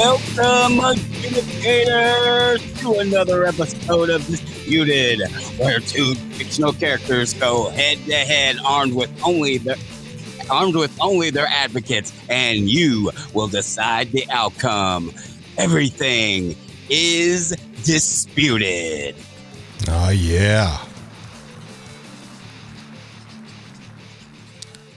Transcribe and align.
Welcome, 0.00 0.78
adjudicators, 0.78 2.80
to 2.80 3.00
another 3.00 3.44
episode 3.44 4.08
of 4.08 4.26
Disputed, 4.26 5.20
where 5.58 5.78
two 5.78 6.14
fictional 6.14 6.72
characters 6.72 7.34
go 7.34 7.68
head 7.68 7.98
to 8.06 8.14
head, 8.14 8.56
armed 8.64 8.94
with 8.94 9.10
only 9.22 9.58
their 9.58 9.76
armed 10.50 10.74
with 10.74 10.96
only 11.02 11.28
their 11.28 11.48
advocates, 11.48 12.14
and 12.30 12.60
you 12.60 13.10
will 13.34 13.48
decide 13.48 14.10
the 14.12 14.24
outcome. 14.30 15.12
Everything 15.58 16.56
is 16.88 17.54
disputed. 17.84 19.14
Oh, 19.86 20.08
yeah. 20.08 20.78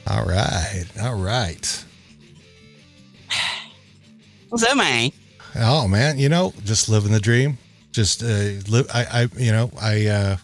All 0.08 0.24
right. 0.24 0.86
All 1.02 1.16
right. 1.16 1.86
What's 4.54 4.66
up, 4.66 4.78
man? 4.78 5.10
Oh, 5.56 5.88
man. 5.88 6.20
You 6.20 6.30
know, 6.30 6.54
just 6.64 6.88
living 6.88 7.12
the 7.12 7.20
dream. 7.20 7.58
Just 7.92 8.22
uh, 8.22 8.62
live. 8.70 8.86
I, 8.94 9.06
I, 9.12 9.28
you 9.36 9.52
know, 9.52 9.72
I, 9.82 10.06
uh, 10.06 10.38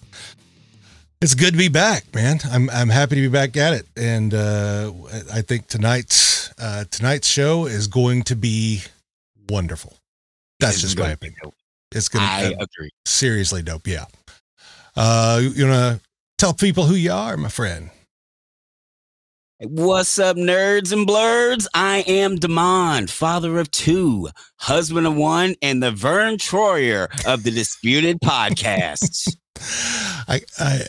it's 1.21 1.35
good 1.35 1.51
to 1.51 1.59
be 1.59 1.67
back, 1.67 2.05
man. 2.15 2.39
I'm, 2.51 2.71
I'm 2.71 2.89
happy 2.89 3.17
to 3.17 3.21
be 3.21 3.27
back 3.27 3.55
at 3.55 3.73
it. 3.73 3.85
And, 3.95 4.33
uh, 4.33 4.91
I 5.31 5.43
think 5.43 5.67
tonight's, 5.67 6.51
uh, 6.59 6.85
tonight's 6.89 7.27
show 7.27 7.67
is 7.67 7.85
going 7.85 8.23
to 8.23 8.35
be 8.35 8.81
wonderful. 9.47 9.95
That's 10.59 10.77
It's 10.77 10.81
just 10.81 10.97
my 10.97 11.03
to 11.03 11.09
be 11.09 11.27
opinion. 11.27 11.53
It's 11.91 12.09
gonna. 12.09 12.25
I 12.27 12.41
to, 12.49 12.63
agree. 12.63 12.89
seriously 13.05 13.61
dope. 13.61 13.85
Yeah. 13.85 14.05
Uh, 14.95 15.39
you 15.39 15.67
want 15.67 15.99
to 15.99 16.01
tell 16.39 16.55
people 16.55 16.85
who 16.85 16.95
you 16.95 17.11
are, 17.11 17.37
my 17.37 17.49
friend? 17.49 17.91
What's 19.61 20.17
up, 20.17 20.37
nerds 20.37 20.93
and 20.93 21.05
blurs? 21.05 21.67
I 21.73 22.05
am 22.07 22.37
Demond, 22.37 23.09
father 23.09 23.59
of 23.59 23.69
two, 23.71 24.29
husband 24.55 25.05
of 25.05 25.17
one, 25.17 25.55
and 25.61 25.83
the 25.83 25.91
Verne 25.91 26.37
Troyer 26.37 27.09
of 27.27 27.43
the 27.43 27.51
Disputed 27.51 28.21
Podcasts. 28.21 29.35
I, 30.29 30.39
I, 30.59 30.85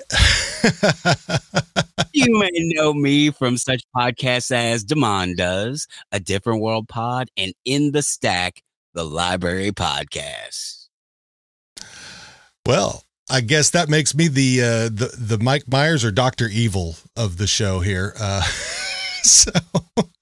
you 2.13 2.39
may 2.39 2.51
know 2.55 2.95
me 2.95 3.31
from 3.31 3.57
such 3.57 3.83
podcasts 3.97 4.53
as 4.53 4.85
Demond 4.85 5.35
Does, 5.35 5.89
A 6.13 6.21
Different 6.21 6.63
World 6.63 6.87
Pod, 6.87 7.29
and 7.37 7.53
In 7.65 7.91
the 7.91 8.03
Stack, 8.03 8.63
the 8.95 9.05
Library 9.05 9.73
Podcast. 9.73 10.87
well, 12.65 13.03
I 13.33 13.41
guess 13.41 13.71
that 13.71 13.89
makes 13.89 14.13
me 14.13 14.27
the, 14.27 14.61
uh, 14.61 14.67
the, 14.89 15.15
the 15.17 15.39
Mike 15.39 15.69
Myers 15.69 16.05
or 16.05 16.11
Dr. 16.11 16.49
Evil 16.49 16.97
of 17.17 17.37
the 17.37 17.47
show 17.47 17.79
here. 17.79 18.13
Uh, 18.19 18.43
so 19.23 19.53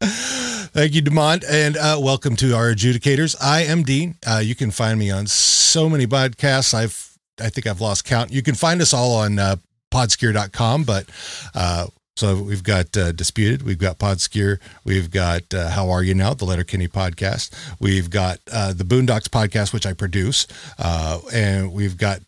thank 0.02 0.94
you, 0.94 1.00
Demond, 1.00 1.42
and, 1.48 1.78
uh, 1.78 1.98
welcome 1.98 2.36
to 2.36 2.54
our 2.54 2.70
adjudicators. 2.70 3.34
I 3.40 3.62
am 3.62 3.82
Dean. 3.82 4.16
Uh, 4.26 4.42
you 4.44 4.54
can 4.54 4.70
find 4.70 4.98
me 4.98 5.10
on 5.10 5.26
so 5.26 5.88
many 5.88 6.06
podcasts. 6.06 6.74
I've, 6.74 7.16
I 7.40 7.48
think 7.48 7.66
I've 7.66 7.80
lost 7.80 8.04
count. 8.04 8.30
You 8.30 8.42
can 8.42 8.54
find 8.54 8.82
us 8.82 8.92
all 8.92 9.16
on, 9.16 9.38
uh, 9.38 9.56
podskier.com, 9.90 10.84
but, 10.84 11.06
uh, 11.54 11.86
so 12.14 12.42
we've 12.42 12.64
got 12.64 12.94
uh, 12.96 13.12
Disputed, 13.12 13.62
we've 13.62 13.78
got 13.78 13.98
Podskier, 13.98 14.58
we've 14.84 15.08
got 15.10 15.54
uh, 15.54 15.70
How 15.70 15.88
Are 15.88 16.02
You 16.02 16.14
Now, 16.14 16.34
the 16.34 16.44
Letterkenny 16.44 16.88
podcast, 16.88 17.54
we've 17.80 18.10
got 18.10 18.40
uh, 18.52 18.72
the 18.72 18.84
Boondocks 18.84 19.28
podcast, 19.28 19.72
which 19.72 19.86
I 19.86 19.92
produce, 19.92 20.48
uh, 20.78 21.20
and 21.32 21.72
we've 21.72 21.96
got 21.96 22.20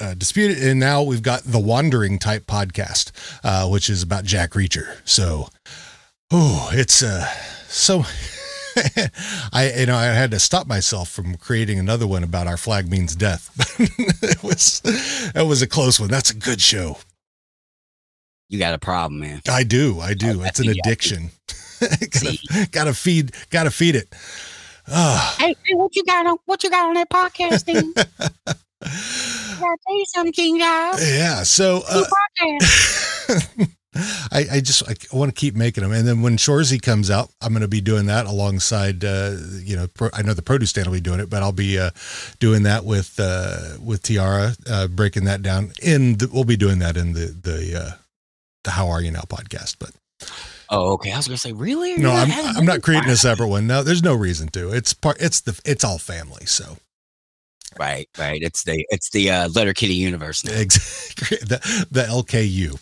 uh, 0.00 0.14
Disputed, 0.14 0.62
and 0.62 0.80
now 0.80 1.02
we've 1.02 1.22
got 1.22 1.42
the 1.44 1.58
Wandering 1.58 2.18
type 2.18 2.46
podcast, 2.46 3.12
uh, 3.44 3.68
which 3.68 3.88
is 3.90 4.02
about 4.02 4.24
Jack 4.24 4.52
Reacher. 4.52 4.96
So, 5.04 5.48
oh, 6.30 6.70
it's 6.72 7.02
uh, 7.02 7.26
so. 7.68 8.04
I 9.54 9.72
you 9.78 9.86
know 9.86 9.96
I 9.96 10.04
had 10.06 10.30
to 10.32 10.38
stop 10.38 10.66
myself 10.66 11.08
from 11.08 11.36
creating 11.36 11.78
another 11.78 12.06
one 12.06 12.22
about 12.22 12.46
our 12.46 12.58
flag 12.58 12.90
means 12.90 13.16
death. 13.16 13.50
it 14.22 14.42
was 14.42 14.82
it 14.84 15.46
was 15.46 15.62
a 15.62 15.66
close 15.66 15.98
one. 15.98 16.10
That's 16.10 16.30
a 16.30 16.34
good 16.36 16.60
show. 16.60 16.98
You 18.50 18.58
got 18.58 18.74
a 18.74 18.78
problem, 18.78 19.20
man. 19.20 19.40
I 19.48 19.64
do. 19.64 19.98
I 20.00 20.12
do. 20.12 20.42
Oh, 20.42 20.44
It's 20.44 20.60
an 20.60 20.68
addiction. 20.84 21.30
Gotta, 21.80 22.68
gotta 22.70 22.94
feed. 22.94 23.32
Gotta 23.48 23.70
feed 23.70 23.96
it. 23.96 24.14
Ah, 24.88 25.34
Hey, 25.38 25.54
hey, 25.64 25.74
what 25.74 25.96
you 25.96 26.04
got 26.04 26.26
on 26.26 26.36
what 26.44 26.62
you 26.62 26.68
got 26.70 26.86
on 26.86 26.94
that 26.94 27.08
podcast 27.08 27.62
thing? 27.62 27.94
I 28.82 29.45
gotta 29.60 29.76
tell 29.86 29.96
you 29.98 30.04
something, 30.06 30.32
King 30.32 30.58
Giles. 30.58 31.12
yeah. 31.12 31.42
So 31.42 31.82
uh, 31.88 32.04
I, 34.30 34.44
I 34.52 34.60
just 34.60 34.82
I 34.88 34.94
want 35.16 35.34
to 35.34 35.38
keep 35.40 35.54
making 35.54 35.82
them, 35.82 35.92
and 35.92 36.06
then 36.06 36.20
when 36.20 36.36
Shoresy 36.36 36.80
comes 36.80 37.10
out, 37.10 37.30
I'm 37.40 37.52
going 37.52 37.62
to 37.62 37.68
be 37.68 37.80
doing 37.80 38.06
that 38.06 38.26
alongside. 38.26 39.02
Uh, 39.04 39.36
you 39.62 39.74
know, 39.74 39.86
pro, 39.86 40.10
I 40.12 40.20
know 40.22 40.34
the 40.34 40.42
produce 40.42 40.70
stand 40.70 40.86
will 40.86 40.94
be 40.94 41.00
doing 41.00 41.20
it, 41.20 41.30
but 41.30 41.42
I'll 41.42 41.52
be 41.52 41.78
uh, 41.78 41.90
doing 42.38 42.64
that 42.64 42.84
with 42.84 43.14
uh, 43.18 43.76
with 43.82 44.02
Tiara, 44.02 44.52
uh, 44.68 44.88
breaking 44.88 45.24
that 45.24 45.40
down. 45.40 45.72
In 45.82 46.18
the, 46.18 46.28
we'll 46.30 46.44
be 46.44 46.58
doing 46.58 46.78
that 46.80 46.96
in 46.98 47.14
the 47.14 47.26
the 47.40 47.80
uh, 47.80 47.90
the 48.64 48.72
How 48.72 48.88
Are 48.88 49.00
You 49.00 49.12
Now 49.12 49.22
podcast. 49.22 49.76
But 49.78 49.92
Oh, 50.68 50.92
okay. 50.94 51.12
I 51.12 51.16
was 51.16 51.28
gonna 51.28 51.38
say, 51.38 51.52
really? 51.52 51.96
no, 51.96 52.10
I'm 52.10 52.30
I'm 52.56 52.64
not 52.66 52.82
creating 52.82 53.08
a 53.08 53.16
separate 53.16 53.48
one. 53.48 53.66
No, 53.66 53.82
there's 53.82 54.02
no 54.02 54.14
reason 54.14 54.48
to. 54.48 54.72
It's 54.72 54.92
part. 54.92 55.16
It's 55.20 55.40
the 55.40 55.58
it's 55.64 55.84
all 55.84 55.98
family. 55.98 56.44
So 56.44 56.76
Right, 57.78 58.08
right. 58.18 58.40
It's 58.42 58.64
the 58.64 58.86
it's 58.88 59.10
the 59.10 59.30
uh, 59.30 59.48
Letterkenny 59.48 59.94
universe 59.94 60.44
now. 60.44 60.52
Exactly. 60.52 61.38
The, 61.46 61.86
the 61.90 62.02
LKU. 62.02 62.78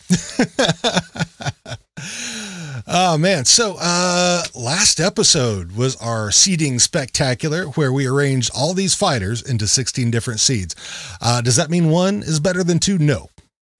oh 2.87 3.17
man. 3.19 3.45
So 3.45 3.77
uh 3.81 4.43
last 4.55 5.01
episode 5.01 5.73
was 5.73 5.97
our 5.97 6.31
seeding 6.31 6.79
spectacular 6.79 7.65
where 7.67 7.93
we 7.93 8.07
arranged 8.07 8.51
all 8.55 8.75
these 8.75 8.95
fighters 8.95 9.43
into 9.43 9.67
16 9.69 10.11
different 10.11 10.41
seeds. 10.41 10.75
Uh 11.21 11.41
does 11.41 11.57
that 11.57 11.71
mean 11.71 11.91
one 11.91 12.23
is 12.23 12.41
better 12.41 12.65
than 12.65 12.79
two? 12.79 12.99
No. 12.99 13.29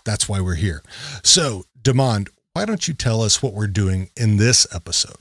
That's 0.05 0.29
why 0.29 0.41
we're 0.41 0.55
here. 0.55 0.83
So, 1.23 1.65
Demond, 1.83 2.29
why 2.53 2.65
don't 2.67 2.87
you 2.87 2.95
tell 2.95 3.23
us 3.23 3.43
what 3.43 3.55
we're 3.55 3.67
doing 3.67 4.11
in 4.17 4.37
this 4.37 4.67
episode? 4.75 5.17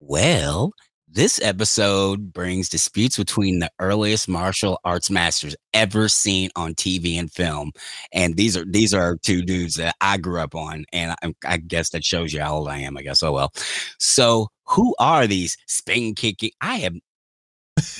Well, 0.00 0.72
this 1.14 1.40
episode 1.42 2.32
brings 2.32 2.68
disputes 2.68 3.16
between 3.16 3.60
the 3.60 3.70
earliest 3.78 4.28
martial 4.28 4.80
arts 4.84 5.10
masters 5.10 5.54
ever 5.72 6.08
seen 6.08 6.50
on 6.56 6.74
TV 6.74 7.18
and 7.18 7.30
film, 7.30 7.70
and 8.12 8.36
these 8.36 8.56
are 8.56 8.64
these 8.64 8.92
are 8.92 9.16
two 9.22 9.42
dudes 9.42 9.76
that 9.76 9.94
I 10.00 10.16
grew 10.18 10.40
up 10.40 10.56
on, 10.56 10.84
and 10.92 11.14
I, 11.22 11.34
I 11.46 11.56
guess 11.58 11.90
that 11.90 12.04
shows 12.04 12.32
you 12.32 12.40
how 12.40 12.56
old 12.56 12.68
I 12.68 12.78
am. 12.78 12.96
I 12.96 13.02
guess. 13.02 13.22
Oh 13.22 13.32
well. 13.32 13.52
So, 14.00 14.48
who 14.66 14.94
are 14.98 15.26
these 15.28 15.56
spin 15.66 16.14
kicking? 16.14 16.50
I 16.60 16.76
have. 16.76 16.94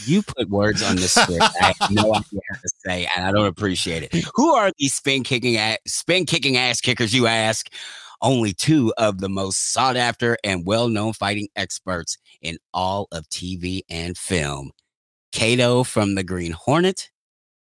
You 0.04 0.22
put 0.22 0.50
words 0.50 0.82
on 0.82 0.96
this 0.96 1.12
script. 1.12 1.42
I 1.60 1.74
have 1.78 1.90
no 1.90 2.02
idea 2.14 2.40
how 2.50 2.60
to 2.60 2.68
say, 2.84 3.08
and 3.16 3.26
I 3.26 3.32
don't 3.32 3.46
appreciate 3.46 4.02
it. 4.02 4.24
Who 4.34 4.54
are 4.54 4.72
these 4.78 4.94
spin 4.94 5.22
kicking 5.22 5.56
ass, 5.56 5.78
spin 5.86 6.26
kicking 6.26 6.56
ass 6.56 6.80
kickers? 6.80 7.14
You 7.14 7.28
ask. 7.28 7.70
Only 8.22 8.54
two 8.54 8.90
of 8.96 9.18
the 9.18 9.28
most 9.28 9.74
sought 9.74 9.98
after 9.98 10.38
and 10.42 10.64
well 10.64 10.88
known 10.88 11.12
fighting 11.12 11.48
experts 11.56 12.16
in 12.44 12.58
all 12.72 13.08
of 13.10 13.28
TV 13.28 13.80
and 13.90 14.16
film. 14.16 14.70
Kato 15.32 15.82
from 15.82 16.14
the 16.14 16.22
Green 16.22 16.52
Hornet 16.52 17.10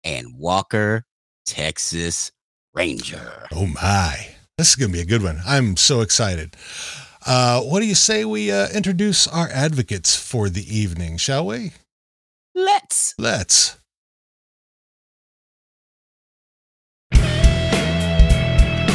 and 0.04 0.36
Walker, 0.36 1.06
Texas 1.46 2.30
Ranger. 2.74 3.46
Oh 3.52 3.66
my. 3.66 4.28
This 4.58 4.70
is 4.70 4.76
going 4.76 4.90
to 4.90 4.96
be 4.96 5.02
a 5.02 5.06
good 5.06 5.22
one. 5.22 5.40
I'm 5.46 5.76
so 5.76 6.00
excited. 6.02 6.56
Uh, 7.26 7.62
what 7.62 7.80
do 7.80 7.86
you 7.86 7.94
say 7.94 8.24
we 8.24 8.52
uh, 8.52 8.68
introduce 8.68 9.26
our 9.26 9.48
advocates 9.48 10.14
for 10.14 10.50
the 10.50 10.62
evening, 10.62 11.16
shall 11.16 11.46
we? 11.46 11.72
Let's. 12.54 13.14
Let's. 13.18 13.78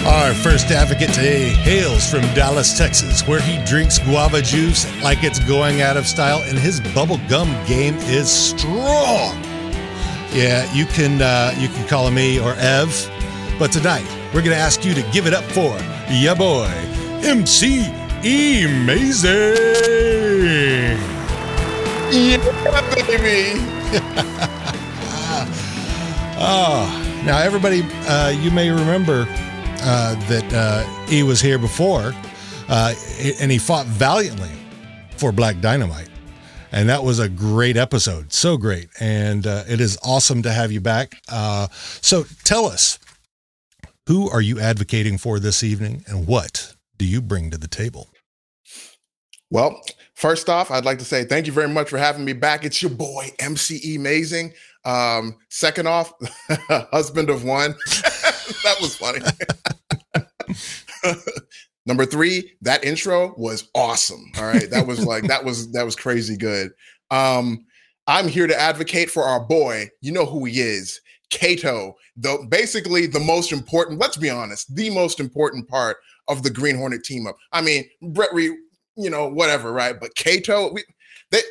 Our 0.09 0.33
first 0.33 0.71
advocate 0.71 1.13
today 1.13 1.49
hails 1.49 2.09
from 2.09 2.21
Dallas, 2.33 2.75
Texas, 2.75 3.27
where 3.27 3.39
he 3.39 3.63
drinks 3.63 3.99
guava 3.99 4.41
juice 4.41 4.87
like 5.03 5.23
it's 5.23 5.37
going 5.37 5.81
out 5.83 5.97
of 5.97 6.07
style, 6.07 6.41
and 6.47 6.57
his 6.57 6.81
bubblegum 6.81 7.67
game 7.67 7.95
is 8.09 8.27
strong. 8.27 9.39
Yeah, 10.33 10.67
you 10.73 10.87
can 10.87 11.21
uh, 11.21 11.53
you 11.59 11.67
can 11.69 11.87
call 11.87 12.09
me 12.09 12.39
or 12.39 12.55
Ev, 12.57 12.89
but 13.59 13.71
tonight 13.71 14.05
we're 14.33 14.41
gonna 14.41 14.55
ask 14.55 14.83
you 14.83 14.95
to 14.95 15.03
give 15.11 15.27
it 15.27 15.33
up 15.35 15.43
for 15.43 15.77
ya 16.09 16.33
boy, 16.33 16.67
MC 17.23 17.85
Amazing. 18.21 19.31
Yeah, 22.11 22.37
baby. 22.95 23.61
Oh, 26.41 27.21
now 27.25 27.37
everybody, 27.37 27.83
uh, 28.07 28.29
you 28.29 28.49
may 28.49 28.71
remember 28.71 29.27
uh, 29.83 30.15
that 30.27 30.53
uh, 30.53 30.83
he 31.07 31.23
was 31.23 31.41
here 31.41 31.57
before, 31.57 32.13
uh, 32.67 32.93
and 33.39 33.51
he 33.51 33.57
fought 33.57 33.85
valiantly 33.85 34.51
for 35.17 35.31
Black 35.31 35.59
Dynamite, 35.61 36.09
and 36.71 36.89
that 36.89 37.03
was 37.03 37.19
a 37.19 37.29
great 37.29 37.77
episode, 37.77 38.31
so 38.31 38.57
great, 38.57 38.89
and 38.99 39.45
uh, 39.47 39.63
it 39.67 39.81
is 39.81 39.97
awesome 40.03 40.41
to 40.43 40.51
have 40.51 40.71
you 40.71 40.81
back. 40.81 41.21
Uh, 41.29 41.67
so 41.71 42.25
tell 42.43 42.65
us, 42.65 42.99
who 44.07 44.29
are 44.29 44.41
you 44.41 44.59
advocating 44.59 45.17
for 45.17 45.39
this 45.39 45.63
evening, 45.63 46.03
and 46.07 46.27
what 46.27 46.75
do 46.97 47.05
you 47.05 47.21
bring 47.21 47.51
to 47.51 47.57
the 47.57 47.67
table? 47.67 48.09
Well, 49.51 49.81
first 50.13 50.49
off, 50.49 50.69
I'd 50.69 50.85
like 50.85 50.99
to 50.99 51.05
say 51.05 51.23
thank 51.23 51.47
you 51.47 51.53
very 51.53 51.69
much 51.69 51.89
for 51.89 51.97
having 51.97 52.23
me 52.23 52.33
back. 52.33 52.65
It's 52.65 52.81
your 52.81 52.91
boy 52.91 53.29
MCE 53.39 53.95
Amazing. 53.95 54.53
Um, 54.85 55.37
second 55.49 55.87
off, 55.87 56.13
husband 56.91 57.29
of 57.29 57.43
one. 57.43 57.75
that 58.63 58.75
was 58.81 58.95
funny. 58.95 59.19
Number 61.85 62.05
three, 62.05 62.51
that 62.61 62.83
intro 62.83 63.33
was 63.37 63.67
awesome. 63.73 64.23
All 64.37 64.43
right. 64.43 64.69
That 64.69 64.85
was 64.85 65.03
like 65.05 65.23
that 65.27 65.43
was 65.43 65.71
that 65.71 65.85
was 65.85 65.95
crazy 65.95 66.37
good. 66.37 66.71
Um, 67.09 67.65
I'm 68.07 68.27
here 68.27 68.47
to 68.47 68.59
advocate 68.59 69.09
for 69.09 69.23
our 69.23 69.39
boy. 69.39 69.89
You 70.01 70.11
know 70.11 70.25
who 70.25 70.45
he 70.45 70.59
is. 70.59 70.99
Kato, 71.31 71.95
the 72.17 72.45
basically 72.49 73.05
the 73.05 73.19
most 73.19 73.51
important, 73.51 73.99
let's 73.99 74.17
be 74.17 74.29
honest, 74.29 74.73
the 74.75 74.89
most 74.89 75.19
important 75.19 75.67
part 75.67 75.97
of 76.27 76.41
the 76.43 76.49
Green 76.49 76.75
Hornet 76.75 77.03
team 77.03 77.27
up. 77.27 77.37
I 77.51 77.61
mean, 77.61 77.85
Britt 78.01 78.33
Reid, 78.33 78.51
you 78.97 79.09
know, 79.09 79.27
whatever, 79.27 79.71
right? 79.71 79.95
But 79.99 80.15
Kato, 80.15 80.71
we, 80.73 80.83
they 81.31 81.41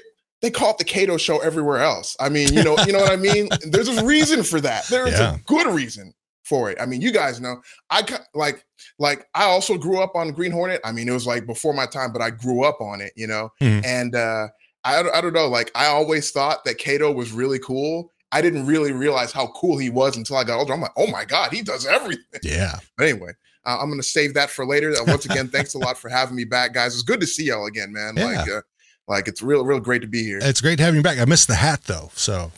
they 0.43 0.51
call 0.51 0.71
it 0.71 0.79
the 0.79 0.85
Kato 0.85 1.17
show 1.17 1.39
everywhere 1.39 1.79
else. 1.79 2.17
I 2.21 2.29
mean, 2.29 2.53
you 2.53 2.63
know, 2.63 2.77
you 2.87 2.93
know 2.93 3.01
what 3.01 3.13
I 3.13 3.17
mean? 3.17 3.49
There's 3.71 3.89
a 3.89 4.05
reason 4.05 4.43
for 4.43 4.61
that. 4.61 4.87
There 4.89 5.07
is 5.07 5.19
Yeah. 5.19 5.35
a 5.37 5.39
good 5.47 5.67
reason 5.73 6.13
for 6.49 6.71
it. 6.71 6.79
I 6.81 6.87
mean, 6.87 7.01
you 7.01 7.13
guys 7.13 7.41
know. 7.41 7.61
I 7.91 8.03
like 8.35 8.65
like 8.99 9.27
I 9.35 9.45
also 9.45 9.77
grew 9.77 10.01
up 10.01 10.15
on 10.15 10.33
Green 10.33 10.53
Hornet. 10.53 10.81
I 10.85 10.93
mean, 10.93 11.09
it 11.09 11.13
was 11.13 11.27
like 11.27 11.47
before 11.47 11.75
my 11.75 11.87
time, 11.87 12.13
but 12.13 12.23
I 12.23 12.31
grew 12.31 12.65
up 12.65 12.81
on 12.81 13.01
it, 13.01 13.13
you 13.17 13.27
know. 13.27 13.51
Mhm. 13.61 13.85
And 13.85 14.15
uh 14.15 14.49
I, 14.85 15.03
I 15.13 15.21
don't 15.21 15.35
know, 15.35 15.49
like 15.49 15.71
I 15.75 15.87
always 15.87 16.31
thought 16.31 16.65
that 16.65 16.79
Kato 16.79 17.13
was 17.13 17.33
really 17.33 17.59
cool. 17.59 18.13
I 18.31 18.41
didn't 18.41 18.67
really 18.67 18.93
realize 18.93 19.33
how 19.33 19.49
cool 19.49 19.77
he 19.79 19.91
was 19.91 20.17
until 20.17 20.37
I 20.37 20.45
got 20.45 20.59
older. 20.59 20.73
I'm 20.73 20.81
like, 20.81 20.93
oh 20.97 21.07
my 21.09 21.25
god, 21.25 21.53
he 21.53 21.63
does 21.63 21.87
everything. 21.87 22.41
Yeah. 22.43 22.79
But 22.97 23.09
anyway, 23.09 23.33
uh, 23.65 23.79
I'm 23.81 23.91
gonna 23.91 24.03
save 24.03 24.35
that 24.35 24.51
for 24.51 24.67
later. 24.67 24.93
Uh, 24.93 25.05
once 25.07 25.25
again, 25.25 25.49
thanks 25.49 25.75
a 25.75 25.79
lot 25.79 25.99
for 25.99 26.09
having 26.09 26.37
me 26.37 26.45
back, 26.45 26.73
guys. 26.75 26.95
It's 26.95 27.03
good 27.03 27.21
to 27.21 27.27
see 27.27 27.45
y'all 27.45 27.67
again, 27.67 27.93
man. 27.93 28.17
Yeah. 28.17 28.25
Like, 28.25 28.49
uh, 28.49 28.63
like 29.09 29.27
it's 29.27 29.43
real, 29.43 29.65
real 29.65 29.81
great 29.81 30.03
to 30.03 30.07
be 30.07 30.23
here. 30.23 30.39
It's 30.41 30.61
great 30.61 30.79
having 30.79 30.97
you 30.97 31.03
back. 31.03 31.19
I 31.19 31.25
missed 31.25 31.49
the 31.49 31.55
hat 31.55 31.85
though. 31.85 32.11
So 32.15 32.53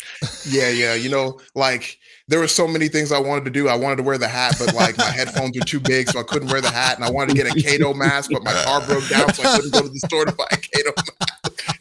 Yeah, 0.48 0.68
yeah. 0.68 0.94
You 0.94 1.08
know, 1.08 1.40
like 1.54 1.98
there 2.26 2.40
were 2.40 2.48
so 2.48 2.66
many 2.66 2.88
things 2.88 3.12
I 3.12 3.20
wanted 3.20 3.44
to 3.44 3.50
do. 3.50 3.68
I 3.68 3.76
wanted 3.76 3.96
to 3.96 4.02
wear 4.02 4.18
the 4.18 4.28
hat, 4.28 4.56
but 4.58 4.74
like 4.74 4.98
my 4.98 5.04
headphones 5.04 5.56
are 5.56 5.64
too 5.64 5.80
big, 5.80 6.10
so 6.10 6.20
I 6.20 6.22
couldn't 6.24 6.48
wear 6.48 6.60
the 6.60 6.70
hat. 6.70 6.96
And 6.96 7.04
I 7.04 7.10
wanted 7.10 7.36
to 7.36 7.42
get 7.42 7.56
a 7.56 7.60
Kato 7.60 7.94
mask, 7.94 8.30
but 8.32 8.42
my 8.42 8.52
car 8.64 8.80
broke 8.84 9.08
down, 9.08 9.32
so 9.32 9.42
I 9.42 9.56
couldn't 9.56 9.72
go 9.72 9.82
to 9.82 9.88
the 9.88 9.98
store 10.00 10.24
to 10.24 10.32
buy 10.32 10.46
a 10.50 10.56
Kato 10.56 10.92
mask. 10.96 11.26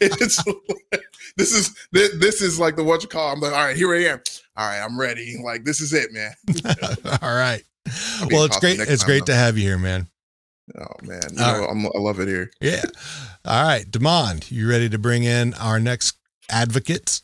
It's 0.02 0.42
this 1.36 1.52
is 1.52 1.76
this, 1.92 2.16
this 2.18 2.40
is 2.40 2.58
like 2.58 2.76
the 2.76 2.84
what 2.84 3.02
you 3.02 3.08
call. 3.08 3.32
I'm 3.32 3.40
like, 3.40 3.52
all 3.52 3.64
right, 3.64 3.76
here 3.76 3.94
I 3.94 4.04
am. 4.04 4.20
All 4.56 4.66
right, 4.66 4.80
I'm 4.82 4.98
ready. 4.98 5.36
Like 5.42 5.64
this 5.64 5.80
is 5.80 5.92
it, 5.92 6.10
man. 6.12 6.32
all 7.22 7.34
right. 7.34 7.62
Well, 8.30 8.44
it's 8.44 8.58
great. 8.58 8.80
It's 8.80 9.02
time, 9.02 9.06
great 9.06 9.26
though. 9.26 9.32
to 9.32 9.38
have 9.38 9.58
you 9.58 9.64
here, 9.64 9.78
man. 9.78 10.08
Oh 10.78 10.86
man, 11.02 11.20
you 11.30 11.36
know, 11.36 11.66
I'm, 11.70 11.86
I 11.86 11.98
love 11.98 12.20
it 12.20 12.28
here. 12.28 12.50
Yeah. 12.60 12.82
All 13.42 13.64
right, 13.64 13.90
Demond, 13.90 14.50
you 14.50 14.68
ready 14.68 14.90
to 14.90 14.98
bring 14.98 15.24
in 15.24 15.54
our 15.54 15.80
next 15.80 16.18
advocate? 16.50 17.22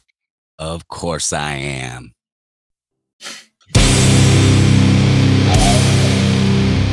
Of 0.59 0.89
course 0.89 1.31
I 1.31 1.53
am. 1.57 2.15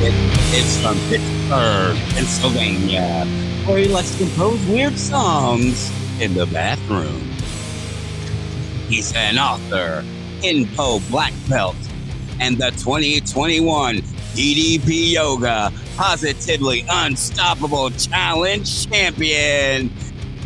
It, 0.02 0.14
it's 0.52 0.82
from 0.82 0.98
Pittsburgh, 1.08 1.96
Pennsylvania, 2.10 3.26
where 3.66 3.78
he 3.78 3.88
likes 3.88 4.12
to 4.12 4.18
compose 4.26 4.62
weird 4.66 5.00
songs 5.00 5.90
in 6.20 6.34
the 6.34 6.46
bathroom. 6.48 7.32
He's 8.90 9.16
an 9.16 9.40
author, 9.40 10.04
Kenpo 10.42 11.00
Black 11.10 11.32
Belt, 11.48 11.78
and 12.42 12.58
the 12.58 12.72
2021 12.72 14.04
DDP 14.34 15.12
Yoga 15.12 15.72
Positively 15.96 16.84
Unstoppable 16.90 17.92
Challenge 17.92 18.90
Champion. 18.90 19.92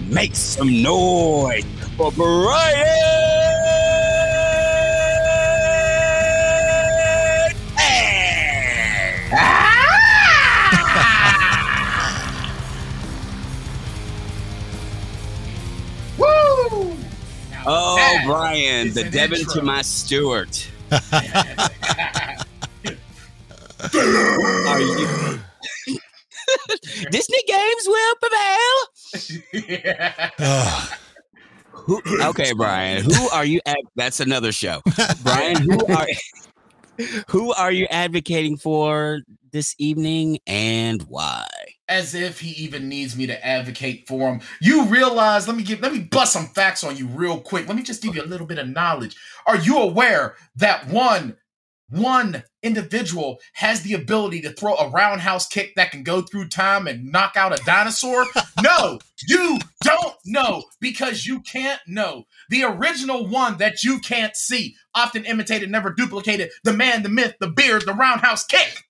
Make 0.10 0.36
some 0.36 0.82
noise 0.82 1.64
for 1.96 2.12
Brian! 2.12 3.48
Oh, 17.70 18.20
Brian, 18.26 18.94
the 18.94 19.06
an 19.06 19.12
Devon 19.12 19.40
intro. 19.40 19.54
to 19.56 19.62
my 19.62 19.82
Stewart. 19.82 20.70
Are 23.80 24.82
you? 24.82 25.40
Disney 27.12 27.44
games 27.48 27.88
will 27.88 28.16
prevail. 28.22 28.76
Ugh. 30.40 30.94
Who, 31.88 32.02
okay, 32.22 32.52
Brian. 32.54 33.04
Who 33.06 33.30
are 33.30 33.46
you? 33.46 33.62
Ad- 33.66 33.78
that's 33.96 34.20
another 34.20 34.52
show. 34.52 34.82
Brian, 35.24 35.56
who 35.56 35.86
are 35.88 36.06
who 37.30 37.54
are 37.54 37.72
you 37.72 37.88
advocating 37.90 38.58
for 38.58 39.22
this 39.52 39.74
evening, 39.78 40.40
and 40.46 41.02
why? 41.04 41.48
As 41.88 42.14
if 42.14 42.42
he 42.42 42.50
even 42.62 42.90
needs 42.90 43.16
me 43.16 43.26
to 43.28 43.46
advocate 43.46 44.06
for 44.06 44.34
him. 44.34 44.42
You 44.60 44.84
realize, 44.86 45.48
let 45.48 45.56
me 45.56 45.64
give 45.64 45.80
let 45.80 45.94
me 45.94 46.00
bust 46.00 46.34
some 46.34 46.48
facts 46.48 46.84
on 46.84 46.98
you 46.98 47.08
real 47.08 47.40
quick. 47.40 47.68
Let 47.68 47.78
me 47.78 47.84
just 47.84 48.04
give 48.04 48.16
you 48.16 48.22
a 48.22 48.26
little 48.26 48.48
bit 48.48 48.60
of 48.60 48.68
knowledge. 48.68 49.16
Are 49.46 49.58
you 49.58 49.78
aware 49.78 50.36
that 50.58 50.88
one 50.88 51.38
one 51.90 52.44
individual 52.62 53.40
has 53.54 53.82
the 53.82 53.94
ability 53.94 54.42
to 54.42 54.52
throw 54.52 54.76
a 54.76 54.90
roundhouse 54.90 55.48
kick 55.48 55.74
that 55.76 55.92
can 55.92 56.04
go 56.04 56.22
through 56.22 56.50
time 56.50 56.88
and 56.88 57.12
knock 57.12 57.36
out 57.36 57.58
a 57.58 57.64
dinosaur? 57.64 58.26
no, 58.62 59.00
you 59.28 59.60
don't 59.82 60.16
know 60.26 60.64
because 60.80 61.26
you 61.26 61.42
can't 61.42 61.82
know. 61.88 62.26
The 62.50 62.64
original 62.64 63.28
one 63.28 63.58
that 63.58 63.84
you 63.84 64.00
can't 64.00 64.36
see, 64.36 64.76
often 64.94 65.26
imitated, 65.26 65.72
never 65.72 65.94
duplicated, 65.94 66.50
the 66.64 66.74
man, 66.74 67.04
the 67.04 67.10
myth, 67.10 67.36
the 67.40 67.50
beard, 67.50 67.86
the 67.86 67.94
roundhouse 67.94 68.46
kick. 68.46 68.84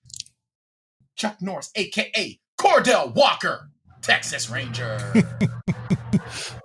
Chuck 1.15 1.37
Norris, 1.41 1.71
aka 1.75 2.39
Cordell 2.59 3.13
Walker, 3.13 3.69
Texas 4.01 4.49
Ranger. 4.49 5.13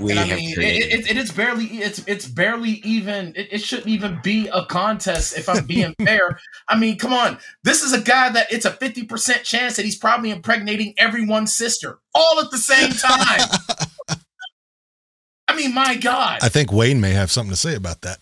We 0.00 0.12
and 0.12 0.20
I 0.20 0.34
mean, 0.34 0.58
it, 0.58 0.92
it, 0.92 1.10
it 1.10 1.16
is 1.18 1.30
barely 1.30 1.66
it's 1.66 1.98
it's 2.06 2.26
barely 2.26 2.80
even 2.84 3.34
it, 3.36 3.48
it 3.52 3.58
shouldn't 3.58 3.88
even 3.88 4.18
be 4.22 4.48
a 4.48 4.64
contest 4.64 5.36
if 5.36 5.48
I'm 5.48 5.66
being 5.66 5.94
fair. 6.04 6.38
I 6.68 6.78
mean, 6.78 6.98
come 6.98 7.12
on, 7.12 7.38
this 7.64 7.82
is 7.82 7.92
a 7.92 8.00
guy 8.00 8.30
that 8.30 8.50
it's 8.50 8.64
a 8.64 8.70
fifty 8.70 9.04
percent 9.04 9.44
chance 9.44 9.76
that 9.76 9.84
he's 9.84 9.98
probably 9.98 10.30
impregnating 10.30 10.94
everyone's 10.96 11.54
sister 11.54 11.98
all 12.14 12.40
at 12.40 12.50
the 12.50 12.58
same 12.58 12.90
time. 12.90 13.40
I 15.48 15.56
mean, 15.56 15.74
my 15.74 15.96
God. 15.96 16.38
I 16.42 16.48
think 16.48 16.72
Wayne 16.72 17.00
may 17.00 17.10
have 17.10 17.30
something 17.30 17.50
to 17.50 17.56
say 17.56 17.74
about 17.74 18.00
that. 18.02 18.18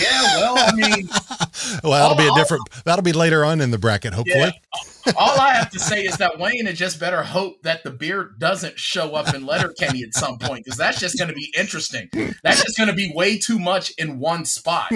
Yeah, 0.00 0.38
well, 0.38 0.54
I 0.58 0.72
mean, 0.74 1.08
well, 1.84 1.92
that'll 1.92 2.16
be 2.16 2.26
a 2.26 2.34
different. 2.34 2.64
That'll 2.84 3.04
be 3.04 3.12
later 3.12 3.44
on 3.44 3.60
in 3.60 3.70
the 3.70 3.78
bracket, 3.78 4.12
hopefully. 4.12 4.38
Yeah. 4.38 4.50
All 5.16 5.38
I 5.40 5.54
have 5.54 5.70
to 5.70 5.78
say 5.78 6.02
is 6.04 6.16
that 6.18 6.38
Wayne 6.38 6.66
had 6.66 6.76
just 6.76 6.98
better 7.00 7.22
hope 7.22 7.62
that 7.62 7.84
the 7.84 7.90
beard 7.90 8.38
doesn't 8.38 8.78
show 8.78 9.14
up 9.14 9.34
in 9.34 9.46
Letterkenny 9.46 10.02
at 10.02 10.14
some 10.14 10.38
point 10.38 10.64
because 10.64 10.78
that's 10.78 11.00
just 11.00 11.18
going 11.18 11.28
to 11.28 11.34
be 11.34 11.52
interesting. 11.56 12.08
That's 12.42 12.62
just 12.62 12.76
going 12.76 12.88
to 12.88 12.94
be 12.94 13.12
way 13.14 13.38
too 13.38 13.58
much 13.58 13.90
in 13.98 14.18
one 14.18 14.44
spot. 14.44 14.92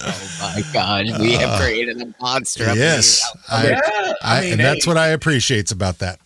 oh 0.00 0.38
my 0.40 0.62
God, 0.72 1.06
we 1.20 1.32
have 1.32 1.50
Uh, 1.50 1.58
created 1.60 2.00
a 2.00 2.14
monster. 2.20 2.70
of 2.70 2.76
Yes, 2.76 3.24
I, 3.50 3.68
yeah, 3.68 3.80
I, 4.22 4.38
I 4.38 4.40
mean, 4.40 4.52
and 4.52 4.60
that's 4.60 4.86
what 4.86 4.96
I 4.96 5.08
appreciates 5.08 5.72
about 5.72 5.98
that. 5.98 6.18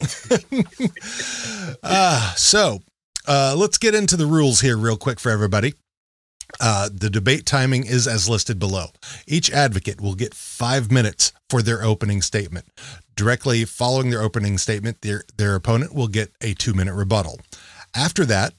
uh, 1.82 2.34
so 2.34 2.80
uh, 3.26 3.54
let's 3.56 3.78
get 3.78 3.94
into 3.94 4.16
the 4.16 4.26
rules 4.26 4.60
here, 4.60 4.76
real 4.76 4.96
quick, 4.96 5.18
for 5.20 5.30
everybody. 5.30 5.74
Uh, 6.60 6.88
the 6.92 7.10
debate 7.10 7.46
timing 7.46 7.84
is 7.86 8.06
as 8.06 8.28
listed 8.28 8.58
below. 8.58 8.86
Each 9.26 9.50
advocate 9.50 10.00
will 10.00 10.14
get 10.14 10.34
five 10.34 10.90
minutes 10.90 11.32
for 11.50 11.62
their 11.62 11.82
opening 11.82 12.22
statement. 12.22 12.66
Directly 13.16 13.64
following 13.64 14.10
their 14.10 14.22
opening 14.22 14.58
statement, 14.58 15.00
their, 15.02 15.22
their 15.36 15.54
opponent 15.54 15.94
will 15.94 16.08
get 16.08 16.32
a 16.40 16.54
two 16.54 16.74
minute 16.74 16.94
rebuttal. 16.94 17.40
After 17.94 18.24
that, 18.26 18.54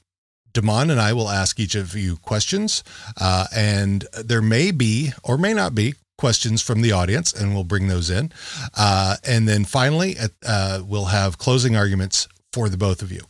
Damon 0.52 0.90
and 0.90 1.00
I 1.00 1.12
will 1.12 1.28
ask 1.28 1.60
each 1.60 1.74
of 1.74 1.94
you 1.94 2.16
questions, 2.16 2.82
uh, 3.20 3.46
and 3.54 4.06
there 4.24 4.40
may 4.40 4.70
be 4.70 5.12
or 5.22 5.36
may 5.36 5.52
not 5.52 5.74
be 5.74 5.94
questions 6.16 6.62
from 6.62 6.80
the 6.80 6.92
audience, 6.92 7.32
and 7.32 7.54
we'll 7.54 7.64
bring 7.64 7.88
those 7.88 8.08
in. 8.08 8.32
Uh, 8.74 9.16
and 9.22 9.46
then 9.46 9.64
finally, 9.64 10.16
uh, 10.46 10.82
we'll 10.86 11.06
have 11.06 11.36
closing 11.36 11.76
arguments 11.76 12.26
for 12.54 12.70
the 12.70 12.78
both 12.78 13.02
of 13.02 13.12
you. 13.12 13.20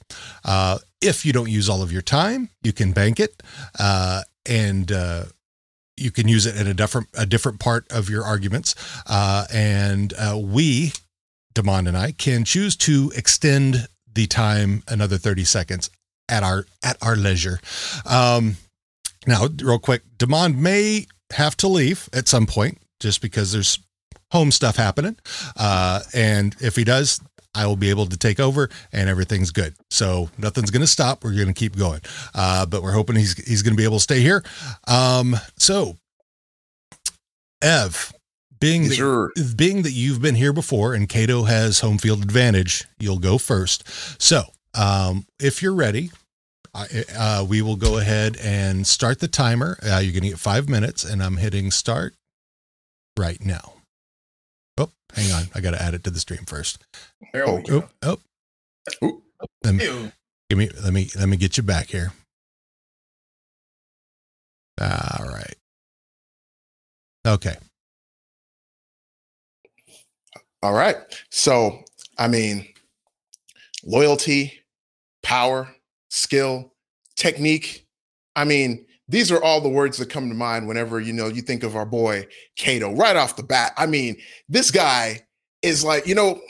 Uh, 0.45 0.79
if 1.01 1.27
you 1.27 1.33
don't 1.33 1.51
use 1.51 1.69
all 1.69 1.83
of 1.83 1.91
your 1.91 2.03
time, 2.03 2.49
you 2.63 2.73
can 2.73 2.93
bank 2.93 3.19
it, 3.19 3.43
uh, 3.79 4.23
and 4.49 4.91
uh, 4.93 5.25
you 5.97 6.11
can 6.11 6.29
use 6.29 6.47
it 6.47 6.57
in 6.57 6.67
a 6.67 6.75
different 6.75 7.09
a 7.15 7.27
different 7.27 7.61
part 7.61 7.91
of 7.91 8.09
your 8.11 8.25
arguments. 8.25 8.75
Uh, 9.07 9.47
and 9.53 10.13
uh, 10.15 10.39
we, 10.41 10.93
Damon 11.55 11.87
and 11.87 11.97
I, 11.97 12.13
can 12.13 12.45
choose 12.45 12.77
to 12.77 13.13
extend 13.17 13.89
the 14.13 14.27
time 14.27 14.83
another 14.89 15.19
thirty 15.19 15.45
seconds 15.45 15.91
at 16.29 16.43
our 16.43 16.67
at 16.83 16.97
our 17.03 17.17
leisure. 17.17 17.61
Um, 18.05 18.57
now, 19.27 19.49
real 19.63 19.79
quick, 19.79 20.03
Damon 20.19 20.63
may 20.63 21.07
have 21.33 21.57
to 21.59 21.69
leave 21.69 22.09
at 22.13 22.29
some 22.29 22.47
point 22.47 22.79
just 23.01 23.21
because 23.21 23.53
there's 23.53 23.79
home 24.31 24.51
stuff 24.51 24.77
happening. 24.77 25.17
Uh, 25.57 26.01
and 26.15 26.55
if 26.61 26.77
he 26.77 26.85
does, 26.85 27.21
I 27.57 27.67
will 27.67 27.77
be 27.77 27.91
able 27.91 28.07
to 28.07 28.17
take 28.17 28.39
over 28.39 28.69
and 28.93 29.09
everything's 29.09 29.51
good. 29.51 29.75
So 29.91 30.29
nothing's 30.39 30.71
going 30.71 30.83
to 30.83 30.87
stop. 30.87 31.25
We're 31.25 31.35
going 31.35 31.47
to 31.49 31.53
keep 31.55 31.77
going. 31.77 32.01
Uh, 32.35 32.67
but 32.67 32.83
we're 32.83 32.93
hoping 32.93 33.17
he's, 33.17 33.35
he's 33.47 33.63
going 33.63 33.73
to 33.75 33.77
be 33.77 33.85
able 33.85 33.97
to 33.97 34.03
stay 34.03 34.21
here. 34.21 34.45
Um, 34.87 35.37
so 35.59 35.97
Ev, 37.63 38.13
being 38.61 38.89
that, 38.89 38.95
Sure. 38.95 39.33
being 39.57 39.83
that 39.83 39.93
you've 39.93 40.21
been 40.21 40.35
here 40.35 40.53
before 40.53 40.95
and 40.95 41.09
Kato 41.09 41.45
has 41.45 41.81
home 41.81 41.99
field 41.99 42.23
advantage, 42.23 42.85
you'll 42.99 43.19
go 43.19 43.39
first. 43.39 43.85
So, 44.23 44.45
um, 44.75 45.27
if 45.41 45.63
you're 45.63 45.75
ready, 45.75 46.11
uh, 46.75 47.45
we 47.49 47.63
will 47.63 47.77
go 47.77 47.97
ahead 47.99 48.37
and 48.37 48.87
start 48.87 49.19
the 49.21 49.29
timer. 49.29 49.79
Uh, 49.83 49.99
you're 49.99 50.13
going 50.13 50.25
to 50.25 50.29
get 50.29 50.39
five 50.39 50.69
minutes, 50.69 51.05
and 51.05 51.23
I'm 51.23 51.39
hitting 51.39 51.71
start 51.71 52.15
right 53.17 53.43
now. 53.43 53.73
Oh, 55.17 55.21
hang 55.21 55.33
on. 55.33 55.49
I 55.55 55.61
got 55.61 55.73
to 55.73 55.83
add 55.83 55.95
it 55.95 56.05
to 56.05 56.11
the 56.11 56.21
stream 56.21 56.45
first. 56.47 56.85
There 57.33 57.47
we 57.47 57.53
oh, 57.53 57.61
go. 57.63 57.89
Oh, 58.03 58.19
oh. 59.03 59.07
Ooh. 59.07 59.23
Let 59.65 59.75
me, 59.75 60.11
give 60.49 60.59
me, 60.59 60.71
let 60.83 60.93
me, 60.93 61.11
let 61.19 61.29
me 61.29 61.37
get 61.37 61.57
you 61.57 61.63
back 61.63 61.89
here. 61.89 62.13
All 64.81 65.27
right. 65.27 65.55
Okay. 67.27 67.57
All 70.63 70.73
right. 70.73 70.97
So, 71.31 71.83
I 72.19 72.29
mean, 72.29 72.67
loyalty, 73.85 74.61
power, 75.23 75.69
skill, 76.09 76.73
technique. 77.17 77.87
I 78.35 78.45
mean, 78.45 78.86
these 79.09 79.31
are 79.31 79.43
all 79.43 79.61
the 79.61 79.69
words 79.69 79.99
that 79.99 80.11
come 80.11 80.29
to 80.29 80.35
mind 80.35 80.67
whenever 80.67 81.01
you 81.01 81.13
know 81.13 81.29
you 81.29 81.43
think 81.43 81.63
of 81.63 81.77
our 81.77 81.87
boy 81.87 82.27
Kato 82.57 82.95
right 82.95 83.17
off 83.17 83.37
the 83.37 83.43
bat. 83.43 83.73
I 83.77 83.87
mean, 83.87 84.17
this 84.49 84.71
guy 84.71 85.27
is 85.63 85.85
like, 85.85 86.07
you 86.07 86.15
know, 86.15 86.41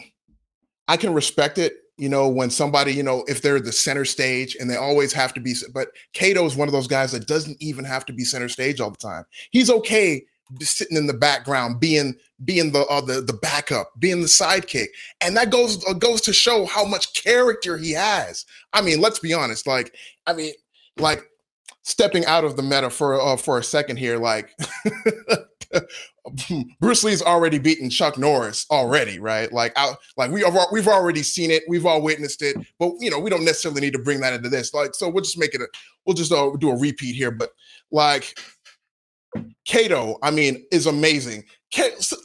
I 0.88 0.96
can 0.96 1.12
respect 1.12 1.58
it, 1.58 1.74
you 1.96 2.08
know, 2.08 2.28
when 2.28 2.50
somebody, 2.50 2.92
you 2.92 3.02
know, 3.02 3.24
if 3.26 3.42
they're 3.42 3.60
the 3.60 3.72
center 3.72 4.04
stage 4.04 4.56
and 4.58 4.70
they 4.70 4.76
always 4.76 5.12
have 5.12 5.34
to 5.34 5.40
be, 5.40 5.54
but 5.72 5.88
Kato 6.12 6.44
is 6.44 6.56
one 6.56 6.68
of 6.68 6.72
those 6.72 6.86
guys 6.86 7.12
that 7.12 7.26
doesn't 7.26 7.56
even 7.60 7.84
have 7.84 8.06
to 8.06 8.12
be 8.12 8.24
center 8.24 8.48
stage 8.48 8.80
all 8.80 8.90
the 8.90 8.96
time. 8.96 9.24
He's 9.50 9.70
okay 9.70 10.24
sitting 10.60 10.96
in 10.96 11.06
the 11.06 11.14
background, 11.14 11.80
being 11.80 12.14
being 12.44 12.72
the 12.72 12.86
uh, 12.86 13.00
the 13.00 13.20
the 13.20 13.32
backup, 13.32 13.90
being 13.98 14.20
the 14.20 14.26
sidekick, 14.26 14.86
and 15.20 15.36
that 15.36 15.50
goes 15.50 15.84
uh, 15.88 15.92
goes 15.94 16.20
to 16.22 16.32
show 16.32 16.66
how 16.66 16.84
much 16.84 17.14
character 17.14 17.76
he 17.76 17.92
has. 17.92 18.44
I 18.72 18.82
mean, 18.82 19.00
let's 19.00 19.18
be 19.18 19.34
honest. 19.34 19.66
Like, 19.66 19.94
I 20.26 20.34
mean, 20.34 20.52
like 20.98 21.24
stepping 21.82 22.24
out 22.26 22.44
of 22.44 22.56
the 22.56 22.62
meta 22.62 22.90
for 22.90 23.20
uh, 23.20 23.36
for 23.36 23.58
a 23.58 23.62
second 23.62 23.96
here, 23.98 24.18
like. 24.18 24.50
Bruce 26.80 27.04
Lee's 27.04 27.22
already 27.22 27.58
beaten 27.58 27.90
Chuck 27.90 28.18
Norris 28.18 28.66
already, 28.70 29.18
right? 29.18 29.52
Like, 29.52 29.72
out, 29.76 29.98
like 30.16 30.30
we 30.30 30.42
are, 30.42 30.52
we've 30.72 30.88
already 30.88 31.22
seen 31.22 31.50
it, 31.50 31.62
we've 31.68 31.86
all 31.86 32.02
witnessed 32.02 32.42
it, 32.42 32.56
but 32.78 32.92
you 32.98 33.10
know, 33.10 33.18
we 33.18 33.30
don't 33.30 33.44
necessarily 33.44 33.80
need 33.80 33.92
to 33.92 33.98
bring 33.98 34.20
that 34.20 34.32
into 34.32 34.48
this. 34.48 34.74
Like, 34.74 34.94
so 34.94 35.08
we'll 35.08 35.22
just 35.22 35.38
make 35.38 35.54
it 35.54 35.60
a, 35.60 35.68
we'll 36.04 36.14
just 36.14 36.32
uh, 36.32 36.50
do 36.58 36.70
a 36.70 36.78
repeat 36.78 37.14
here. 37.14 37.30
But 37.30 37.50
like, 37.90 38.38
Kato, 39.64 40.18
I 40.22 40.30
mean, 40.30 40.64
is 40.72 40.86
amazing. 40.86 41.44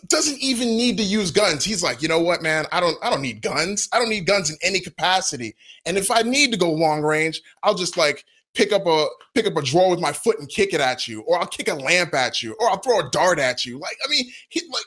Doesn't 0.07 0.39
even 0.39 0.69
need 0.69 0.97
to 0.97 1.03
use 1.03 1.31
guns. 1.31 1.65
He's 1.65 1.83
like, 1.83 2.01
you 2.01 2.07
know 2.07 2.21
what, 2.21 2.41
man? 2.41 2.65
I 2.71 2.79
don't, 2.79 2.97
I 3.03 3.09
don't 3.09 3.21
need 3.21 3.41
guns. 3.41 3.89
I 3.91 3.99
don't 3.99 4.09
need 4.09 4.25
guns 4.25 4.49
in 4.49 4.57
any 4.63 4.79
capacity. 4.79 5.55
And 5.85 5.97
if 5.97 6.09
I 6.09 6.21
need 6.21 6.51
to 6.51 6.57
go 6.57 6.71
long 6.71 7.01
range, 7.01 7.41
I'll 7.63 7.75
just 7.75 7.97
like 7.97 8.23
pick 8.53 8.71
up 8.71 8.85
a 8.85 9.07
pick 9.33 9.47
up 9.47 9.55
a 9.55 9.61
drawer 9.61 9.89
with 9.89 9.99
my 9.99 10.11
foot 10.11 10.39
and 10.39 10.49
kick 10.49 10.73
it 10.73 10.81
at 10.81 11.07
you, 11.07 11.21
or 11.21 11.39
I'll 11.39 11.47
kick 11.47 11.67
a 11.67 11.75
lamp 11.75 12.13
at 12.13 12.41
you, 12.41 12.55
or 12.59 12.69
I'll 12.69 12.79
throw 12.79 12.99
a 12.99 13.09
dart 13.11 13.39
at 13.39 13.65
you. 13.65 13.79
Like, 13.79 13.97
I 14.05 14.09
mean, 14.09 14.25
he 14.49 14.61
like. 14.71 14.83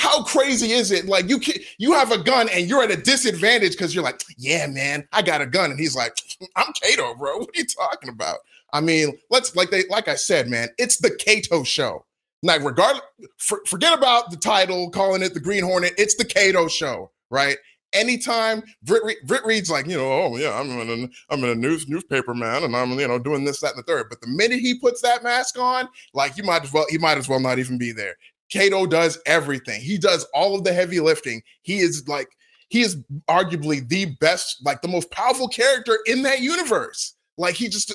How 0.00 0.22
crazy 0.22 0.70
is 0.70 0.92
it? 0.92 1.06
Like 1.06 1.28
you 1.28 1.40
can, 1.40 1.60
you 1.78 1.92
have 1.92 2.12
a 2.12 2.22
gun 2.22 2.48
and 2.50 2.68
you're 2.68 2.84
at 2.84 2.92
a 2.92 2.96
disadvantage 2.96 3.72
because 3.72 3.92
you're 3.92 4.04
like, 4.04 4.22
yeah, 4.36 4.68
man, 4.68 5.08
I 5.12 5.22
got 5.22 5.40
a 5.40 5.46
gun, 5.46 5.72
and 5.72 5.80
he's 5.80 5.96
like, 5.96 6.16
I'm 6.54 6.72
Kato, 6.80 7.16
bro. 7.16 7.38
What 7.38 7.48
are 7.48 7.58
you 7.58 7.66
talking 7.66 8.08
about? 8.08 8.36
I 8.72 8.80
mean, 8.80 9.18
let's 9.28 9.56
like 9.56 9.70
they 9.70 9.88
like 9.90 10.06
I 10.06 10.14
said, 10.14 10.46
man, 10.46 10.68
it's 10.78 10.98
the 10.98 11.10
Kato 11.10 11.64
show. 11.64 12.04
Like, 12.44 12.62
regardless, 12.62 13.02
for, 13.38 13.60
forget 13.66 13.92
about 13.92 14.30
the 14.30 14.36
title, 14.36 14.88
calling 14.90 15.20
it 15.20 15.34
the 15.34 15.40
Green 15.40 15.64
Hornet. 15.64 15.94
It's 15.98 16.14
the 16.14 16.24
Kato 16.24 16.68
show, 16.68 17.10
right? 17.30 17.56
Anytime 17.92 18.62
Brit, 18.82 19.02
Re- 19.04 19.16
Britt 19.24 19.44
Reid's 19.44 19.70
like, 19.70 19.86
you 19.86 19.96
know, 19.96 20.12
oh 20.12 20.36
yeah, 20.36 20.58
I'm 20.58 20.70
in 20.70 21.04
a, 21.04 21.32
I'm 21.32 21.42
in 21.42 21.50
a 21.50 21.54
news 21.54 21.88
newspaper 21.88 22.34
man, 22.34 22.64
and 22.64 22.76
I'm 22.76 22.98
you 22.98 23.08
know 23.08 23.18
doing 23.18 23.44
this, 23.44 23.60
that, 23.60 23.74
and 23.74 23.78
the 23.78 23.82
third. 23.82 24.08
But 24.10 24.20
the 24.20 24.28
minute 24.28 24.60
he 24.60 24.78
puts 24.78 25.00
that 25.02 25.22
mask 25.22 25.58
on, 25.58 25.88
like 26.12 26.36
you 26.36 26.44
might 26.44 26.64
as 26.64 26.72
well, 26.72 26.86
he 26.90 26.98
might 26.98 27.18
as 27.18 27.28
well 27.28 27.40
not 27.40 27.58
even 27.58 27.78
be 27.78 27.92
there. 27.92 28.16
Kato 28.50 28.86
does 28.86 29.18
everything. 29.26 29.80
He 29.80 29.98
does 29.98 30.26
all 30.34 30.54
of 30.54 30.64
the 30.64 30.72
heavy 30.72 31.00
lifting. 31.00 31.42
He 31.62 31.78
is 31.78 32.06
like, 32.08 32.28
he 32.68 32.80
is 32.80 32.96
arguably 33.28 33.86
the 33.88 34.06
best, 34.20 34.64
like 34.64 34.82
the 34.82 34.88
most 34.88 35.10
powerful 35.10 35.48
character 35.48 35.98
in 36.06 36.22
that 36.22 36.40
universe. 36.40 37.14
Like 37.36 37.54
he 37.54 37.68
just, 37.68 37.94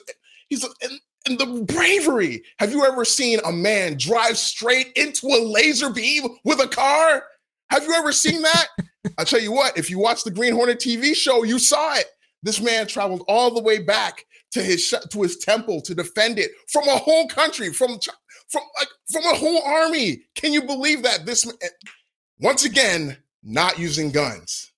he's 0.49 0.63
and, 0.63 0.99
and 1.25 1.39
the 1.39 1.63
bravery. 1.63 2.43
Have 2.59 2.71
you 2.71 2.85
ever 2.85 3.05
seen 3.05 3.39
a 3.45 3.51
man 3.51 3.97
drive 3.97 4.37
straight 4.37 4.91
into 4.95 5.27
a 5.27 5.43
laser 5.43 5.89
beam 5.89 6.23
with 6.43 6.59
a 6.59 6.67
car? 6.67 7.23
Have 7.73 7.85
you 7.85 7.93
ever 7.95 8.11
seen 8.11 8.43
that? 8.43 8.67
I 9.17 9.23
tell 9.23 9.41
you 9.41 9.51
what, 9.51 9.75
if 9.75 9.89
you 9.89 9.97
watch 9.97 10.23
the 10.23 10.29
Green 10.29 10.53
Hornet 10.53 10.77
TV 10.77 11.15
show, 11.15 11.41
you 11.43 11.57
saw 11.57 11.95
it. 11.95 12.05
This 12.43 12.61
man 12.61 12.85
traveled 12.85 13.23
all 13.27 13.51
the 13.51 13.63
way 13.63 13.79
back 13.79 14.25
to 14.51 14.61
his 14.61 14.93
to 15.09 15.21
his 15.23 15.37
temple 15.37 15.81
to 15.81 15.95
defend 15.95 16.37
it 16.37 16.51
from 16.67 16.87
a 16.87 16.97
whole 16.97 17.27
country, 17.27 17.73
from 17.73 17.97
from 18.49 18.61
like 18.79 18.89
from 19.11 19.23
a 19.23 19.35
whole 19.35 19.63
army. 19.63 20.21
Can 20.35 20.53
you 20.53 20.61
believe 20.61 21.01
that? 21.01 21.25
This 21.25 21.47
eh, 21.47 21.67
once 22.39 22.63
again, 22.63 23.17
not 23.41 23.79
using 23.79 24.11
guns. 24.11 24.71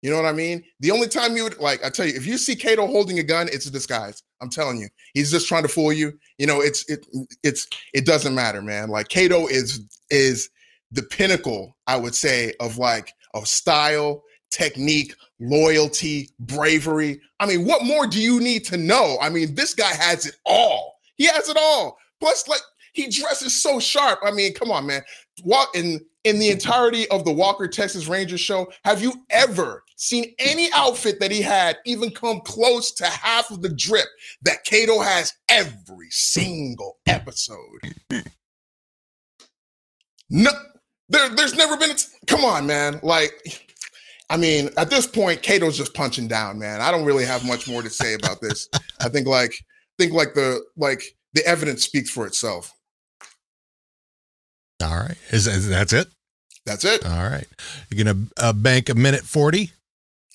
You 0.00 0.10
know 0.10 0.16
what 0.16 0.26
I 0.26 0.32
mean? 0.32 0.64
The 0.80 0.92
only 0.92 1.08
time 1.08 1.36
you 1.36 1.44
would 1.44 1.58
like, 1.58 1.84
I 1.84 1.90
tell 1.90 2.06
you, 2.06 2.14
if 2.14 2.26
you 2.26 2.38
see 2.38 2.56
Kato 2.56 2.86
holding 2.86 3.18
a 3.18 3.22
gun, 3.22 3.48
it's 3.52 3.66
a 3.66 3.70
disguise. 3.70 4.22
I'm 4.40 4.50
telling 4.50 4.78
you, 4.78 4.88
he's 5.12 5.30
just 5.30 5.48
trying 5.48 5.62
to 5.62 5.68
fool 5.68 5.92
you. 5.92 6.18
You 6.38 6.46
know, 6.46 6.62
it's 6.62 6.88
it 6.88 7.06
it's 7.42 7.66
it 7.92 8.06
doesn't 8.06 8.34
matter, 8.34 8.62
man. 8.62 8.88
Like 8.88 9.08
Kato 9.08 9.46
is 9.46 9.80
is 10.08 10.48
the 10.94 11.02
pinnacle, 11.02 11.76
I 11.86 11.96
would 11.96 12.14
say, 12.14 12.54
of 12.60 12.78
like 12.78 13.12
of 13.34 13.48
style, 13.48 14.22
technique, 14.50 15.14
loyalty, 15.40 16.30
bravery. 16.38 17.20
I 17.40 17.46
mean, 17.46 17.66
what 17.66 17.84
more 17.84 18.06
do 18.06 18.20
you 18.20 18.40
need 18.40 18.64
to 18.66 18.76
know? 18.76 19.18
I 19.20 19.28
mean, 19.28 19.54
this 19.54 19.74
guy 19.74 19.92
has 19.92 20.26
it 20.26 20.36
all. 20.46 20.94
He 21.16 21.26
has 21.26 21.48
it 21.48 21.56
all. 21.58 21.98
Plus, 22.20 22.48
like 22.48 22.60
he 22.92 23.08
dresses 23.08 23.60
so 23.60 23.80
sharp. 23.80 24.20
I 24.24 24.30
mean, 24.30 24.54
come 24.54 24.70
on, 24.70 24.86
man. 24.86 25.02
Walk 25.44 25.68
in 25.74 26.00
in 26.22 26.38
the 26.38 26.48
entirety 26.48 27.08
of 27.10 27.24
the 27.24 27.32
Walker 27.32 27.68
Texas 27.68 28.06
Rangers 28.06 28.40
show. 28.40 28.70
Have 28.84 29.02
you 29.02 29.12
ever 29.30 29.82
seen 29.96 30.32
any 30.38 30.70
outfit 30.72 31.20
that 31.20 31.30
he 31.30 31.42
had 31.42 31.76
even 31.84 32.10
come 32.10 32.40
close 32.40 32.92
to 32.92 33.04
half 33.04 33.50
of 33.50 33.62
the 33.62 33.68
drip 33.68 34.06
that 34.42 34.64
Kato 34.64 35.00
has 35.00 35.32
every 35.48 36.08
single 36.10 36.98
episode? 37.06 37.58
No, 40.30 40.50
there, 41.08 41.28
there's 41.30 41.54
never 41.54 41.76
been. 41.76 41.90
A 41.90 41.94
t- 41.94 42.06
Come 42.26 42.44
on, 42.44 42.66
man. 42.66 43.00
Like, 43.02 43.32
I 44.30 44.36
mean, 44.36 44.70
at 44.76 44.90
this 44.90 45.06
point, 45.06 45.42
Kato's 45.42 45.76
just 45.76 45.94
punching 45.94 46.28
down, 46.28 46.58
man. 46.58 46.80
I 46.80 46.90
don't 46.90 47.04
really 47.04 47.24
have 47.24 47.46
much 47.46 47.68
more 47.68 47.82
to 47.82 47.90
say 47.90 48.14
about 48.14 48.40
this. 48.40 48.68
I 49.00 49.08
think 49.08 49.26
like, 49.26 49.54
think 49.98 50.12
like 50.12 50.34
the 50.34 50.64
like 50.76 51.02
the 51.34 51.46
evidence 51.46 51.84
speaks 51.84 52.10
for 52.10 52.26
itself. 52.26 52.72
All 54.82 54.96
right. 54.96 55.16
Is, 55.30 55.46
is 55.46 55.68
that's 55.68 55.92
it? 55.92 56.08
That's 56.66 56.84
it. 56.84 57.04
All 57.04 57.28
right. 57.28 57.46
You're 57.90 58.04
gonna 58.04 58.26
uh, 58.38 58.52
bank 58.52 58.88
a 58.88 58.94
minute 58.94 59.22
forty. 59.22 59.72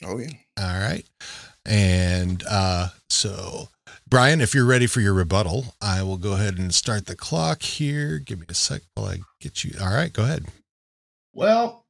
Oh 0.03 0.17
yeah. 0.17 0.29
All 0.57 0.79
right. 0.79 1.03
And 1.65 2.43
uh, 2.49 2.89
so, 3.09 3.69
Brian, 4.07 4.41
if 4.41 4.55
you're 4.55 4.65
ready 4.65 4.87
for 4.87 5.01
your 5.01 5.13
rebuttal, 5.13 5.75
I 5.81 6.03
will 6.03 6.17
go 6.17 6.33
ahead 6.33 6.57
and 6.57 6.73
start 6.73 7.05
the 7.05 7.15
clock 7.15 7.61
here. 7.61 8.19
Give 8.19 8.39
me 8.39 8.45
a 8.49 8.53
sec 8.53 8.81
while 8.93 9.07
I 9.07 9.19
get 9.39 9.63
you. 9.63 9.75
All 9.79 9.93
right, 9.93 10.11
go 10.11 10.23
ahead. 10.23 10.45
Well, 11.39 11.85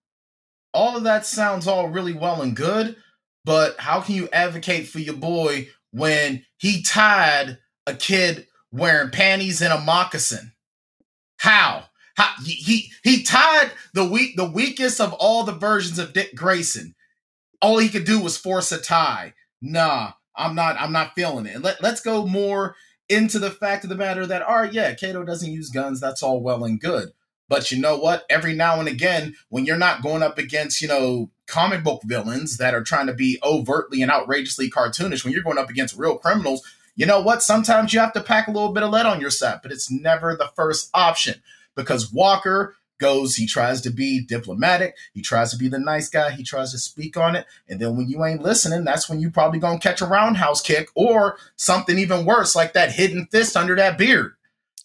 all 0.75 0.95
of 0.95 1.05
that 1.05 1.25
sounds 1.25 1.65
all 1.65 1.89
really 1.89 2.13
well 2.13 2.43
and 2.43 2.55
good, 2.55 2.95
but 3.43 3.79
how 3.79 3.99
can 3.99 4.13
you 4.13 4.29
advocate 4.31 4.87
for 4.87 4.99
your 4.99 5.15
boy 5.15 5.69
when 5.89 6.45
he 6.57 6.83
tied 6.83 7.57
a 7.87 7.95
kid 7.95 8.45
wearing 8.71 9.09
panties 9.09 9.63
and 9.63 9.73
a 9.73 9.81
moccasin? 9.81 10.51
How? 11.37 11.85
How 12.15 12.31
he 12.45 12.91
he, 13.03 13.23
tied 13.23 13.71
the 13.95 14.05
weak 14.05 14.35
the 14.35 14.47
weakest 14.47 15.01
of 15.01 15.13
all 15.13 15.43
the 15.43 15.53
versions 15.53 15.97
of 15.97 16.13
Dick 16.13 16.35
Grayson. 16.35 16.93
All 17.59 17.79
he 17.79 17.89
could 17.89 18.05
do 18.05 18.21
was 18.21 18.37
force 18.37 18.71
a 18.71 18.79
tie. 18.79 19.33
Nah, 19.63 20.11
I'm 20.35 20.53
not 20.53 20.79
I'm 20.79 20.91
not 20.91 21.15
feeling 21.15 21.47
it. 21.47 21.55
And 21.55 21.63
let, 21.63 21.81
let's 21.81 22.01
go 22.01 22.27
more 22.27 22.75
into 23.07 23.39
the 23.39 23.49
fact 23.49 23.83
of 23.83 23.89
the 23.89 23.95
matter 23.95 24.27
that 24.27 24.43
all 24.43 24.59
right, 24.59 24.71
yeah, 24.73 24.93
Cato 24.93 25.23
doesn't 25.23 25.51
use 25.51 25.71
guns, 25.71 25.99
that's 25.99 26.21
all 26.21 26.39
well 26.39 26.65
and 26.65 26.79
good. 26.79 27.13
But 27.49 27.71
you 27.71 27.81
know 27.81 27.97
what? 27.97 28.25
Every 28.29 28.53
now 28.53 28.79
and 28.79 28.87
again, 28.87 29.35
when 29.49 29.65
you're 29.65 29.77
not 29.77 30.03
going 30.03 30.23
up 30.23 30.37
against, 30.37 30.81
you 30.81 30.87
know, 30.87 31.31
comic 31.47 31.83
book 31.83 32.01
villains 32.05 32.57
that 32.57 32.75
are 32.75 32.83
trying 32.83 33.07
to 33.07 33.13
be 33.13 33.39
overtly 33.43 34.01
and 34.03 34.11
outrageously 34.11 34.69
cartoonish, 34.69 35.25
when 35.25 35.33
you're 35.33 35.43
going 35.43 35.57
up 35.57 35.69
against 35.69 35.97
real 35.97 36.17
criminals, 36.17 36.61
you 36.95 37.05
know 37.05 37.19
what? 37.19 37.41
Sometimes 37.41 37.93
you 37.93 37.99
have 37.99 38.13
to 38.13 38.21
pack 38.21 38.47
a 38.47 38.51
little 38.51 38.71
bit 38.71 38.83
of 38.83 38.91
lead 38.91 39.07
on 39.07 39.19
your 39.19 39.31
set, 39.31 39.63
but 39.63 39.71
it's 39.71 39.89
never 39.89 40.35
the 40.35 40.51
first 40.55 40.89
option 40.93 41.41
because 41.75 42.13
Walker 42.13 42.75
goes, 42.99 43.35
he 43.35 43.47
tries 43.47 43.81
to 43.81 43.89
be 43.89 44.21
diplomatic, 44.21 44.95
he 45.13 45.21
tries 45.21 45.51
to 45.51 45.57
be 45.57 45.69
the 45.69 45.79
nice 45.79 46.09
guy, 46.09 46.31
he 46.31 46.43
tries 46.43 46.71
to 46.71 46.77
speak 46.77 47.17
on 47.17 47.35
it. 47.35 47.45
And 47.67 47.79
then 47.79 47.95
when 47.95 48.09
you 48.09 48.23
ain't 48.25 48.43
listening, 48.43 48.83
that's 48.83 49.09
when 49.09 49.21
you 49.21 49.31
probably 49.31 49.59
gonna 49.59 49.79
catch 49.79 50.01
a 50.01 50.05
roundhouse 50.05 50.61
kick 50.61 50.89
or 50.93 51.37
something 51.55 51.97
even 51.97 52.25
worse, 52.25 52.55
like 52.55 52.73
that 52.73 52.91
hidden 52.91 53.25
fist 53.31 53.55
under 53.55 53.75
that 53.77 53.97
beard. 53.97 54.33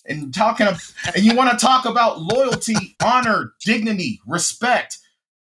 And 0.06 0.34
talking 0.34 0.66
and 0.66 1.24
you 1.24 1.34
want 1.34 1.50
to 1.50 1.64
talk 1.64 1.86
about 1.86 2.20
loyalty, 2.20 2.96
honor, 3.02 3.54
dignity, 3.64 4.20
respect. 4.26 4.98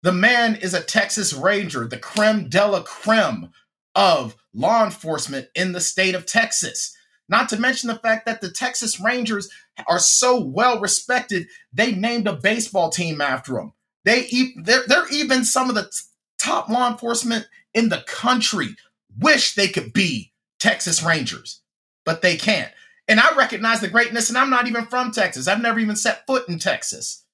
The 0.03 0.13
man 0.13 0.57
is 0.57 0.75
a 0.75 0.83
Texas 0.83 1.33
Ranger, 1.33 1.87
the 1.87 1.99
creme 1.99 2.49
de 2.49 2.67
la 2.67 2.83
creme 2.83 3.51
of 3.95 4.37
law 4.53 4.85
enforcement 4.85 5.49
in 5.55 5.73
the 5.73 5.81
state 5.81 6.15
of 6.15 6.27
Texas. 6.27 6.97
Not 7.29 7.49
to 7.51 7.59
mention 7.59 7.89
the 7.89 7.99
fact 7.99 8.27
that 8.27 8.41
the 8.41 8.51
Texas 8.51 9.01
Rangers 9.01 9.49
are 9.87 9.99
so 9.99 10.41
well 10.41 10.81
respected, 10.81 11.47
they 11.73 11.93
named 11.93 12.27
a 12.27 12.35
baseball 12.35 12.91
team 12.91 13.21
after 13.21 13.55
them. 13.55 13.73
They 14.05 14.29
they're, 14.57 14.85
they're 14.87 15.09
even 15.11 15.45
some 15.45 15.69
of 15.69 15.75
the 15.75 15.91
top 16.39 16.69
law 16.69 16.91
enforcement 16.91 17.47
in 17.73 17.89
the 17.89 18.05
country 18.07 18.77
wish 19.19 19.55
they 19.55 19.69
could 19.69 19.93
be 19.93 20.33
Texas 20.59 21.03
Rangers, 21.03 21.61
but 22.05 22.23
they 22.23 22.37
can't. 22.37 22.73
And 23.13 23.21
I 23.21 23.37
recognize 23.37 23.83
the 23.83 23.89
greatness, 23.89 24.31
and 24.31 24.39
I'm 24.39 24.49
not 24.49 24.67
even 24.67 24.87
from 24.87 25.11
Texas. 25.11 25.47
I've 25.47 25.61
never 25.61 25.79
even 25.79 25.97
set 25.97 26.27
foot 26.27 26.49
in 26.49 26.59
Texas. 26.59 27.27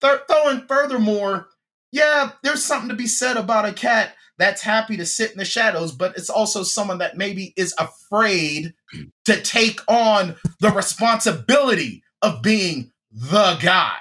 Th- 0.00 0.18
throwing 0.28 0.66
furthermore, 0.66 1.46
yeah, 1.92 2.32
there's 2.42 2.64
something 2.64 2.88
to 2.88 2.96
be 2.96 3.06
said 3.06 3.36
about 3.36 3.66
a 3.66 3.72
cat 3.72 4.16
that's 4.36 4.62
happy 4.62 4.96
to 4.96 5.06
sit 5.06 5.30
in 5.30 5.38
the 5.38 5.44
shadows, 5.44 5.92
but 5.92 6.16
it's 6.16 6.28
also 6.28 6.64
someone 6.64 6.98
that 6.98 7.16
maybe 7.16 7.54
is 7.56 7.72
afraid 7.78 8.74
to 9.26 9.40
take 9.42 9.78
on 9.86 10.34
the 10.58 10.72
responsibility 10.72 12.02
of 12.20 12.42
being 12.42 12.90
the 13.12 13.56
guy. 13.62 14.00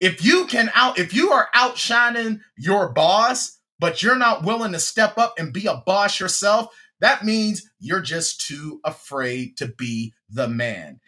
If 0.00 0.24
you 0.24 0.46
can 0.46 0.70
out, 0.72 1.00
if 1.00 1.12
you 1.12 1.32
are 1.32 1.48
outshining 1.52 2.42
your 2.56 2.90
boss, 2.90 3.58
but 3.80 4.04
you're 4.04 4.14
not 4.14 4.44
willing 4.44 4.70
to 4.70 4.78
step 4.78 5.18
up 5.18 5.34
and 5.36 5.52
be 5.52 5.66
a 5.66 5.82
boss 5.84 6.20
yourself, 6.20 6.72
that 7.02 7.24
means 7.24 7.68
you're 7.80 8.00
just 8.00 8.40
too 8.46 8.80
afraid 8.84 9.56
to 9.58 9.66
be 9.66 10.14
the 10.30 10.48
man. 10.48 11.00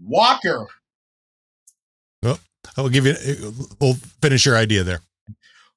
Walker. 0.00 0.68
Well, 2.22 2.38
I 2.76 2.80
will 2.80 2.88
give 2.88 3.04
you, 3.04 3.14
we'll 3.80 3.94
finish 4.22 4.46
your 4.46 4.56
idea 4.56 4.84
there. 4.84 5.00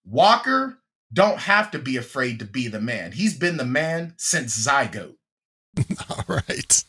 Walker 0.06 0.78
don't 1.12 1.40
have 1.40 1.72
to 1.72 1.80
be 1.80 1.98
afraid 1.98 2.40
to 2.40 2.46
be 2.46 2.68
the 2.68 2.80
man. 2.80 3.12
He's 3.12 3.38
been 3.38 3.58
the 3.58 3.66
man 3.66 4.14
since 4.18 4.56
Zygote. 4.56 5.16
All 6.10 6.26
right. 6.28 6.84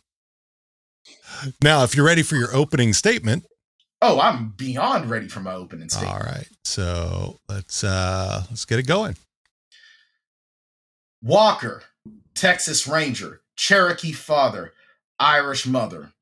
Now, 1.62 1.84
if 1.84 1.96
you're 1.96 2.06
ready 2.06 2.22
for 2.22 2.36
your 2.36 2.54
opening 2.54 2.92
statement. 2.92 3.44
Oh, 4.02 4.20
I'm 4.20 4.50
beyond 4.50 5.08
ready 5.08 5.28
for 5.28 5.40
my 5.40 5.54
opening 5.54 5.88
statement. 5.88 6.12
All 6.14 6.20
right. 6.20 6.48
So 6.64 7.40
let's 7.48 7.82
uh 7.82 8.42
let's 8.50 8.66
get 8.66 8.78
it 8.78 8.86
going. 8.86 9.16
Walker, 11.22 11.82
Texas 12.34 12.88
Ranger, 12.88 13.40
Cherokee 13.56 14.12
father, 14.12 14.72
Irish 15.20 15.66
mother. 15.66 16.12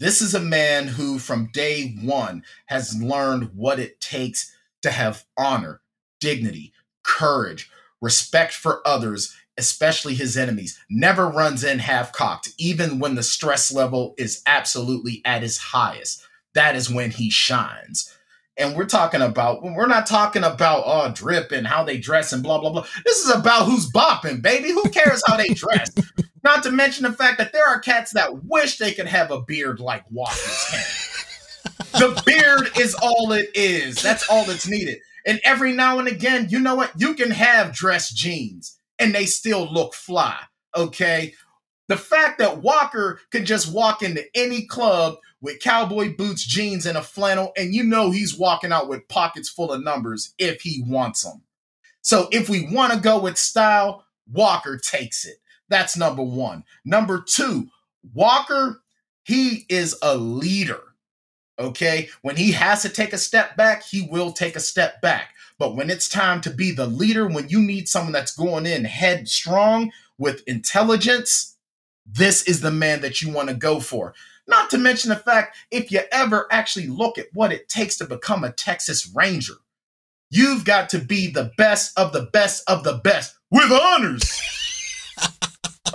This 0.00 0.22
is 0.22 0.34
a 0.34 0.40
man 0.40 0.88
who, 0.88 1.18
from 1.18 1.50
day 1.52 1.94
one, 2.02 2.42
has 2.66 3.00
learned 3.00 3.50
what 3.54 3.78
it 3.78 4.00
takes 4.00 4.50
to 4.82 4.90
have 4.90 5.24
honor, 5.36 5.80
dignity, 6.20 6.72
courage, 7.04 7.70
respect 8.00 8.52
for 8.54 8.86
others, 8.86 9.36
especially 9.58 10.14
his 10.14 10.36
enemies, 10.36 10.78
never 10.90 11.28
runs 11.28 11.62
in 11.62 11.78
half 11.78 12.12
cocked, 12.12 12.48
even 12.58 12.98
when 12.98 13.14
the 13.14 13.22
stress 13.22 13.70
level 13.70 14.14
is 14.16 14.42
absolutely 14.46 15.20
at 15.24 15.44
its 15.44 15.58
highest. 15.58 16.26
That 16.54 16.74
is 16.74 16.90
when 16.90 17.10
he 17.10 17.30
shines. 17.30 18.12
And 18.58 18.76
we're 18.76 18.86
talking 18.86 19.22
about, 19.22 19.62
we're 19.62 19.86
not 19.86 20.06
talking 20.06 20.44
about 20.44 20.82
oh, 20.86 21.10
drip 21.12 21.52
and 21.52 21.66
how 21.66 21.84
they 21.84 21.96
dress 21.96 22.32
and 22.32 22.42
blah, 22.42 22.60
blah, 22.60 22.70
blah. 22.70 22.86
This 23.04 23.18
is 23.18 23.34
about 23.34 23.66
who's 23.66 23.90
bopping, 23.90 24.42
baby. 24.42 24.70
Who 24.70 24.82
cares 24.90 25.22
how 25.26 25.36
they 25.36 25.48
dress? 25.48 25.90
not 26.44 26.62
to 26.64 26.70
mention 26.70 27.04
the 27.04 27.12
fact 27.12 27.38
that 27.38 27.52
there 27.52 27.66
are 27.66 27.80
cats 27.80 28.12
that 28.12 28.44
wish 28.44 28.78
they 28.78 28.92
could 28.92 29.06
have 29.06 29.30
a 29.30 29.40
beard 29.42 29.80
like 29.80 30.04
Walker's 30.10 30.66
can. 30.70 32.00
the 32.00 32.22
beard 32.26 32.70
is 32.78 32.94
all 32.94 33.32
it 33.32 33.48
is. 33.54 34.02
That's 34.02 34.28
all 34.28 34.44
that's 34.44 34.68
needed. 34.68 34.98
And 35.24 35.40
every 35.44 35.72
now 35.72 35.98
and 35.98 36.08
again, 36.08 36.48
you 36.50 36.58
know 36.58 36.74
what? 36.74 36.92
You 36.96 37.14
can 37.14 37.30
have 37.30 37.72
dress 37.72 38.12
jeans 38.12 38.78
and 38.98 39.14
they 39.14 39.26
still 39.26 39.72
look 39.72 39.94
fly. 39.94 40.38
Okay. 40.76 41.34
The 41.88 41.96
fact 41.96 42.38
that 42.38 42.62
Walker 42.62 43.20
could 43.30 43.44
just 43.44 43.72
walk 43.72 44.02
into 44.02 44.24
any 44.34 44.66
club 44.66 45.16
with 45.42 45.60
cowboy 45.60 46.16
boots, 46.16 46.44
jeans, 46.46 46.86
and 46.86 46.96
a 46.96 47.02
flannel, 47.02 47.52
and 47.56 47.74
you 47.74 47.82
know 47.82 48.10
he's 48.10 48.38
walking 48.38 48.72
out 48.72 48.88
with 48.88 49.06
pockets 49.08 49.50
full 49.50 49.72
of 49.72 49.82
numbers 49.82 50.32
if 50.38 50.62
he 50.62 50.82
wants 50.86 51.22
them. 51.22 51.42
So 52.00 52.28
if 52.32 52.48
we 52.48 52.72
want 52.72 52.92
to 52.92 52.98
go 53.00 53.20
with 53.20 53.36
style, 53.36 54.06
Walker 54.32 54.78
takes 54.78 55.26
it. 55.26 55.36
That's 55.68 55.96
number 55.96 56.22
one. 56.22 56.64
Number 56.84 57.20
two, 57.20 57.66
Walker, 58.14 58.82
he 59.24 59.66
is 59.68 59.96
a 60.02 60.16
leader. 60.16 60.80
Okay. 61.58 62.08
When 62.22 62.36
he 62.36 62.52
has 62.52 62.82
to 62.82 62.88
take 62.88 63.12
a 63.12 63.18
step 63.18 63.56
back, 63.56 63.82
he 63.82 64.02
will 64.10 64.32
take 64.32 64.56
a 64.56 64.60
step 64.60 65.00
back. 65.02 65.34
But 65.58 65.76
when 65.76 65.90
it's 65.90 66.08
time 66.08 66.40
to 66.42 66.50
be 66.50 66.72
the 66.72 66.86
leader, 66.86 67.28
when 67.28 67.48
you 67.48 67.60
need 67.60 67.88
someone 67.88 68.12
that's 68.12 68.34
going 68.34 68.66
in 68.66 68.84
headstrong 68.84 69.92
with 70.18 70.42
intelligence, 70.46 71.56
this 72.06 72.42
is 72.44 72.60
the 72.60 72.70
man 72.70 73.00
that 73.02 73.22
you 73.22 73.32
want 73.32 73.48
to 73.48 73.54
go 73.54 73.80
for. 73.80 74.14
Not 74.52 74.68
to 74.68 74.76
mention 74.76 75.08
the 75.08 75.16
fact, 75.16 75.56
if 75.70 75.90
you 75.90 76.02
ever 76.12 76.46
actually 76.50 76.86
look 76.86 77.16
at 77.16 77.28
what 77.32 77.54
it 77.54 77.70
takes 77.70 77.96
to 77.96 78.04
become 78.04 78.44
a 78.44 78.52
Texas 78.52 79.10
Ranger, 79.14 79.54
you've 80.28 80.66
got 80.66 80.90
to 80.90 80.98
be 80.98 81.32
the 81.32 81.52
best 81.56 81.98
of 81.98 82.12
the 82.12 82.24
best 82.34 82.62
of 82.68 82.84
the 82.84 82.98
best 82.98 83.34
with 83.50 83.72
honors. 83.72 84.40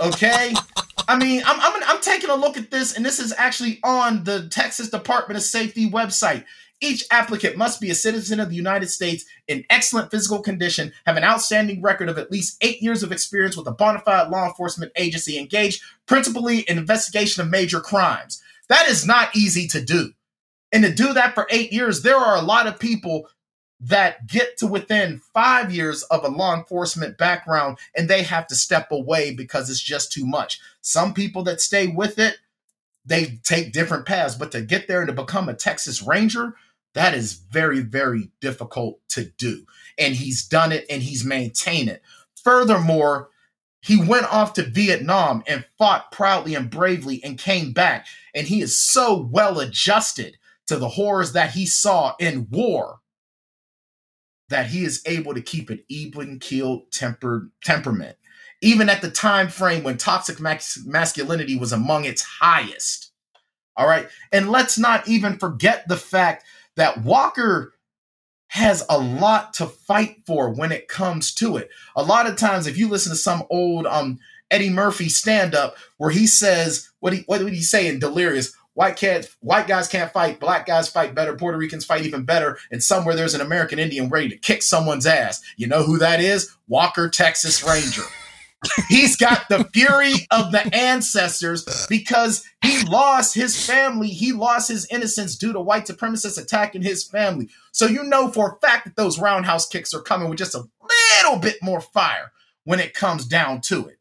Okay? 0.00 0.54
I 1.08 1.18
mean, 1.18 1.42
I'm, 1.44 1.58
I'm, 1.58 1.82
I'm 1.84 2.00
taking 2.00 2.30
a 2.30 2.36
look 2.36 2.56
at 2.56 2.70
this, 2.70 2.94
and 2.94 3.04
this 3.04 3.18
is 3.18 3.34
actually 3.36 3.80
on 3.82 4.22
the 4.22 4.48
Texas 4.48 4.90
Department 4.90 5.36
of 5.36 5.42
Safety 5.42 5.90
website. 5.90 6.44
Each 6.80 7.04
applicant 7.10 7.56
must 7.56 7.80
be 7.80 7.90
a 7.90 7.94
citizen 7.94 8.38
of 8.38 8.50
the 8.50 8.56
United 8.56 8.88
States 8.88 9.24
in 9.48 9.64
excellent 9.68 10.10
physical 10.10 10.40
condition, 10.40 10.92
have 11.06 11.16
an 11.16 11.24
outstanding 11.24 11.82
record 11.82 12.08
of 12.08 12.18
at 12.18 12.30
least 12.30 12.56
eight 12.60 12.80
years 12.80 13.02
of 13.02 13.10
experience 13.10 13.56
with 13.56 13.66
a 13.66 13.72
bona 13.72 13.98
fide 14.00 14.30
law 14.30 14.46
enforcement 14.46 14.92
agency 14.94 15.38
engaged 15.38 15.82
principally 16.06 16.60
in 16.60 16.78
investigation 16.78 17.42
of 17.42 17.50
major 17.50 17.80
crimes. 17.80 18.40
That 18.68 18.88
is 18.88 19.06
not 19.06 19.34
easy 19.34 19.66
to 19.68 19.80
do. 19.80 20.12
And 20.70 20.84
to 20.84 20.92
do 20.92 21.12
that 21.14 21.34
for 21.34 21.48
eight 21.50 21.72
years, 21.72 22.02
there 22.02 22.16
are 22.16 22.36
a 22.36 22.42
lot 22.42 22.66
of 22.66 22.78
people 22.78 23.28
that 23.80 24.26
get 24.26 24.56
to 24.58 24.66
within 24.66 25.20
five 25.32 25.72
years 25.72 26.02
of 26.04 26.24
a 26.24 26.28
law 26.28 26.54
enforcement 26.54 27.16
background 27.16 27.78
and 27.96 28.08
they 28.08 28.22
have 28.22 28.46
to 28.48 28.54
step 28.54 28.90
away 28.90 29.32
because 29.32 29.70
it's 29.70 29.82
just 29.82 30.12
too 30.12 30.26
much. 30.26 30.60
Some 30.80 31.14
people 31.14 31.44
that 31.44 31.60
stay 31.60 31.86
with 31.86 32.18
it, 32.18 32.38
they 33.04 33.38
take 33.44 33.72
different 33.72 34.04
paths, 34.04 34.34
but 34.34 34.52
to 34.52 34.60
get 34.60 34.88
there 34.88 35.00
and 35.00 35.08
to 35.08 35.14
become 35.14 35.48
a 35.48 35.54
Texas 35.54 36.02
Ranger, 36.02 36.54
that 36.94 37.14
is 37.14 37.34
very, 37.50 37.80
very 37.80 38.30
difficult 38.40 39.00
to 39.10 39.26
do. 39.38 39.64
And 39.98 40.14
he's 40.14 40.46
done 40.46 40.72
it 40.72 40.86
and 40.90 41.02
he's 41.02 41.24
maintained 41.24 41.88
it. 41.88 42.02
Furthermore, 42.42 43.30
he 43.80 43.96
went 43.96 44.32
off 44.32 44.54
to 44.54 44.62
Vietnam 44.62 45.42
and 45.46 45.64
fought 45.78 46.10
proudly 46.12 46.54
and 46.54 46.70
bravely 46.70 47.22
and 47.22 47.38
came 47.38 47.72
back. 47.72 48.06
And 48.34 48.46
he 48.46 48.60
is 48.60 48.78
so 48.78 49.28
well 49.30 49.60
adjusted 49.60 50.36
to 50.66 50.76
the 50.76 50.88
horrors 50.88 51.32
that 51.32 51.50
he 51.50 51.66
saw 51.66 52.14
in 52.18 52.46
war 52.50 53.00
that 54.48 54.66
he 54.66 54.84
is 54.84 55.02
able 55.06 55.34
to 55.34 55.42
keep 55.42 55.70
an 55.70 55.82
even 55.88 56.38
keeled 56.38 56.90
tempered 56.92 57.50
temperament 57.62 58.16
even 58.60 58.88
at 58.88 59.02
the 59.02 59.10
time 59.10 59.48
frame 59.48 59.84
when 59.84 59.96
toxic 59.96 60.40
masculinity 60.40 61.56
was 61.56 61.72
among 61.72 62.04
its 62.04 62.22
highest 62.22 63.12
all 63.76 63.86
right 63.86 64.08
and 64.32 64.50
let's 64.50 64.78
not 64.78 65.06
even 65.08 65.38
forget 65.38 65.86
the 65.88 65.96
fact 65.96 66.44
that 66.78 67.02
walker 67.04 67.74
has 68.48 68.84
a 68.88 68.98
lot 68.98 69.52
to 69.52 69.66
fight 69.66 70.16
for 70.26 70.50
when 70.50 70.72
it 70.72 70.88
comes 70.88 71.34
to 71.34 71.56
it 71.56 71.68
a 71.96 72.02
lot 72.02 72.26
of 72.26 72.36
times 72.36 72.66
if 72.66 72.78
you 72.78 72.88
listen 72.88 73.10
to 73.10 73.16
some 73.16 73.44
old 73.50 73.86
um 73.86 74.18
eddie 74.50 74.70
murphy 74.70 75.08
stand 75.08 75.54
up 75.54 75.76
where 75.98 76.10
he 76.10 76.26
says 76.26 76.90
what 77.00 77.12
he 77.12 77.20
what 77.26 77.42
would 77.42 77.52
he 77.52 77.62
say 77.62 77.86
in 77.86 77.98
delirious 77.98 78.56
White 78.78 78.94
cats, 78.94 79.36
white 79.40 79.66
guys 79.66 79.88
can't 79.88 80.12
fight. 80.12 80.38
Black 80.38 80.64
guys 80.64 80.88
fight 80.88 81.12
better. 81.12 81.34
Puerto 81.34 81.58
Ricans 81.58 81.84
fight 81.84 82.06
even 82.06 82.22
better. 82.22 82.58
And 82.70 82.80
somewhere 82.80 83.16
there's 83.16 83.34
an 83.34 83.40
American 83.40 83.80
Indian 83.80 84.08
ready 84.08 84.28
to 84.28 84.36
kick 84.36 84.62
someone's 84.62 85.04
ass. 85.04 85.42
You 85.56 85.66
know 85.66 85.82
who 85.82 85.98
that 85.98 86.20
is? 86.20 86.54
Walker, 86.68 87.08
Texas 87.08 87.64
Ranger. 87.64 88.04
He's 88.88 89.16
got 89.16 89.48
the 89.48 89.64
fury 89.72 90.14
of 90.30 90.50
the 90.50 90.68
ancestors 90.74 91.86
because 91.88 92.44
he 92.62 92.82
lost 92.84 93.34
his 93.34 93.64
family. 93.64 94.08
He 94.08 94.32
lost 94.32 94.68
his 94.68 94.86
innocence 94.90 95.36
due 95.36 95.52
to 95.52 95.60
white 95.60 95.86
supremacists 95.86 96.42
attacking 96.42 96.82
his 96.82 97.04
family. 97.04 97.48
So 97.72 97.86
you 97.86 98.02
know 98.02 98.30
for 98.30 98.52
a 98.52 98.66
fact 98.66 98.84
that 98.84 98.96
those 98.96 99.18
roundhouse 99.18 99.68
kicks 99.68 99.94
are 99.94 100.02
coming 100.02 100.28
with 100.28 100.38
just 100.38 100.56
a 100.56 100.64
little 101.24 101.38
bit 101.38 101.62
more 101.62 101.80
fire 101.80 102.32
when 102.64 102.80
it 102.80 102.94
comes 102.94 103.24
down 103.24 103.60
to 103.62 103.86
it. 103.86 103.98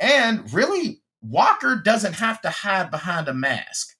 And 0.00 0.50
really, 0.52 1.02
Walker 1.22 1.76
doesn't 1.76 2.14
have 2.14 2.40
to 2.42 2.50
hide 2.50 2.90
behind 2.90 3.28
a 3.28 3.34
mask. 3.34 3.96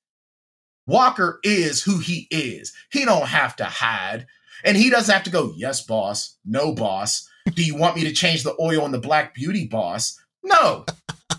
Walker 0.87 1.41
is 1.43 1.83
who 1.83 1.99
he 1.99 2.27
is. 2.31 2.73
He 2.91 3.05
don't 3.05 3.29
have 3.29 3.57
to 3.57 3.65
hide. 3.65 4.27
And 4.65 4.77
he 4.77 4.91
doesn't 4.91 5.13
have 5.13 5.25
to 5.25 5.31
go, 5.31 5.53
yes, 5.57 5.83
boss. 5.83 6.37
No, 6.45 6.75
boss. 6.75 7.29
Do 7.53 7.65
you 7.65 7.77
want 7.77 7.97
me 7.97 8.05
to 8.05 8.13
change 8.13 8.43
the 8.43 8.57
oil 8.61 8.85
in 8.87 8.93
the 8.93 8.99
Black 8.99 9.35
Beauty, 9.35 9.67
boss? 9.67 10.19
No. 10.43 10.85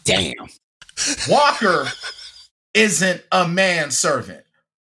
Damn. 0.04 0.48
Walker 1.30 1.88
isn't 2.74 3.24
a 3.32 3.48
manservant. 3.48 4.44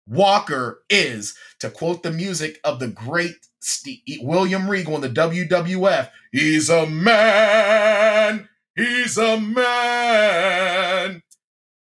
Walker 0.06 0.82
is, 0.88 1.34
to 1.60 1.70
quote 1.70 2.02
the 2.02 2.10
music 2.10 2.58
of 2.64 2.80
the 2.80 2.88
great 2.88 3.36
Steve, 3.60 4.00
William 4.22 4.68
Regal 4.68 4.96
in 4.96 5.00
the 5.00 5.08
WWF, 5.08 6.10
he's 6.32 6.68
a 6.68 6.86
man. 6.86 8.48
He's 8.74 9.16
a 9.18 9.38
man. 9.40 11.22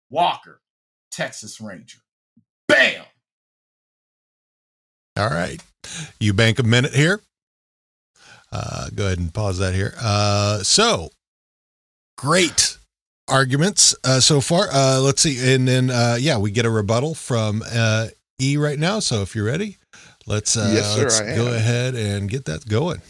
Walker, 0.08 0.60
Texas 1.12 1.60
Ranger. 1.60 1.98
Bam. 2.66 3.04
All 5.16 5.28
right. 5.28 5.62
You 6.18 6.32
bank 6.32 6.58
a 6.58 6.62
minute 6.62 6.94
here. 6.94 7.20
Uh, 8.52 8.88
go 8.94 9.06
ahead 9.06 9.18
and 9.18 9.32
pause 9.32 9.58
that 9.58 9.74
here. 9.74 9.94
Uh, 10.00 10.62
so 10.62 11.10
great 12.18 12.78
arguments 13.28 13.94
uh, 14.04 14.20
so 14.20 14.40
far. 14.40 14.68
Uh, 14.72 15.00
let's 15.00 15.22
see. 15.22 15.54
And 15.54 15.66
then, 15.66 15.90
uh, 15.90 16.16
yeah, 16.20 16.36
we 16.38 16.50
get 16.50 16.66
a 16.66 16.70
rebuttal 16.70 17.14
from 17.14 17.62
uh, 17.70 18.08
E 18.40 18.56
right 18.56 18.78
now. 18.78 18.98
So 18.98 19.22
if 19.22 19.34
you're 19.34 19.44
ready, 19.44 19.78
let's, 20.26 20.56
uh, 20.56 20.70
Yes, 20.74 20.94
sir, 20.94 21.02
let's 21.02 21.20
go 21.20 21.54
ahead 21.54 21.94
and 21.94 22.28
get 22.28 22.44
that 22.46 22.68
going. 22.68 23.00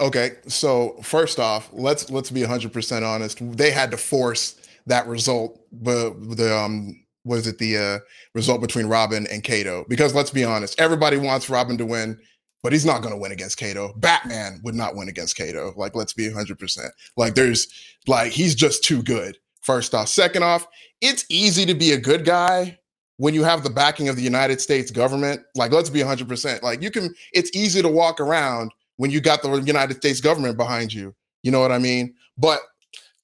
Okay, 0.00 0.36
so 0.48 0.96
first 1.02 1.38
off, 1.38 1.68
let's 1.72 2.10
let's 2.10 2.30
be 2.30 2.40
100% 2.40 3.06
honest. 3.06 3.38
They 3.56 3.70
had 3.70 3.90
to 3.90 3.98
force 3.98 4.56
that 4.86 5.06
result, 5.06 5.60
but 5.70 6.36
the 6.36 6.56
um 6.56 7.04
was 7.26 7.46
it 7.46 7.58
the 7.58 7.76
uh 7.76 7.98
result 8.34 8.62
between 8.62 8.86
Robin 8.86 9.26
and 9.26 9.44
Kato? 9.44 9.84
Because 9.88 10.14
let's 10.14 10.30
be 10.30 10.42
honest, 10.42 10.80
everybody 10.80 11.18
wants 11.18 11.50
Robin 11.50 11.76
to 11.76 11.84
win, 11.84 12.18
but 12.62 12.72
he's 12.72 12.84
not 12.84 13.02
going 13.02 13.14
to 13.14 13.20
win 13.20 13.32
against 13.32 13.56
Kato. 13.56 13.92
Batman 13.96 14.60
would 14.62 14.74
not 14.74 14.94
win 14.94 15.08
against 15.08 15.36
Kato. 15.36 15.72
Like 15.76 15.94
let's 15.94 16.12
be 16.12 16.28
100%. 16.28 16.90
Like 17.16 17.34
there's 17.34 17.68
like 18.06 18.32
he's 18.32 18.54
just 18.54 18.84
too 18.84 19.02
good. 19.02 19.38
First 19.62 19.94
off, 19.94 20.08
second 20.08 20.42
off, 20.42 20.66
it's 21.00 21.24
easy 21.28 21.66
to 21.66 21.74
be 21.74 21.92
a 21.92 22.00
good 22.00 22.24
guy 22.24 22.78
when 23.18 23.34
you 23.34 23.44
have 23.44 23.62
the 23.62 23.70
backing 23.70 24.08
of 24.08 24.16
the 24.16 24.22
United 24.22 24.60
States 24.60 24.90
government. 24.90 25.42
Like 25.54 25.72
let's 25.72 25.90
be 25.90 26.00
100%. 26.00 26.62
Like 26.62 26.82
you 26.82 26.90
can 26.90 27.14
it's 27.32 27.50
easy 27.54 27.82
to 27.82 27.88
walk 27.88 28.20
around 28.20 28.72
when 28.96 29.10
you 29.10 29.20
got 29.20 29.42
the 29.42 29.50
United 29.60 29.96
States 29.96 30.20
government 30.20 30.56
behind 30.56 30.92
you. 30.92 31.14
You 31.42 31.50
know 31.50 31.60
what 31.60 31.72
I 31.72 31.78
mean? 31.78 32.14
But 32.36 32.60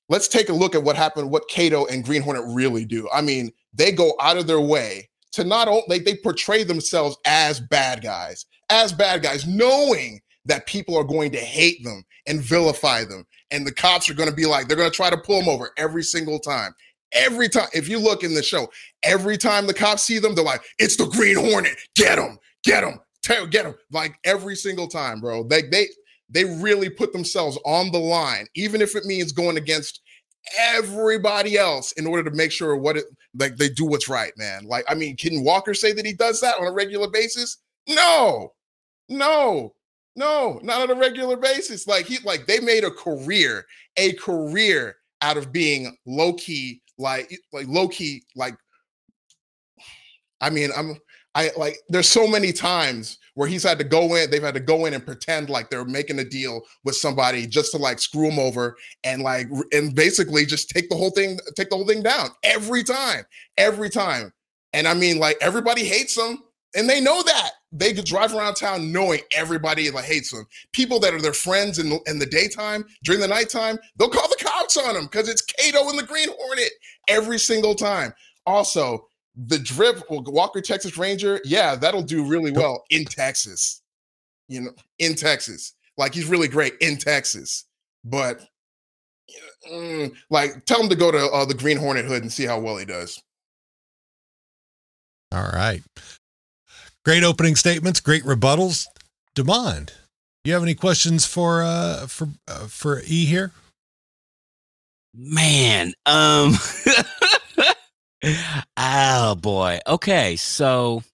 let's 0.09 0.29
take 0.29 0.49
a 0.49 0.55
look 0.55 0.75
at 0.75 0.83
what 0.83 0.97
happened, 0.97 1.31
what 1.31 1.49
Kato 1.49 1.87
and 1.87 2.05
Green 2.05 2.23
Hornet 2.23 2.45
really 2.47 2.85
do. 2.85 3.09
I 3.13 3.21
mean, 3.21 3.53
they 3.75 3.93
go 3.93 4.15
out 4.21 4.37
of 4.37 4.47
their 4.47 4.61
way 4.61 5.09
to 5.33 5.45
not 5.45 5.69
only 5.69 5.83
like, 5.89 6.05
they 6.05 6.17
portray 6.17 6.65
themselves 6.65 7.19
as 7.27 7.61
bad 7.61 8.03
guys, 8.03 8.47
as 8.71 8.93
bad 8.93 9.23
guys, 9.23 9.47
knowing 9.47 10.21
that 10.45 10.67
people 10.67 10.97
are 10.97 11.05
going 11.05 11.31
to 11.33 11.39
hate 11.39 11.83
them 11.85 12.05
and 12.27 12.41
vilify 12.41 13.05
them. 13.05 13.25
And 13.51 13.67
the 13.67 13.75
cops 13.75 14.09
are 14.09 14.15
going 14.15 14.29
to 14.29 14.35
be 14.35 14.47
like, 14.47 14.69
they're 14.69 14.77
going 14.77 14.91
to 14.91 14.97
try 14.97 15.11
to 15.11 15.17
pull 15.17 15.41
them 15.41 15.49
over 15.49 15.71
every 15.77 16.03
single 16.03 16.39
time. 16.39 16.75
Every 17.13 17.49
time, 17.49 17.69
if 17.73 17.89
you 17.89 17.99
look 17.99 18.25
in 18.25 18.35
the 18.35 18.43
show, 18.43 18.69
every 19.05 19.37
time 19.37 19.67
the 19.67 19.75
cops 19.75 20.03
see 20.03 20.19
them, 20.19 20.35
they're 20.35 20.45
like, 20.45 20.63
it's 20.79 20.97
the 20.97 21.07
Green 21.07 21.37
Hornet. 21.37 21.77
Get 21.95 22.19
him, 22.19 22.39
get 22.65 22.85
Tell, 23.27 23.47
get 23.47 23.65
them 23.65 23.75
like 23.91 24.19
every 24.25 24.55
single 24.55 24.87
time, 24.87 25.21
bro. 25.21 25.43
They 25.43 25.63
they 25.63 25.89
they 26.29 26.45
really 26.45 26.89
put 26.89 27.13
themselves 27.13 27.59
on 27.65 27.91
the 27.91 27.99
line, 27.99 28.47
even 28.55 28.81
if 28.81 28.95
it 28.95 29.05
means 29.05 29.33
going 29.33 29.57
against 29.57 30.01
everybody 30.59 31.59
else 31.59 31.91
in 31.93 32.07
order 32.07 32.29
to 32.29 32.37
make 32.37 32.53
sure 32.53 32.77
what 32.77 32.97
it 32.97 33.05
like 33.37 33.57
they 33.57 33.69
do 33.69 33.85
what's 33.85 34.09
right, 34.09 34.33
man. 34.37 34.65
Like, 34.67 34.85
I 34.89 34.95
mean, 34.95 35.17
can 35.17 35.43
Walker 35.43 35.75
say 35.75 35.93
that 35.93 36.07
he 36.07 36.13
does 36.13 36.41
that 36.41 36.59
on 36.61 36.69
a 36.69 36.73
regular 36.73 37.09
basis? 37.11 37.59
No, 37.89 38.53
no, 39.09 39.75
no, 40.17 40.61
not 40.63 40.83
on 40.83 40.97
a 40.97 40.99
regular 40.99 41.37
basis. 41.37 41.87
Like 41.87 42.07
he 42.07 42.19
like 42.25 42.47
they 42.47 42.61
made 42.61 42.85
a 42.85 42.91
career, 42.91 43.67
a 43.97 44.13
career 44.15 44.97
out 45.23 45.37
of 45.37 45.53
being 45.53 45.97
low 46.07 46.33
key, 46.35 46.83
like 46.99 47.39
like 47.53 47.67
low 47.69 47.89
key, 47.89 48.25
like 48.35 48.57
I 50.41 50.51
mean, 50.51 50.71
I'm 50.77 50.97
I 51.35 51.51
like 51.57 51.79
there's 51.89 52.09
so 52.09 52.27
many 52.27 52.53
times 52.53 53.19
where 53.35 53.47
he's 53.47 53.63
had 53.63 53.79
to 53.79 53.85
go 53.85 54.15
in, 54.15 54.31
they've 54.31 54.43
had 54.43 54.55
to 54.55 54.61
go 54.61 54.87
in 54.87 54.95
and 54.95 55.05
pretend 55.05 55.51
like 55.51 55.69
they're 55.69 55.85
making 55.85 56.19
a 56.19 56.25
deal 56.25 56.63
with 56.85 56.97
somebody 56.97 57.47
just 57.47 57.73
to 57.73 57.77
like 57.77 57.99
screw 57.99 58.31
him 58.31 58.39
over 58.39 58.75
and 59.05 59.21
like 59.23 59.47
and 59.73 59.95
basically 59.95 60.47
just 60.47 60.71
take 60.71 60.89
the 60.89 60.97
whole 60.97 61.11
thing, 61.11 61.39
take 61.55 61.69
the 61.69 61.77
whole 61.77 61.87
thing 61.87 62.03
down 62.03 62.31
every 62.43 62.83
time, 62.83 63.25
every 63.59 63.91
time. 63.91 64.33
And 64.73 64.89
I 64.89 64.95
mean, 64.95 65.19
like 65.19 65.37
everybody 65.43 65.85
hates 65.85 66.15
them, 66.15 66.43
and 66.75 66.89
they 66.89 67.01
know 67.01 67.23
that. 67.23 67.51
They 67.73 67.93
could 67.93 68.05
drive 68.05 68.35
around 68.35 68.55
town 68.55 68.93
knowing 68.93 69.21
everybody 69.35 69.91
like 69.91 70.05
hates 70.05 70.31
them. 70.31 70.47
People 70.73 71.01
that 71.01 71.13
are 71.13 71.21
their 71.21 71.33
friends 71.33 71.79
in 71.79 71.91
the, 71.91 72.01
in 72.07 72.19
the 72.19 72.27
daytime, 72.27 72.85
during 73.03 73.21
the 73.21 73.29
nighttime, 73.29 73.79
they'll 73.97 74.09
call 74.09 74.29
the 74.29 74.43
cops 74.43 74.77
on 74.77 74.95
them 74.95 75.05
because 75.05 75.29
it's 75.29 75.43
Kato 75.43 75.89
and 75.89 75.99
the 75.99 76.05
Green 76.05 76.29
Hornet 76.39 76.71
every 77.09 77.39
single 77.39 77.75
time. 77.75 78.13
Also, 78.47 79.09
the 79.37 79.59
drip 79.59 80.03
Walker 80.09 80.61
Texas 80.61 80.97
Ranger, 80.97 81.41
yeah, 81.45 81.75
that'll 81.75 82.03
do 82.03 82.25
really 82.25 82.53
well 82.53 82.85
in 82.91 83.05
Texas. 83.05 83.83
You 84.49 84.61
know, 84.63 84.71
in 84.99 85.15
Texas, 85.15 85.75
like 85.97 86.15
he's 86.15 86.27
really 86.27 86.49
great 86.49 86.75
in 86.81 86.97
Texas. 86.97 87.65
But 88.05 88.47
mm, 89.71 90.15
like, 90.31 90.65
tell 90.67 90.81
him 90.81 90.89
to 90.89 90.97
go 90.97 91.11
to 91.11 91.27
uh, 91.27 91.45
the 91.45 91.55
Green 91.55 91.77
Hornet 91.77 92.05
hood 92.05 92.23
and 92.23 92.33
see 92.33 92.45
how 92.45 92.61
well 92.61 92.77
he 92.77 92.85
does. 92.85 93.21
All 95.33 95.51
right. 95.53 95.83
Great 97.07 97.23
opening 97.23 97.55
statements, 97.55 98.01
great 98.01 98.25
rebuttals. 98.25 98.89
Demond, 99.37 99.93
you 100.43 100.53
have 100.55 100.65
any 100.65 100.75
questions 100.75 101.25
for 101.25 101.63
uh 101.63 102.09
for 102.09 102.31
uh, 102.49 102.67
for 102.67 103.01
E 103.07 103.25
here? 103.27 103.53
Man, 105.15 105.93
um 106.05 106.55
Oh 108.77 109.37
boy. 109.37 109.79
Okay, 109.87 110.35
so 110.35 111.05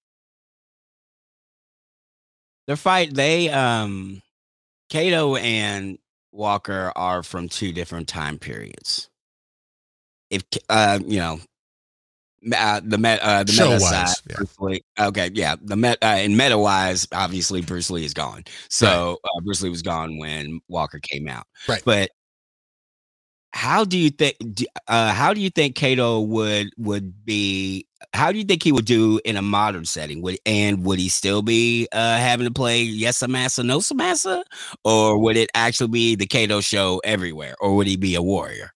their 2.66 2.76
fight 2.76 3.12
they 3.12 3.50
um 3.50 4.22
Kato 4.88 5.36
and 5.36 5.98
Walker 6.32 6.90
are 6.96 7.22
from 7.22 7.50
two 7.50 7.70
different 7.70 8.08
time 8.08 8.38
periods. 8.38 9.10
If 10.30 10.42
uh 10.70 11.00
you 11.06 11.18
know 11.18 11.40
uh, 12.56 12.80
the 12.84 12.98
met 12.98 13.20
uh 13.20 13.44
the 13.44 13.52
meta 13.52 13.80
side, 13.80 14.14
yeah. 14.28 14.36
Bruce 14.36 14.56
Lee- 14.60 14.84
okay, 14.98 15.30
yeah, 15.34 15.56
the 15.60 15.76
met 15.76 15.98
uh, 16.02 16.18
in 16.20 16.36
meta 16.36 16.58
wise, 16.58 17.06
obviously 17.12 17.60
Bruce 17.60 17.90
Lee 17.90 18.04
is 18.04 18.14
gone. 18.14 18.44
So 18.68 19.18
uh, 19.24 19.40
Bruce 19.42 19.62
Lee 19.62 19.70
was 19.70 19.82
gone 19.82 20.18
when 20.18 20.60
Walker 20.68 20.98
came 20.98 21.28
out. 21.28 21.46
Right. 21.68 21.82
But 21.84 22.10
how 23.52 23.84
do 23.84 23.98
you 23.98 24.10
think 24.10 24.36
uh 24.88 25.12
how 25.12 25.34
do 25.34 25.40
you 25.40 25.50
think 25.50 25.76
Kato 25.76 26.20
would 26.20 26.70
would 26.78 27.24
be 27.24 27.86
how 28.14 28.32
do 28.32 28.38
you 28.38 28.44
think 28.44 28.62
he 28.62 28.72
would 28.72 28.86
do 28.86 29.20
in 29.24 29.36
a 29.36 29.42
modern 29.42 29.84
setting 29.84 30.22
would 30.22 30.38
and 30.46 30.84
would 30.84 30.98
he 30.98 31.08
still 31.08 31.42
be 31.42 31.86
uh 31.92 32.16
having 32.16 32.46
to 32.46 32.52
play 32.52 32.82
yes 32.82 33.20
a 33.20 33.28
massa 33.28 33.62
no 33.62 33.80
massa 33.94 34.42
or 34.84 35.18
would 35.18 35.36
it 35.36 35.50
actually 35.54 35.88
be 35.88 36.14
the 36.14 36.26
Kato 36.26 36.60
show 36.62 37.00
everywhere 37.04 37.54
or 37.60 37.76
would 37.76 37.86
he 37.86 37.96
be 37.96 38.14
a 38.14 38.22
warrior 38.22 38.71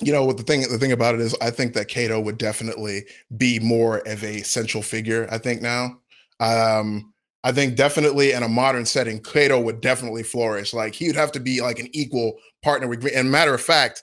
you 0.00 0.12
know 0.12 0.24
what 0.24 0.36
the 0.36 0.42
thing 0.42 0.62
the 0.62 0.78
thing 0.78 0.92
about 0.92 1.14
it 1.14 1.20
is 1.20 1.36
i 1.40 1.50
think 1.50 1.74
that 1.74 1.88
kato 1.88 2.20
would 2.20 2.38
definitely 2.38 3.04
be 3.36 3.58
more 3.60 3.98
of 4.06 4.22
a 4.24 4.42
central 4.42 4.82
figure 4.82 5.28
i 5.30 5.38
think 5.38 5.62
now. 5.62 5.98
Um 6.40 7.12
i 7.44 7.52
think 7.52 7.76
definitely 7.76 8.32
in 8.32 8.42
a 8.42 8.48
modern 8.48 8.86
setting 8.86 9.20
kato 9.20 9.60
would 9.60 9.80
definitely 9.80 10.22
flourish. 10.22 10.74
Like 10.74 10.94
he 10.94 11.06
would 11.06 11.16
have 11.16 11.32
to 11.32 11.40
be 11.40 11.60
like 11.60 11.78
an 11.78 11.88
equal 11.92 12.34
partner 12.62 12.88
with 12.88 13.00
green 13.02 13.14
and 13.14 13.30
matter 13.30 13.54
of 13.54 13.60
fact 13.60 14.02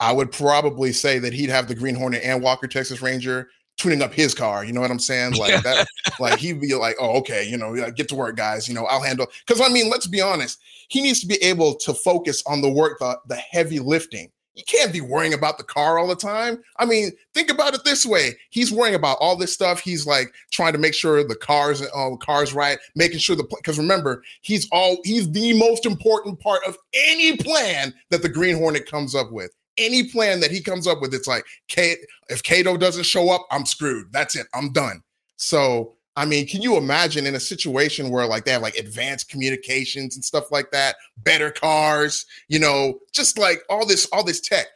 i 0.00 0.12
would 0.12 0.30
probably 0.30 0.92
say 0.92 1.18
that 1.18 1.32
he'd 1.32 1.50
have 1.50 1.66
the 1.66 1.74
green 1.74 1.94
hornet 1.94 2.22
and 2.22 2.42
walker 2.42 2.68
texas 2.68 3.02
ranger 3.02 3.48
tuning 3.78 4.02
up 4.02 4.12
his 4.12 4.34
car 4.34 4.64
you 4.64 4.72
know 4.72 4.80
what 4.80 4.90
i'm 4.90 4.98
saying? 4.98 5.34
Like 5.34 5.62
that 5.64 5.86
like 6.20 6.38
he'd 6.38 6.60
be 6.60 6.74
like 6.74 6.96
oh 7.00 7.18
okay 7.18 7.48
you 7.48 7.56
know 7.56 7.90
get 7.90 8.08
to 8.10 8.14
work 8.14 8.36
guys 8.36 8.68
you 8.68 8.74
know 8.74 8.84
i'll 8.86 9.02
handle 9.02 9.26
because 9.46 9.60
i 9.60 9.72
mean 9.72 9.90
let's 9.90 10.06
be 10.06 10.20
honest 10.20 10.60
he 10.88 11.00
needs 11.00 11.20
to 11.20 11.26
be 11.26 11.36
able 11.36 11.74
to 11.76 11.94
focus 11.94 12.42
on 12.46 12.60
the 12.60 12.70
work 12.70 12.98
the, 12.98 13.18
the 13.26 13.36
heavy 13.36 13.80
lifting 13.80 14.30
you 14.54 14.62
can't 14.66 14.92
be 14.92 15.00
worrying 15.00 15.34
about 15.34 15.58
the 15.58 15.64
car 15.64 15.98
all 15.98 16.06
the 16.06 16.16
time. 16.16 16.62
I 16.76 16.84
mean, 16.84 17.12
think 17.34 17.50
about 17.50 17.74
it 17.74 17.84
this 17.84 18.04
way: 18.04 18.36
he's 18.50 18.72
worrying 18.72 18.94
about 18.94 19.18
all 19.20 19.36
this 19.36 19.52
stuff. 19.52 19.80
He's 19.80 20.06
like 20.06 20.32
trying 20.50 20.72
to 20.72 20.78
make 20.78 20.94
sure 20.94 21.26
the 21.26 21.34
cars, 21.34 21.82
uh, 21.82 22.16
cars 22.16 22.52
right, 22.52 22.78
making 22.94 23.18
sure 23.18 23.36
the 23.36 23.44
because 23.44 23.78
remember, 23.78 24.22
he's 24.42 24.68
all 24.70 24.98
he's 25.04 25.30
the 25.30 25.58
most 25.58 25.86
important 25.86 26.40
part 26.40 26.62
of 26.66 26.76
any 26.92 27.36
plan 27.36 27.94
that 28.10 28.22
the 28.22 28.28
Green 28.28 28.56
Hornet 28.56 28.90
comes 28.90 29.14
up 29.14 29.32
with. 29.32 29.52
Any 29.78 30.08
plan 30.08 30.40
that 30.40 30.50
he 30.50 30.60
comes 30.60 30.86
up 30.86 31.00
with, 31.00 31.14
it's 31.14 31.26
like, 31.26 31.44
K, 31.68 31.96
if 32.28 32.42
Kato 32.42 32.76
doesn't 32.76 33.06
show 33.06 33.30
up, 33.30 33.46
I'm 33.50 33.64
screwed. 33.64 34.12
That's 34.12 34.36
it. 34.36 34.46
I'm 34.52 34.70
done. 34.70 35.02
So 35.36 35.94
I 36.14 36.26
mean, 36.26 36.46
can 36.46 36.60
you 36.60 36.76
imagine 36.76 37.26
in 37.26 37.34
a 37.34 37.40
situation 37.40 38.10
where 38.10 38.26
like 38.26 38.44
they 38.44 38.52
have 38.52 38.62
like 38.62 38.76
advanced 38.76 39.30
communications 39.30 40.14
and 40.14 40.24
stuff 40.24 40.52
like 40.52 40.70
that, 40.70 40.96
better 41.18 41.50
cars, 41.50 42.26
you 42.48 42.58
know, 42.58 42.98
just 43.12 43.38
like 43.38 43.62
all 43.70 43.86
this, 43.86 44.06
all 44.12 44.22
this 44.22 44.40
tech. 44.40 44.66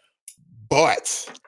But, 0.71 1.39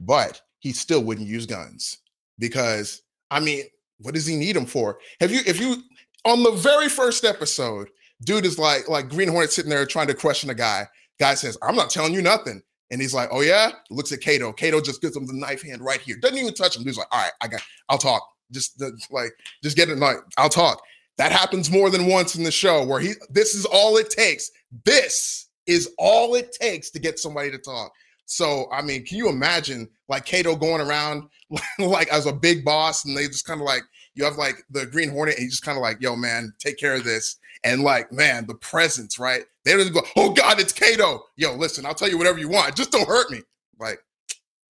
but 0.00 0.40
he 0.58 0.72
still 0.72 1.02
wouldn't 1.02 1.28
use 1.28 1.46
guns 1.46 1.98
because 2.38 3.02
I 3.30 3.40
mean, 3.40 3.64
what 3.98 4.14
does 4.14 4.26
he 4.26 4.36
need 4.36 4.56
them 4.56 4.66
for? 4.66 4.98
Have 5.20 5.30
you 5.30 5.40
if 5.46 5.60
you 5.60 5.76
on 6.24 6.42
the 6.42 6.52
very 6.52 6.88
first 6.88 7.24
episode, 7.24 7.88
dude 8.24 8.44
is 8.44 8.58
like 8.58 8.88
like 8.88 9.08
Green 9.08 9.28
Hornet 9.28 9.52
sitting 9.52 9.70
there 9.70 9.86
trying 9.86 10.08
to 10.08 10.14
question 10.14 10.50
a 10.50 10.54
guy. 10.54 10.86
Guy 11.18 11.34
says, 11.34 11.56
"I'm 11.62 11.76
not 11.76 11.90
telling 11.90 12.12
you 12.12 12.20
nothing." 12.20 12.62
And 12.90 13.00
he's 13.00 13.14
like, 13.14 13.30
"Oh 13.32 13.40
yeah." 13.40 13.70
Looks 13.90 14.12
at 14.12 14.20
Kato. 14.20 14.52
Kato 14.52 14.80
just 14.80 15.00
gives 15.00 15.16
him 15.16 15.26
the 15.26 15.32
knife 15.32 15.62
hand 15.62 15.82
right 15.82 16.00
here. 16.00 16.16
Doesn't 16.20 16.38
even 16.38 16.52
touch 16.52 16.76
him. 16.76 16.84
Dude's 16.84 16.98
like, 16.98 17.08
"All 17.10 17.22
right, 17.22 17.32
I 17.40 17.48
got. 17.48 17.62
I'll 17.88 17.98
talk. 17.98 18.22
Just 18.52 18.78
the, 18.78 18.98
like, 19.10 19.32
just 19.62 19.76
get 19.76 19.88
it. 19.88 19.98
Like, 19.98 20.18
I'll 20.36 20.48
talk." 20.48 20.82
That 21.18 21.32
happens 21.32 21.70
more 21.70 21.88
than 21.88 22.06
once 22.06 22.36
in 22.36 22.44
the 22.44 22.50
show 22.50 22.84
where 22.84 23.00
he. 23.00 23.12
This 23.30 23.54
is 23.54 23.64
all 23.64 23.96
it 23.96 24.10
takes. 24.10 24.50
This 24.84 25.48
is 25.66 25.92
all 25.98 26.34
it 26.34 26.52
takes 26.52 26.90
to 26.90 26.98
get 26.98 27.18
somebody 27.18 27.50
to 27.50 27.58
talk. 27.58 27.92
So, 28.26 28.68
I 28.72 28.82
mean, 28.82 29.04
can 29.04 29.18
you 29.18 29.28
imagine 29.28 29.88
like 30.08 30.26
Kato 30.26 30.56
going 30.56 30.80
around 30.80 31.28
like 31.78 32.08
as 32.08 32.26
a 32.26 32.32
big 32.32 32.64
boss, 32.64 33.04
and 33.04 33.16
they 33.16 33.26
just 33.26 33.46
kind 33.46 33.60
of 33.60 33.66
like 33.66 33.82
you 34.14 34.24
have 34.24 34.36
like 34.36 34.64
the 34.70 34.86
Green 34.86 35.10
Hornet, 35.10 35.36
and 35.36 35.44
he's 35.44 35.52
just 35.52 35.64
kind 35.64 35.78
of 35.78 35.82
like, 35.82 36.00
"Yo, 36.00 36.16
man, 36.16 36.52
take 36.58 36.78
care 36.78 36.94
of 36.94 37.04
this." 37.04 37.36
And 37.64 37.82
like, 37.82 38.12
man, 38.12 38.46
the 38.46 38.54
presence, 38.54 39.18
right? 39.18 39.44
They 39.64 39.76
don't 39.76 39.92
go, 39.92 40.02
"Oh 40.16 40.30
God, 40.30 40.60
it's 40.60 40.72
Kato." 40.72 41.24
Yo, 41.36 41.54
listen, 41.54 41.86
I'll 41.86 41.94
tell 41.94 42.08
you 42.08 42.18
whatever 42.18 42.38
you 42.38 42.48
want, 42.48 42.76
just 42.76 42.92
don't 42.92 43.08
hurt 43.08 43.30
me. 43.30 43.42
Like, 43.78 44.00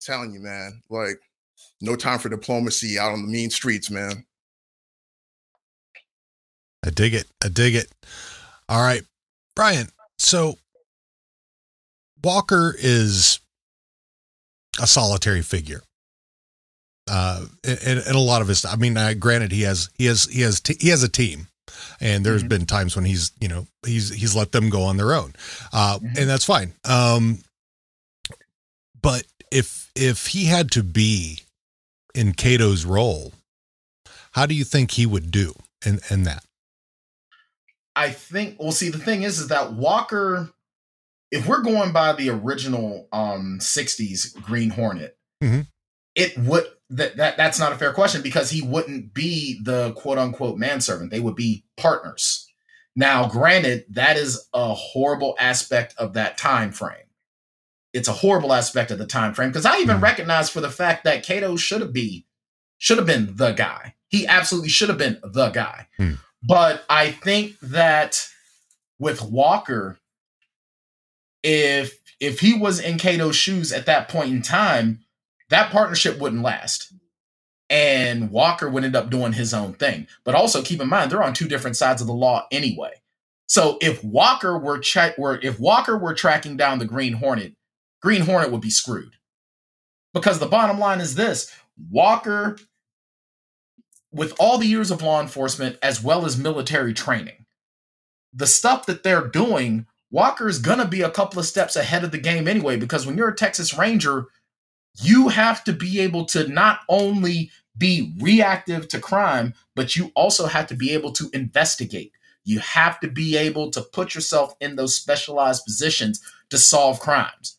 telling 0.01 0.33
you, 0.33 0.39
man, 0.39 0.81
like, 0.89 1.19
no 1.81 1.95
time 1.95 2.19
for 2.19 2.29
diplomacy 2.29 2.97
out 2.99 3.11
on 3.11 3.21
the 3.23 3.27
mean 3.27 3.49
streets, 3.49 3.89
man. 3.91 4.25
I 6.85 6.89
dig 6.89 7.13
it. 7.13 7.25
I 7.43 7.47
dig 7.49 7.75
it. 7.75 7.87
All 8.69 8.81
right, 8.81 9.03
Brian. 9.55 9.87
So 10.17 10.55
Walker 12.23 12.75
is 12.77 13.39
a 14.81 14.87
solitary 14.87 15.41
figure. 15.41 15.81
Uh, 17.09 17.45
and, 17.65 17.99
and 17.99 18.15
a 18.15 18.19
lot 18.19 18.41
of 18.41 18.47
his, 18.47 18.63
I 18.63 18.77
mean, 18.77 18.95
uh, 18.95 19.13
granted, 19.19 19.51
he 19.51 19.63
has, 19.63 19.89
he 19.97 20.05
has, 20.05 20.23
he 20.25 20.41
has, 20.41 20.61
t- 20.61 20.77
he 20.79 20.87
has 20.87 21.03
a 21.03 21.09
team, 21.09 21.47
and 21.99 22.25
there's 22.25 22.43
Mhm. 22.45 22.49
been 22.49 22.65
times 22.65 22.95
when 22.95 23.03
he's, 23.03 23.33
you 23.41 23.49
know, 23.49 23.67
he's, 23.85 24.09
he's 24.13 24.33
let 24.37 24.53
them 24.53 24.69
go 24.69 24.83
on 24.83 24.95
their 24.95 25.13
own, 25.13 25.33
uh, 25.73 25.99
Mhm. 25.99 26.17
and 26.17 26.29
that's 26.29 26.45
fine. 26.45 26.73
Um, 26.85 27.43
but 29.01 29.25
if 29.51 29.91
if 29.95 30.27
he 30.27 30.45
had 30.45 30.71
to 30.71 30.81
be 30.83 31.39
in 32.13 32.33
Kato's 32.33 32.85
role, 32.85 33.33
how 34.31 34.45
do 34.45 34.53
you 34.53 34.63
think 34.63 34.91
he 34.91 35.05
would 35.05 35.31
do 35.31 35.53
in 35.85 35.99
in 36.09 36.23
that? 36.23 36.43
I 37.95 38.09
think 38.09 38.57
well 38.59 38.71
see 38.71 38.89
the 38.89 38.97
thing 38.97 39.23
is 39.23 39.39
is 39.39 39.47
that 39.49 39.73
Walker 39.73 40.49
if 41.31 41.47
we're 41.47 41.61
going 41.61 41.91
by 41.91 42.13
the 42.13 42.29
original 42.29 43.07
um 43.11 43.59
60s 43.59 44.39
Green 44.41 44.69
Hornet 44.71 45.17
Mhm. 45.43 45.67
it 46.15 46.37
would 46.37 46.65
that, 46.89 47.17
that 47.17 47.37
that's 47.37 47.59
not 47.59 47.71
a 47.71 47.77
fair 47.77 47.93
question 47.93 48.21
because 48.21 48.49
he 48.49 48.61
wouldn't 48.61 49.13
be 49.13 49.59
the 49.63 49.93
quote 49.93 50.17
unquote 50.17 50.57
manservant 50.57 51.11
they 51.11 51.19
would 51.19 51.35
be 51.35 51.65
partners 51.77 52.47
now 52.95 53.27
granted 53.27 53.85
that 53.89 54.17
is 54.17 54.47
a 54.53 54.73
horrible 54.73 55.35
aspect 55.39 55.93
of 55.97 56.13
that 56.13 56.37
time 56.37 56.71
frame 56.71 57.02
it's 57.93 58.07
a 58.07 58.13
horrible 58.13 58.51
aspect 58.53 58.91
of 58.91 58.97
the 58.97 59.05
time 59.05 59.33
frame 59.33 59.49
because 59.49 59.65
I 59.65 59.77
even 59.79 59.97
Mhm. 59.97 60.01
recognize 60.01 60.49
for 60.49 60.61
the 60.61 60.69
fact 60.69 61.03
that 61.03 61.23
Kato 61.23 61.55
should 61.55 61.81
have 61.81 61.93
be 61.93 62.25
should 62.77 62.97
have 62.97 63.07
been 63.07 63.35
the 63.35 63.51
guy 63.51 63.95
he 64.09 64.27
absolutely 64.27 64.69
should 64.69 64.89
have 64.89 64.97
been 64.97 65.19
the 65.23 65.49
guy 65.49 65.87
Hmm. 65.97 66.13
but 66.41 66.83
I 66.89 67.11
think 67.11 67.59
that 67.61 68.27
with 68.99 69.21
Walker, 69.21 69.99
if 71.43 71.99
if 72.19 72.39
he 72.39 72.53
was 72.53 72.79
in 72.79 72.97
Kato's 72.97 73.35
shoes 73.35 73.71
at 73.73 73.85
that 73.85 74.07
point 74.07 74.29
in 74.31 74.41
time, 74.41 75.01
that 75.49 75.71
partnership 75.71 76.19
wouldn't 76.19 76.41
last. 76.41 76.93
And 77.69 78.29
Walker 78.31 78.69
would 78.69 78.83
end 78.85 78.95
up 78.95 79.09
doing 79.09 79.33
his 79.33 79.53
own 79.53 79.73
thing. 79.73 80.07
But 80.23 80.35
also 80.35 80.61
keep 80.61 80.79
in 80.79 80.87
mind, 80.87 81.11
they're 81.11 81.23
on 81.23 81.33
two 81.33 81.47
different 81.47 81.75
sides 81.75 82.01
of 82.01 82.07
the 82.07 82.13
law 82.13 82.47
anyway. 82.51 83.01
So 83.47 83.77
if 83.81 84.01
Walker 84.03 84.57
were 84.57 84.79
tra- 84.79 85.15
were 85.17 85.39
if 85.41 85.59
Walker 85.59 85.97
were 85.97 86.13
tracking 86.13 86.55
down 86.55 86.79
the 86.79 86.85
Green 86.85 87.13
Hornet, 87.13 87.55
Green 88.03 88.21
Hornet 88.21 88.51
would 88.51 88.61
be 88.61 88.69
screwed. 88.69 89.15
Because 90.13 90.37
the 90.37 90.45
bottom 90.45 90.77
line 90.77 91.01
is 91.01 91.15
this 91.15 91.51
Walker 91.89 92.57
with 94.11 94.35
all 94.39 94.59
the 94.59 94.67
years 94.67 94.91
of 94.91 95.01
law 95.01 95.21
enforcement 95.21 95.77
as 95.81 96.03
well 96.03 96.25
as 96.25 96.37
military 96.37 96.93
training, 96.93 97.45
the 98.33 98.45
stuff 98.45 98.85
that 98.85 99.03
they're 99.03 99.27
doing, 99.27 99.87
Walker 100.11 100.47
is 100.47 100.59
gonna 100.59 100.87
be 100.87 101.01
a 101.01 101.09
couple 101.09 101.39
of 101.39 101.45
steps 101.45 101.75
ahead 101.75 102.03
of 102.03 102.11
the 102.11 102.19
game 102.19 102.47
anyway. 102.47 102.75
Because 102.75 103.07
when 103.07 103.17
you're 103.17 103.29
a 103.29 103.35
Texas 103.35 103.75
Ranger, 103.75 104.25
you 105.01 105.29
have 105.29 105.63
to 105.63 105.73
be 105.73 106.01
able 106.01 106.25
to 106.25 106.47
not 106.47 106.81
only 106.89 107.49
be 107.75 108.13
reactive 108.19 108.87
to 108.89 108.99
crime, 108.99 109.53
but 109.75 109.95
you 109.95 110.11
also 110.13 110.45
have 110.45 110.67
to 110.67 110.75
be 110.75 110.91
able 110.91 111.11
to 111.13 111.29
investigate. 111.33 112.11
You 112.43 112.59
have 112.59 112.99
to 112.99 113.07
be 113.07 113.37
able 113.37 113.71
to 113.71 113.81
put 113.81 114.13
yourself 114.13 114.53
in 114.59 114.75
those 114.75 114.93
specialized 114.93 115.63
positions 115.65 116.21
to 116.49 116.57
solve 116.59 116.99
crimes. 116.99 117.57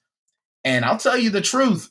And 0.65 0.85
I'll 0.85 0.99
tell 0.99 1.19
you 1.19 1.31
the 1.31 1.41
truth 1.41 1.91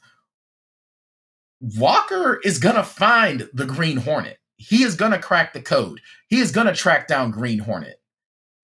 Walker 1.64 2.42
is 2.44 2.60
going 2.60 2.76
to 2.76 2.84
find 2.84 3.50
the 3.54 3.66
Green 3.66 3.98
Hornet. 3.98 4.38
He 4.58 4.84
is 4.84 4.96
going 4.96 5.12
to 5.12 5.20
crack 5.20 5.54
the 5.54 5.62
code. 5.62 6.02
He 6.28 6.40
is 6.40 6.52
going 6.52 6.68
to 6.68 6.74
track 6.74 7.08
down 7.08 7.32
Green 7.32 7.60
Hornet. 7.60 8.02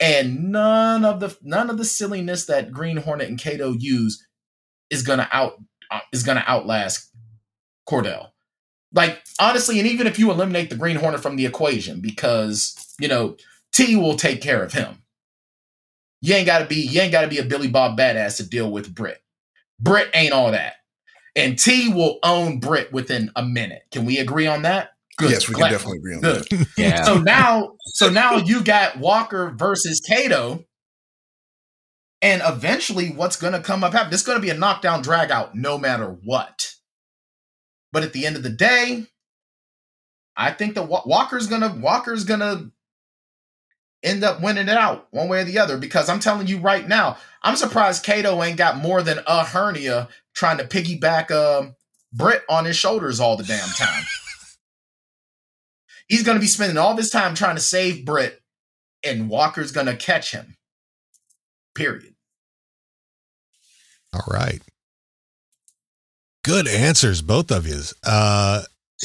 And 0.01 0.51
none 0.51 1.05
of 1.05 1.19
the 1.19 1.35
none 1.41 1.69
of 1.69 1.77
the 1.77 1.85
silliness 1.85 2.45
that 2.45 2.71
Green 2.71 2.97
Hornet 2.97 3.29
and 3.29 3.39
Kato 3.39 3.73
use 3.73 4.25
is 4.89 5.01
going 5.01 5.19
to 5.19 5.27
out 5.31 5.53
uh, 5.91 5.99
is 6.11 6.23
going 6.23 6.37
to 6.37 6.49
outlast 6.49 7.09
Cordell. 7.87 8.29
Like 8.93 9.21
honestly, 9.39 9.79
and 9.79 9.87
even 9.87 10.07
if 10.07 10.17
you 10.17 10.31
eliminate 10.31 10.69
the 10.69 10.77
Green 10.77 10.95
Hornet 10.95 11.21
from 11.21 11.35
the 11.35 11.45
equation 11.45 12.01
because, 12.01 12.95
you 12.99 13.07
know, 13.07 13.35
T 13.73 13.95
will 13.95 14.15
take 14.15 14.41
care 14.41 14.63
of 14.63 14.73
him. 14.73 15.03
You 16.21 16.33
ain't 16.35 16.47
got 16.47 16.59
to 16.59 16.65
be 16.65 16.75
you 16.75 16.99
ain't 17.01 17.11
got 17.11 17.21
to 17.21 17.27
be 17.27 17.37
a 17.37 17.45
Billy 17.45 17.67
Bob 17.67 17.97
badass 17.97 18.37
to 18.37 18.49
deal 18.49 18.71
with 18.71 18.93
Britt. 18.93 19.21
Britt 19.79 20.09
ain't 20.13 20.33
all 20.33 20.51
that. 20.51 20.73
And 21.35 21.57
T 21.57 21.93
will 21.93 22.19
own 22.23 22.59
Britt 22.59 22.91
within 22.91 23.31
a 23.35 23.43
minute. 23.43 23.83
Can 23.91 24.05
we 24.05 24.17
agree 24.17 24.47
on 24.47 24.63
that? 24.63 24.89
Good. 25.17 25.31
Yes, 25.31 25.47
we 25.47 25.53
can 25.53 25.61
Glad- 25.61 25.71
definitely 25.71 25.97
agree 25.99 26.15
on 26.15 26.21
Good. 26.21 26.43
that. 26.43 26.67
Yeah. 26.77 27.03
So 27.03 27.17
now, 27.19 27.73
so 27.85 28.09
now 28.09 28.37
you 28.37 28.63
got 28.63 28.97
Walker 28.97 29.53
versus 29.57 30.01
Kato, 30.05 30.63
and 32.21 32.41
eventually, 32.45 33.09
what's 33.11 33.35
going 33.37 33.53
to 33.53 33.59
come 33.59 33.83
up? 33.83 33.93
happen? 33.93 34.11
This 34.11 34.21
is 34.21 34.27
going 34.27 34.37
to 34.37 34.41
be 34.41 34.49
a 34.49 34.57
knockdown 34.57 35.01
drag 35.01 35.31
out, 35.31 35.55
no 35.55 35.77
matter 35.77 36.17
what. 36.23 36.73
But 37.91 38.03
at 38.03 38.13
the 38.13 38.25
end 38.25 38.35
of 38.35 38.43
the 38.43 38.49
day, 38.49 39.07
I 40.35 40.51
think 40.51 40.75
that 40.75 40.87
Walker's 40.87 41.47
gonna 41.47 41.75
Walker's 41.81 42.23
gonna 42.23 42.71
end 44.03 44.23
up 44.23 44.41
winning 44.41 44.67
it 44.67 44.77
out 44.77 45.07
one 45.11 45.27
way 45.27 45.41
or 45.41 45.45
the 45.45 45.59
other. 45.59 45.77
Because 45.77 46.09
I'm 46.09 46.19
telling 46.19 46.47
you 46.47 46.57
right 46.59 46.87
now, 46.87 47.17
I'm 47.43 47.55
surprised 47.55 48.03
Kato 48.03 48.41
ain't 48.43 48.57
got 48.57 48.77
more 48.77 49.01
than 49.01 49.19
a 49.27 49.43
hernia 49.43 50.09
trying 50.33 50.57
to 50.57 50.65
piggyback 50.65 51.31
um 51.31 51.75
Britt 52.11 52.43
on 52.49 52.65
his 52.65 52.75
shoulders 52.75 53.19
all 53.19 53.37
the 53.37 53.43
damn 53.43 53.69
time. 53.69 54.03
He's 56.07 56.23
going 56.23 56.37
to 56.37 56.41
be 56.41 56.47
spending 56.47 56.77
all 56.77 56.95
this 56.95 57.11
time 57.11 57.35
trying 57.35 57.55
to 57.55 57.61
save 57.61 58.03
Britt, 58.03 58.41
and 59.03 59.29
Walker's 59.29 59.71
going 59.71 59.85
to 59.85 59.95
catch 59.95 60.31
him. 60.31 60.57
Period. 61.75 62.15
All 64.11 64.25
right. 64.27 64.61
Good 66.43 66.67
answers, 66.67 67.21
both 67.21 67.51
of 67.51 67.67
you. 67.67 67.81
Uh, 68.03 68.63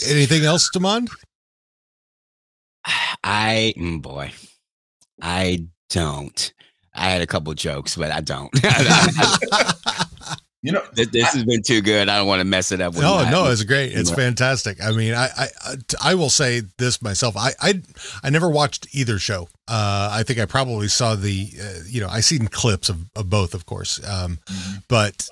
anything 0.09 0.45
else, 0.45 0.71
Demond? 0.75 1.11
I, 3.23 3.75
mm, 3.77 4.01
boy, 4.01 4.33
I 5.22 5.66
don't. 5.90 6.53
I 6.94 7.11
had 7.11 7.22
a 7.22 7.27
couple 7.27 7.53
jokes, 7.55 7.96
but 7.96 8.11
I 8.12 8.20
don't. 8.20 8.50
You 10.66 10.72
know, 10.72 10.83
this 10.94 11.09
this 11.09 11.35
has 11.35 11.44
been 11.44 11.61
too 11.62 11.83
good. 11.83 12.09
I 12.09 12.16
don't 12.16 12.27
want 12.27 12.40
to 12.40 12.44
mess 12.46 12.72
it 12.72 12.81
up. 12.81 12.94
With 12.94 13.03
no, 13.03 13.29
no, 13.29 13.50
it's 13.50 13.64
great. 13.64 13.92
It's 13.92 14.11
fantastic. 14.11 14.83
I 14.83 14.92
mean, 14.92 15.12
I, 15.12 15.27
I, 15.27 15.46
I- 15.62 15.74
I 16.00 16.14
will 16.14 16.31
say 16.31 16.62
this 16.79 17.03
myself. 17.03 17.37
I, 17.37 17.50
I, 17.61 17.83
I 18.22 18.31
never 18.31 18.48
watched 18.48 18.87
either 18.94 19.18
show. 19.18 19.42
Uh, 19.68 20.09
I 20.11 20.22
think 20.22 20.38
I 20.38 20.46
probably 20.46 20.88
saw 20.88 21.16
the, 21.16 21.50
uh, 21.62 21.81
you 21.87 22.00
know, 22.00 22.09
I 22.09 22.20
seen 22.20 22.48
clips 22.48 22.88
of, 22.88 23.05
of 23.14 23.29
both, 23.29 23.53
of 23.53 23.66
course. 23.66 24.00
Um, 24.09 24.38
but 24.88 25.29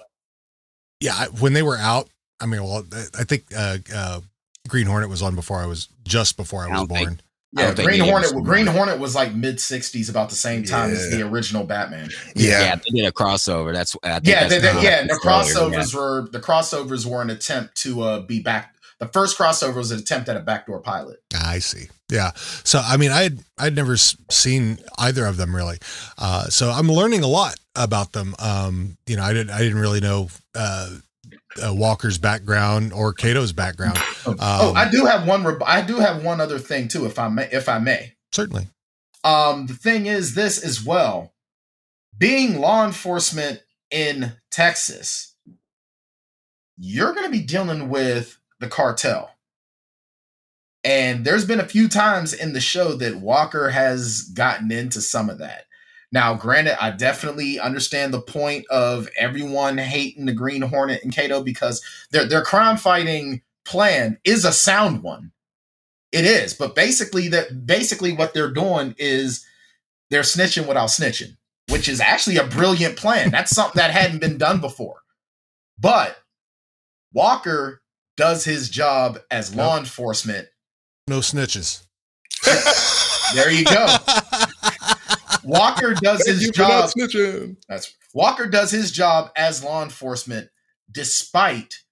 yeah, 1.00 1.14
I- 1.16 1.28
when 1.40 1.54
they 1.54 1.62
were 1.62 1.78
out, 1.78 2.10
I 2.38 2.44
mean, 2.44 2.62
well, 2.62 2.84
I 3.18 3.24
think 3.24 3.44
uh, 3.56 3.78
uh, 3.94 4.20
Green 4.68 4.86
Hornet 4.86 5.08
was 5.08 5.22
on 5.22 5.34
before 5.34 5.60
I 5.60 5.66
was 5.66 5.88
just 6.04 6.36
before 6.36 6.60
I 6.64 6.66
I 6.66 6.80
was 6.80 6.88
think- 6.88 6.88
born. 6.90 7.20
I 7.22 7.31
yeah, 7.54 7.74
don't 7.74 7.84
Green 7.86 8.00
Hornet. 8.00 8.32
Green. 8.44 8.66
Hornet 8.66 8.98
was 8.98 9.14
like 9.14 9.34
mid 9.34 9.56
'60s, 9.56 10.08
about 10.10 10.30
the 10.30 10.36
same 10.36 10.64
time 10.64 10.90
as 10.90 11.10
the 11.10 11.22
original 11.26 11.64
Batman. 11.64 12.08
yeah. 12.34 12.60
Yeah. 12.60 12.74
they 12.76 13.00
did 13.00 13.06
a 13.06 13.12
crossover. 13.12 13.72
That's 13.72 13.96
I 14.02 14.14
think 14.14 14.26
Yeah, 14.26 14.48
that's 14.48 14.54
they, 14.54 14.58
they- 14.60 14.82
yeah. 14.82 14.90
happened 14.90 15.10
The 15.10 15.20
earlier, 15.24 15.80
crossovers 15.80 15.94
were 15.94 16.28
the 16.30 16.40
crossovers 16.40 17.06
were 17.06 17.22
an 17.22 17.30
attempt 17.30 17.76
to 17.82 18.02
uh, 18.02 18.20
be 18.20 18.40
back. 18.40 18.74
The 18.98 19.08
first 19.08 19.36
crossover 19.36 19.74
was 19.76 19.90
an 19.90 19.98
attempt 19.98 20.28
at 20.28 20.36
a 20.36 20.40
backdoor 20.40 20.80
pilot. 20.80 21.18
I 21.36 21.58
see. 21.58 21.88
Yeah. 22.08 22.30
So 22.36 22.80
I 22.84 22.96
mean, 22.96 23.10
I 23.10 23.22
had 23.22 23.38
I'd 23.58 23.74
never 23.74 23.96
seen 23.96 24.78
either 24.98 25.26
of 25.26 25.36
them 25.36 25.54
really. 25.56 25.78
Uh, 26.18 26.44
so 26.44 26.70
I'm 26.70 26.88
learning 26.90 27.22
a 27.24 27.26
lot 27.26 27.56
about 27.74 28.12
them. 28.12 28.34
Um, 28.38 28.96
you 29.06 29.16
know, 29.16 29.24
I 29.24 29.32
didn't 29.32 29.50
I 29.50 29.58
didn't 29.58 29.78
really 29.80 30.00
know 30.00 30.28
uh, 30.54 30.90
uh, 31.64 31.74
Walker's 31.74 32.18
background 32.18 32.92
or 32.92 33.12
Kato's 33.12 33.52
background. 33.52 33.98
oh, 34.26 34.34
oh, 34.38 34.70
Um, 34.70 34.76
I 34.76 34.90
do 34.90 35.04
have 35.06 35.26
one. 35.26 35.44
reb- 35.44 35.62
I 35.64 35.82
do 35.82 35.96
have 35.98 36.22
one 36.24 36.40
other 36.40 36.58
thing 36.58 36.88
too, 36.88 37.04
if 37.06 37.18
I 37.18 37.28
may. 37.28 37.48
If 37.52 37.68
I 37.68 37.78
may. 37.78 38.14
Certainly. 38.32 38.68
Um, 39.24 39.66
the 39.66 39.74
thing 39.74 40.06
is 40.06 40.34
this 40.34 40.62
as 40.62 40.84
well. 40.84 41.32
Being 42.16 42.60
law 42.60 42.84
enforcement 42.84 43.62
in 43.90 44.32
Texas, 44.50 45.34
you're 46.76 47.12
going 47.12 47.26
to 47.26 47.30
be 47.32 47.42
dealing 47.42 47.88
with 47.88 48.38
the 48.60 48.68
cartel. 48.68 49.30
And 50.84 51.24
there's 51.24 51.44
been 51.44 51.60
a 51.60 51.68
few 51.68 51.88
times 51.88 52.32
in 52.32 52.52
the 52.54 52.60
show 52.60 52.94
that 52.94 53.16
Walker 53.20 53.70
has 53.70 54.22
gotten 54.22 54.72
into 54.72 55.00
some 55.00 55.30
of 55.30 55.38
that. 55.38 55.66
Now, 56.12 56.34
granted, 56.34 56.82
I 56.82 56.90
definitely 56.90 57.58
understand 57.58 58.12
the 58.12 58.20
point 58.20 58.66
of 58.68 59.08
everyone 59.18 59.78
hating 59.78 60.26
the 60.26 60.34
Green 60.34 60.60
Hornet 60.60 61.02
and 61.02 61.12
Kato 61.12 61.42
because 61.42 61.82
their 62.10 62.26
their 62.26 62.42
crime 62.42 62.76
fighting 62.76 63.40
plan 63.64 64.18
is 64.24 64.44
a 64.44 64.52
sound 64.52 65.02
one. 65.02 65.32
It 66.12 66.26
is, 66.26 66.52
but 66.52 66.74
basically 66.74 67.28
that 67.28 67.66
basically 67.66 68.12
what 68.12 68.34
they're 68.34 68.52
doing 68.52 68.94
is 68.98 69.46
they're 70.10 70.20
snitching 70.20 70.68
without 70.68 70.90
snitching, 70.90 71.38
which 71.70 71.88
is 71.88 72.00
actually 72.00 72.36
a 72.36 72.44
brilliant 72.44 72.98
plan. 72.98 73.30
That's 73.30 73.50
something 73.50 73.80
that 73.80 73.90
hadn't 73.90 74.20
been 74.20 74.36
done 74.36 74.60
before. 74.60 75.00
But 75.78 76.18
Walker 77.14 77.80
does 78.18 78.44
his 78.44 78.68
job 78.68 79.18
as 79.30 79.54
law 79.54 79.78
enforcement. 79.78 80.48
No 81.08 81.20
snitches. 81.20 81.86
There 83.34 83.50
you 83.50 83.64
go. 83.64 83.96
Walker 85.44 85.94
does 85.94 86.26
his 86.26 86.42
you 86.42 86.52
for 86.52 86.62
not 86.62 86.70
job. 86.70 86.84
That's 87.68 87.94
Walker 88.14 88.46
does 88.46 88.70
his 88.70 88.92
job 88.92 89.30
as 89.36 89.64
law 89.64 89.82
enforcement, 89.82 90.50
despite 90.90 91.82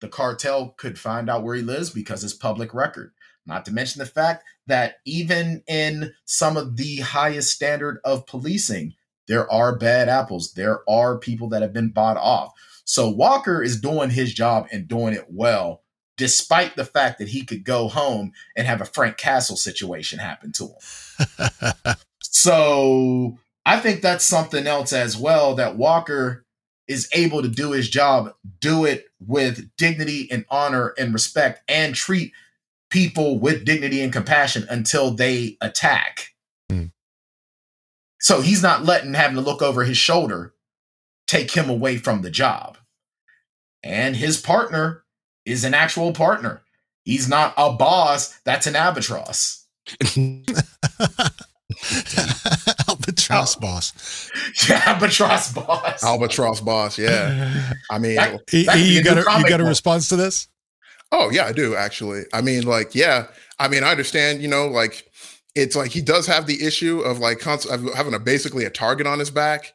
the 0.00 0.08
cartel 0.08 0.74
could 0.76 0.98
find 0.98 1.28
out 1.30 1.42
where 1.42 1.54
he 1.54 1.62
lives 1.62 1.90
because 1.90 2.22
it's 2.22 2.34
public 2.34 2.74
record. 2.74 3.12
Not 3.46 3.64
to 3.66 3.72
mention 3.72 4.00
the 4.00 4.06
fact 4.06 4.44
that 4.66 4.96
even 5.04 5.62
in 5.68 6.12
some 6.24 6.56
of 6.56 6.76
the 6.76 6.96
highest 6.96 7.52
standard 7.52 8.00
of 8.04 8.26
policing, 8.26 8.94
there 9.28 9.50
are 9.50 9.76
bad 9.76 10.08
apples. 10.08 10.52
There 10.52 10.88
are 10.88 11.18
people 11.18 11.48
that 11.50 11.62
have 11.62 11.72
been 11.72 11.90
bought 11.90 12.16
off. 12.16 12.52
So 12.84 13.08
Walker 13.08 13.62
is 13.62 13.80
doing 13.80 14.10
his 14.10 14.32
job 14.34 14.66
and 14.72 14.86
doing 14.86 15.14
it 15.14 15.26
well, 15.28 15.82
despite 16.16 16.76
the 16.76 16.84
fact 16.84 17.18
that 17.18 17.28
he 17.28 17.44
could 17.44 17.64
go 17.64 17.88
home 17.88 18.32
and 18.56 18.66
have 18.66 18.80
a 18.80 18.84
Frank 18.84 19.16
Castle 19.16 19.56
situation 19.56 20.18
happen 20.18 20.52
to 20.52 20.66
him. 20.66 21.94
So 22.32 23.38
I 23.64 23.80
think 23.80 24.02
that's 24.02 24.24
something 24.24 24.66
else 24.66 24.92
as 24.92 25.16
well 25.16 25.54
that 25.54 25.76
Walker 25.76 26.44
is 26.88 27.08
able 27.12 27.42
to 27.42 27.48
do 27.48 27.72
his 27.72 27.88
job, 27.88 28.32
do 28.60 28.84
it 28.84 29.06
with 29.20 29.70
dignity 29.76 30.28
and 30.30 30.44
honor 30.50 30.94
and 30.98 31.12
respect, 31.12 31.62
and 31.68 31.94
treat 31.94 32.32
people 32.90 33.38
with 33.38 33.64
dignity 33.64 34.00
and 34.00 34.12
compassion 34.12 34.66
until 34.70 35.10
they 35.10 35.56
attack. 35.60 36.28
Hmm. 36.70 36.86
So 38.20 38.40
he's 38.40 38.62
not 38.62 38.84
letting 38.84 39.14
having 39.14 39.36
to 39.36 39.42
look 39.42 39.62
over 39.62 39.84
his 39.84 39.96
shoulder 39.96 40.54
take 41.26 41.50
him 41.50 41.68
away 41.68 41.96
from 41.98 42.22
the 42.22 42.30
job. 42.30 42.78
And 43.82 44.16
his 44.16 44.40
partner 44.40 45.04
is 45.44 45.64
an 45.64 45.74
actual 45.74 46.12
partner. 46.12 46.62
He's 47.04 47.28
not 47.28 47.54
a 47.56 47.72
boss, 47.72 48.38
that's 48.44 48.66
an 48.66 48.76
albatross. 48.76 49.66
Albatross 52.88 53.56
Oh. 53.56 53.60
boss. 53.60 54.30
Yeah, 54.68 54.82
albatross 54.86 55.52
boss. 55.52 56.02
Albatross 56.02 56.60
boss. 56.60 56.98
Yeah. 56.98 57.72
I 57.90 57.98
mean, 57.98 58.16
That- 58.16 58.40
E- 58.52 58.64
That 58.64 58.72
could 58.74 58.80
E, 58.80 58.94
you 58.96 59.02
got 59.04 59.16
new 59.16 59.22
a, 59.22 59.38
you 59.40 59.48
got 59.48 59.60
a 59.60 59.64
response 59.64 60.08
to 60.08 60.16
this? 60.16 60.48
Oh 61.12 61.30
yeah, 61.30 61.44
I 61.46 61.52
do 61.52 61.76
actually. 61.76 62.22
I 62.32 62.40
mean, 62.40 62.64
like, 62.64 62.94
yeah. 62.94 63.26
I 63.58 63.68
mean, 63.68 63.84
I 63.84 63.90
understand. 63.90 64.42
You 64.42 64.48
know, 64.48 64.66
like, 64.66 65.10
it's 65.54 65.76
like 65.76 65.90
he 65.92 66.00
does 66.02 66.26
have 66.26 66.46
the 66.46 66.64
issue 66.64 67.00
of 67.00 67.18
like 67.18 67.38
const- 67.38 67.70
of 67.70 67.82
having 67.94 68.14
a 68.14 68.18
basically 68.18 68.64
a 68.64 68.70
target 68.70 69.06
on 69.06 69.18
his 69.18 69.30
back, 69.30 69.72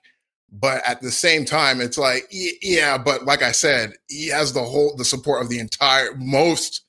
but 0.52 0.82
at 0.88 1.02
the 1.02 1.12
same 1.12 1.46
time, 1.46 1.80
it's 1.82 1.98
like, 1.98 2.28
yeah. 2.32 2.98
But 2.98 3.26
like 3.26 3.42
I 3.44 3.52
said, 3.52 3.94
he 4.10 4.28
has 4.28 4.54
the 4.54 4.64
whole 4.64 4.96
the 4.98 5.06
support 5.06 5.42
of 5.42 5.50
the 5.50 5.60
entire 5.60 6.14
most, 6.16 6.84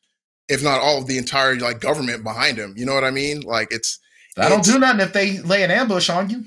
if 0.48 0.62
not 0.62 0.80
all 0.80 0.98
of 0.98 1.06
the 1.06 1.18
entire 1.18 1.56
like 1.56 1.80
government 1.80 2.24
behind 2.24 2.58
him. 2.58 2.74
You 2.76 2.84
know 2.86 2.94
what 2.94 3.04
I 3.04 3.10
mean? 3.10 3.40
Like, 3.42 3.68
it's. 3.70 3.98
I 4.38 4.48
don't 4.48 4.64
do 4.64 4.78
nothing 4.78 5.00
if 5.00 5.12
they 5.12 5.38
lay 5.40 5.62
an 5.62 5.70
ambush 5.70 6.08
on 6.08 6.30
you. 6.30 6.44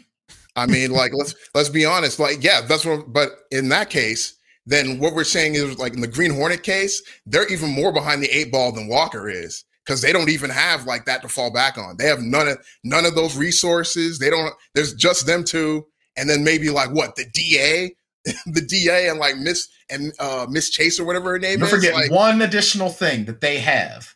I 0.55 0.65
mean, 0.65 0.91
like 0.91 1.11
let's 1.13 1.35
let's 1.53 1.69
be 1.69 1.85
honest. 1.85 2.19
Like, 2.19 2.43
yeah, 2.43 2.61
that's 2.61 2.85
what. 2.85 3.11
But 3.11 3.31
in 3.51 3.69
that 3.69 3.89
case, 3.89 4.35
then 4.65 4.99
what 4.99 5.13
we're 5.13 5.23
saying 5.23 5.55
is 5.55 5.77
like 5.77 5.93
in 5.93 6.01
the 6.01 6.07
Green 6.07 6.33
Hornet 6.33 6.63
case, 6.63 7.01
they're 7.25 7.47
even 7.47 7.69
more 7.69 7.91
behind 7.91 8.23
the 8.23 8.29
eight 8.29 8.51
ball 8.51 8.71
than 8.71 8.87
Walker 8.87 9.29
is 9.29 9.63
because 9.85 10.01
they 10.01 10.11
don't 10.11 10.29
even 10.29 10.49
have 10.49 10.85
like 10.85 11.05
that 11.05 11.21
to 11.21 11.29
fall 11.29 11.51
back 11.51 11.77
on. 11.77 11.97
They 11.97 12.07
have 12.07 12.21
none 12.21 12.47
of 12.47 12.57
none 12.83 13.05
of 13.05 13.15
those 13.15 13.37
resources. 13.37 14.19
They 14.19 14.29
don't. 14.29 14.53
There's 14.73 14.93
just 14.93 15.27
them 15.27 15.43
two, 15.43 15.85
and 16.17 16.29
then 16.29 16.43
maybe 16.43 16.69
like 16.69 16.91
what 16.91 17.15
the 17.15 17.25
DA, 17.33 17.95
the 18.45 18.61
DA, 18.61 19.09
and 19.09 19.19
like 19.19 19.37
Miss 19.37 19.67
and 19.89 20.13
uh 20.19 20.47
Miss 20.49 20.69
Chase 20.69 20.99
or 20.99 21.05
whatever 21.05 21.31
her 21.31 21.39
name 21.39 21.59
You're 21.59 21.67
is. 21.67 21.73
forgetting 21.73 21.99
Like, 21.99 22.11
one 22.11 22.41
additional 22.41 22.89
thing 22.89 23.25
that 23.25 23.41
they 23.41 23.59
have 23.59 24.15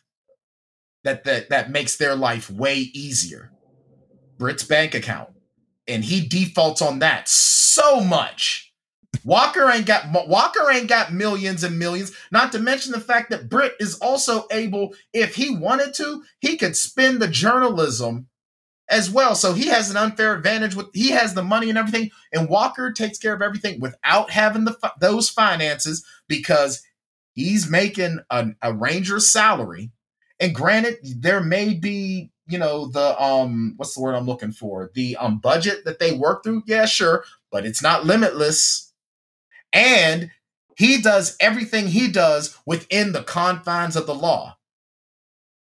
that 1.04 1.24
that 1.24 1.50
that 1.50 1.70
makes 1.70 1.96
their 1.96 2.16
life 2.16 2.50
way 2.50 2.76
easier. 2.94 3.52
Britt's 4.40 4.64
bank 4.64 4.94
account, 4.94 5.28
and 5.86 6.02
he 6.02 6.26
defaults 6.26 6.82
on 6.82 6.98
that 6.98 7.28
so 7.28 8.00
much. 8.00 8.72
Walker 9.22 9.70
ain't 9.70 9.86
got 9.86 10.06
Walker 10.28 10.70
ain't 10.70 10.88
got 10.88 11.12
millions 11.12 11.62
and 11.62 11.78
millions. 11.78 12.12
Not 12.32 12.50
to 12.52 12.58
mention 12.58 12.92
the 12.92 13.00
fact 13.00 13.30
that 13.30 13.50
Britt 13.50 13.74
is 13.78 13.96
also 13.98 14.46
able, 14.50 14.94
if 15.12 15.34
he 15.34 15.54
wanted 15.54 15.94
to, 15.94 16.24
he 16.40 16.56
could 16.56 16.74
spend 16.74 17.20
the 17.20 17.28
journalism 17.28 18.28
as 18.88 19.10
well. 19.10 19.34
So 19.34 19.52
he 19.52 19.66
has 19.66 19.90
an 19.90 19.96
unfair 19.96 20.34
advantage 20.34 20.74
with 20.74 20.86
he 20.94 21.10
has 21.10 21.34
the 21.34 21.44
money 21.44 21.68
and 21.68 21.78
everything, 21.78 22.10
and 22.32 22.48
Walker 22.48 22.92
takes 22.92 23.18
care 23.18 23.34
of 23.34 23.42
everything 23.42 23.78
without 23.78 24.30
having 24.30 24.64
the 24.64 24.76
those 25.00 25.28
finances 25.28 26.04
because 26.28 26.82
he's 27.34 27.68
making 27.68 28.20
an, 28.30 28.56
a 28.62 28.72
ranger's 28.72 29.28
salary. 29.28 29.90
And 30.38 30.54
granted, 30.54 30.96
there 31.02 31.42
may 31.42 31.74
be 31.74 32.30
you 32.50 32.58
know 32.58 32.86
the 32.86 33.20
um 33.22 33.74
what's 33.76 33.94
the 33.94 34.00
word 34.00 34.14
I'm 34.14 34.26
looking 34.26 34.52
for 34.52 34.90
the 34.94 35.16
um 35.16 35.38
budget 35.38 35.84
that 35.84 35.98
they 35.98 36.12
work 36.12 36.44
through. 36.44 36.62
Yeah, 36.66 36.86
sure, 36.86 37.24
but 37.50 37.64
it's 37.64 37.82
not 37.82 38.04
limitless. 38.04 38.92
And 39.72 40.30
he 40.76 41.00
does 41.00 41.36
everything 41.40 41.88
he 41.88 42.08
does 42.08 42.56
within 42.66 43.12
the 43.12 43.22
confines 43.22 43.96
of 43.96 44.06
the 44.06 44.14
law. 44.14 44.56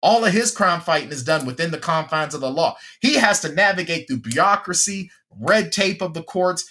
All 0.03 0.25
of 0.25 0.33
his 0.33 0.51
crime 0.51 0.81
fighting 0.81 1.11
is 1.11 1.25
done 1.25 1.47
within 1.47 1.71
the 1.71 1.79
confines 1.79 2.35
of 2.35 2.41
the 2.41 2.51
law. 2.51 2.77
He 3.01 3.15
has 3.15 3.41
to 3.41 3.53
navigate 3.53 4.07
through 4.07 4.19
bureaucracy, 4.19 5.11
red 5.31 5.73
tape 5.73 6.03
of 6.03 6.15
the 6.15 6.23
courts, 6.23 6.69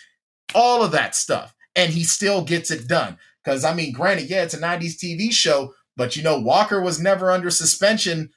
all 0.53 0.83
of 0.83 0.91
that 0.91 1.15
stuff. 1.15 1.55
And 1.75 1.91
he 1.91 2.03
still 2.03 2.43
gets 2.43 2.71
it 2.71 2.87
done. 2.87 3.17
Because, 3.43 3.63
I 3.63 3.73
mean, 3.73 3.93
granted, 3.93 4.29
yeah, 4.29 4.43
it's 4.43 4.53
a 4.53 4.59
90s 4.59 4.95
TV 4.97 5.31
show, 5.31 5.73
but 5.95 6.15
you 6.15 6.23
know, 6.23 6.39
Walker 6.39 6.81
was 6.81 6.99
never 6.99 7.31
under 7.31 7.49
suspension 7.49 8.31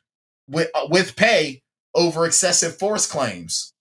with, 0.48 0.70
uh, 0.74 0.86
with 0.90 1.16
pay 1.16 1.62
over 1.94 2.26
excessive 2.26 2.78
force 2.78 3.06
claims. 3.06 3.72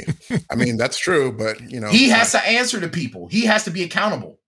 I 0.50 0.54
mean, 0.54 0.76
that's 0.76 0.98
true, 0.98 1.32
but 1.32 1.60
you 1.70 1.80
know, 1.80 1.88
He 1.88 2.08
has 2.08 2.32
to 2.32 2.46
answer 2.46 2.80
to 2.80 2.88
people, 2.88 3.28
he 3.28 3.44
has 3.44 3.64
to 3.64 3.70
be 3.70 3.82
accountable. 3.82 4.38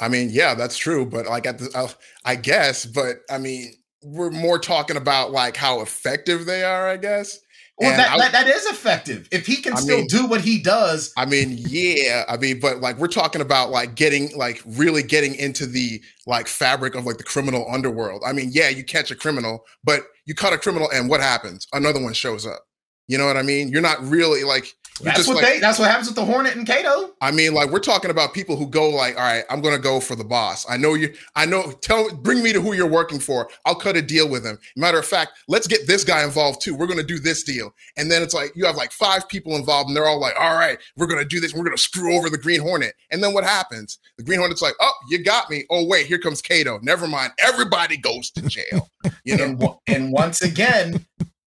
I 0.00 0.08
mean, 0.08 0.30
yeah, 0.30 0.54
that's 0.54 0.76
true, 0.76 1.06
but 1.06 1.26
like 1.26 1.46
at 1.46 1.58
the, 1.58 1.70
uh, 1.74 1.88
I 2.24 2.36
guess, 2.36 2.84
but 2.84 3.18
I 3.30 3.38
mean, 3.38 3.72
we're 4.02 4.30
more 4.30 4.58
talking 4.58 4.96
about 4.96 5.30
like 5.30 5.56
how 5.56 5.80
effective 5.80 6.44
they 6.44 6.64
are, 6.64 6.88
I 6.88 6.96
guess. 6.96 7.38
Well, 7.82 7.96
that, 7.96 8.10
I- 8.12 8.18
that, 8.18 8.32
that 8.32 8.46
is 8.48 8.66
effective. 8.66 9.28
If 9.30 9.46
he 9.46 9.56
can 9.56 9.74
I 9.74 9.80
still 9.80 9.98
mean- 9.98 10.06
do 10.06 10.26
what 10.26 10.40
he 10.40 10.60
does, 10.62 11.12
I 11.16 11.26
mean, 11.26 11.56
yeah, 11.58 12.24
I 12.28 12.36
mean, 12.36 12.60
but 12.60 12.80
like 12.80 12.98
we're 12.98 13.08
talking 13.08 13.40
about 13.40 13.70
like 13.70 13.94
getting 13.94 14.36
like 14.36 14.62
really 14.66 15.02
getting 15.02 15.34
into 15.34 15.66
the 15.66 16.00
like 16.26 16.48
fabric 16.48 16.94
of 16.94 17.04
like 17.06 17.18
the 17.18 17.24
criminal 17.24 17.66
underworld. 17.70 18.22
I 18.26 18.32
mean, 18.32 18.50
yeah, 18.52 18.68
you 18.68 18.84
catch 18.84 19.10
a 19.10 19.16
criminal, 19.16 19.64
but 19.84 20.02
you 20.24 20.34
caught 20.34 20.52
a 20.52 20.58
criminal 20.58 20.88
and 20.92 21.08
what 21.08 21.20
happens? 21.20 21.66
Another 21.72 22.02
one 22.02 22.12
shows 22.14 22.46
up. 22.46 22.60
You 23.08 23.18
know 23.18 23.26
what 23.26 23.36
I 23.36 23.42
mean? 23.42 23.68
You're 23.68 23.82
not 23.82 24.02
really 24.02 24.44
like 24.44 24.74
that's 25.00 25.26
what 25.26 25.36
like 25.36 25.44
they 25.44 25.58
that's 25.58 25.78
what 25.78 25.90
happens 25.90 26.08
with 26.08 26.16
the 26.16 26.24
Hornet 26.24 26.54
and 26.54 26.66
Kato. 26.66 27.14
I 27.20 27.30
mean, 27.30 27.54
like 27.54 27.70
we're 27.70 27.80
talking 27.80 28.10
about 28.10 28.34
people 28.34 28.56
who 28.56 28.66
go 28.66 28.90
like, 28.90 29.16
all 29.16 29.22
right, 29.22 29.44
I'm 29.48 29.60
gonna 29.60 29.78
go 29.78 30.00
for 30.00 30.14
the 30.14 30.24
boss. 30.24 30.66
I 30.68 30.76
know 30.76 30.94
you. 30.94 31.14
I 31.34 31.46
know. 31.46 31.72
Tell, 31.80 32.14
bring 32.14 32.42
me 32.42 32.52
to 32.52 32.60
who 32.60 32.74
you're 32.74 32.88
working 32.88 33.18
for. 33.18 33.48
I'll 33.64 33.74
cut 33.74 33.96
a 33.96 34.02
deal 34.02 34.28
with 34.28 34.44
him. 34.44 34.58
Matter 34.76 34.98
of 34.98 35.06
fact, 35.06 35.32
let's 35.48 35.66
get 35.66 35.86
this 35.86 36.04
guy 36.04 36.24
involved 36.24 36.60
too. 36.60 36.74
We're 36.74 36.86
gonna 36.86 37.02
do 37.02 37.18
this 37.18 37.42
deal, 37.42 37.74
and 37.96 38.10
then 38.10 38.22
it's 38.22 38.34
like 38.34 38.52
you 38.54 38.66
have 38.66 38.76
like 38.76 38.92
five 38.92 39.28
people 39.28 39.56
involved, 39.56 39.88
and 39.88 39.96
they're 39.96 40.06
all 40.06 40.20
like, 40.20 40.34
all 40.38 40.56
right, 40.56 40.78
we're 40.96 41.06
gonna 41.06 41.24
do 41.24 41.40
this. 41.40 41.54
We're 41.54 41.64
gonna 41.64 41.78
screw 41.78 42.14
over 42.16 42.28
the 42.28 42.38
Green 42.38 42.60
Hornet, 42.60 42.94
and 43.10 43.22
then 43.22 43.32
what 43.32 43.44
happens? 43.44 43.98
The 44.18 44.24
Green 44.24 44.38
Hornet's 44.38 44.62
like, 44.62 44.74
oh, 44.80 44.92
you 45.08 45.24
got 45.24 45.50
me. 45.50 45.64
Oh 45.70 45.86
wait, 45.86 46.06
here 46.06 46.18
comes 46.18 46.42
Kato. 46.42 46.78
Never 46.82 47.06
mind. 47.06 47.32
Everybody 47.38 47.96
goes 47.96 48.30
to 48.32 48.42
jail. 48.42 48.90
You 49.24 49.36
know. 49.36 49.80
And 49.86 50.04
and 50.04 50.12
once 50.12 50.42
again, 50.42 51.06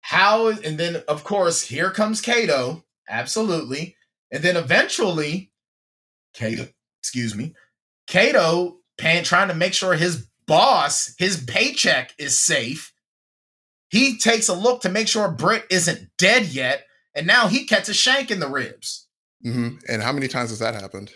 how? 0.02 0.50
and 0.50 0.78
then 0.78 0.98
of 1.08 1.24
course 1.24 1.62
here 1.62 1.92
comes 1.92 2.22
Kato, 2.22 2.84
absolutely, 3.10 3.96
and 4.32 4.44
then 4.44 4.58
eventually, 4.58 5.52
Kato, 6.34 6.68
excuse 7.02 7.36
me, 7.36 7.54
Kato 8.08 8.78
paying, 8.98 9.24
trying 9.24 9.48
to 9.48 9.54
make 9.54 9.74
sure 9.74 9.94
his 9.94 10.28
boss, 10.48 11.14
his 11.18 11.44
paycheck 11.44 12.14
is 12.18 12.38
safe. 12.40 12.94
He 13.90 14.18
takes 14.18 14.48
a 14.48 14.54
look 14.54 14.82
to 14.82 14.90
make 14.90 15.08
sure 15.08 15.30
Britt 15.30 15.66
isn't 15.70 16.10
dead 16.18 16.48
yet, 16.48 16.86
and 17.16 17.28
now 17.28 17.48
he 17.48 17.66
a 17.90 17.94
shank 17.94 18.32
in 18.32 18.40
the 18.40 18.50
ribs. 18.50 19.08
hmm 19.42 19.76
And 19.88 20.02
how 20.02 20.12
many 20.12 20.28
times 20.28 20.50
has 20.50 20.60
that 20.60 20.76
happened? 20.76 21.12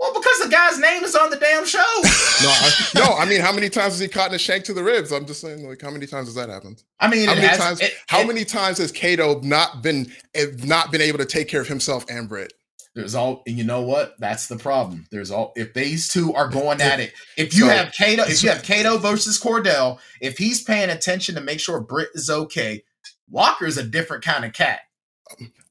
Well, 0.00 0.14
because 0.14 0.38
the 0.40 0.48
guy's 0.48 0.78
name 0.78 1.04
is 1.04 1.14
on 1.14 1.28
the 1.30 1.36
damn 1.36 1.66
show. 1.66 1.78
No, 2.42 2.48
I, 2.48 2.70
no. 2.94 3.16
I 3.18 3.26
mean, 3.26 3.42
how 3.42 3.52
many 3.52 3.68
times 3.68 3.92
has 3.92 3.98
he 4.00 4.08
caught 4.08 4.30
in 4.30 4.34
a 4.34 4.38
shank 4.38 4.64
to 4.64 4.72
the 4.72 4.82
ribs? 4.82 5.12
I'm 5.12 5.26
just 5.26 5.42
saying, 5.42 5.62
like, 5.68 5.82
how 5.82 5.90
many 5.90 6.06
times 6.06 6.26
has 6.26 6.34
that 6.36 6.48
happened? 6.48 6.82
I 6.98 7.06
mean, 7.08 7.26
How 7.26 7.32
it 7.32 7.36
many 7.36 7.48
has, 7.48 7.58
times? 7.58 7.80
it- 7.82 7.92
how 8.06 8.20
it- 8.22 8.26
many 8.28 8.46
times 8.46 8.78
has 8.78 8.90
Kato 8.92 9.40
not 9.42 9.82
been 9.82 10.10
eh, 10.34 10.46
not 10.64 10.90
been 10.90 11.02
able 11.02 11.18
to 11.18 11.26
take 11.26 11.48
care 11.48 11.60
of 11.60 11.68
himself 11.68 12.06
and 12.08 12.30
Britt? 12.30 12.54
There's 12.94 13.14
all, 13.14 13.42
and 13.46 13.58
you 13.58 13.64
know 13.64 13.82
what? 13.82 14.14
That's 14.18 14.46
the 14.48 14.56
problem. 14.56 15.06
There's 15.10 15.30
all. 15.30 15.52
If 15.54 15.74
these 15.74 16.08
two 16.08 16.32
are 16.34 16.48
going 16.48 16.80
at 16.80 16.98
it, 16.98 17.12
if 17.36 17.54
you 17.54 17.66
So- 17.66 17.68
have 17.68 17.92
Kato, 17.92 18.22
if 18.22 18.42
you 18.42 18.48
have 18.48 18.62
Kato 18.62 18.96
versus 18.96 19.38
Cordell, 19.38 19.98
if 20.22 20.38
he's 20.38 20.62
paying 20.62 20.88
attention 20.88 21.34
to 21.34 21.42
make 21.42 21.60
sure 21.60 21.78
Britt 21.78 22.08
is 22.14 22.30
okay, 22.30 22.82
Walker 23.28 23.66
is 23.66 23.76
a 23.76 23.82
different 23.84 24.24
kind 24.24 24.46
of 24.46 24.54
cat. 24.54 24.80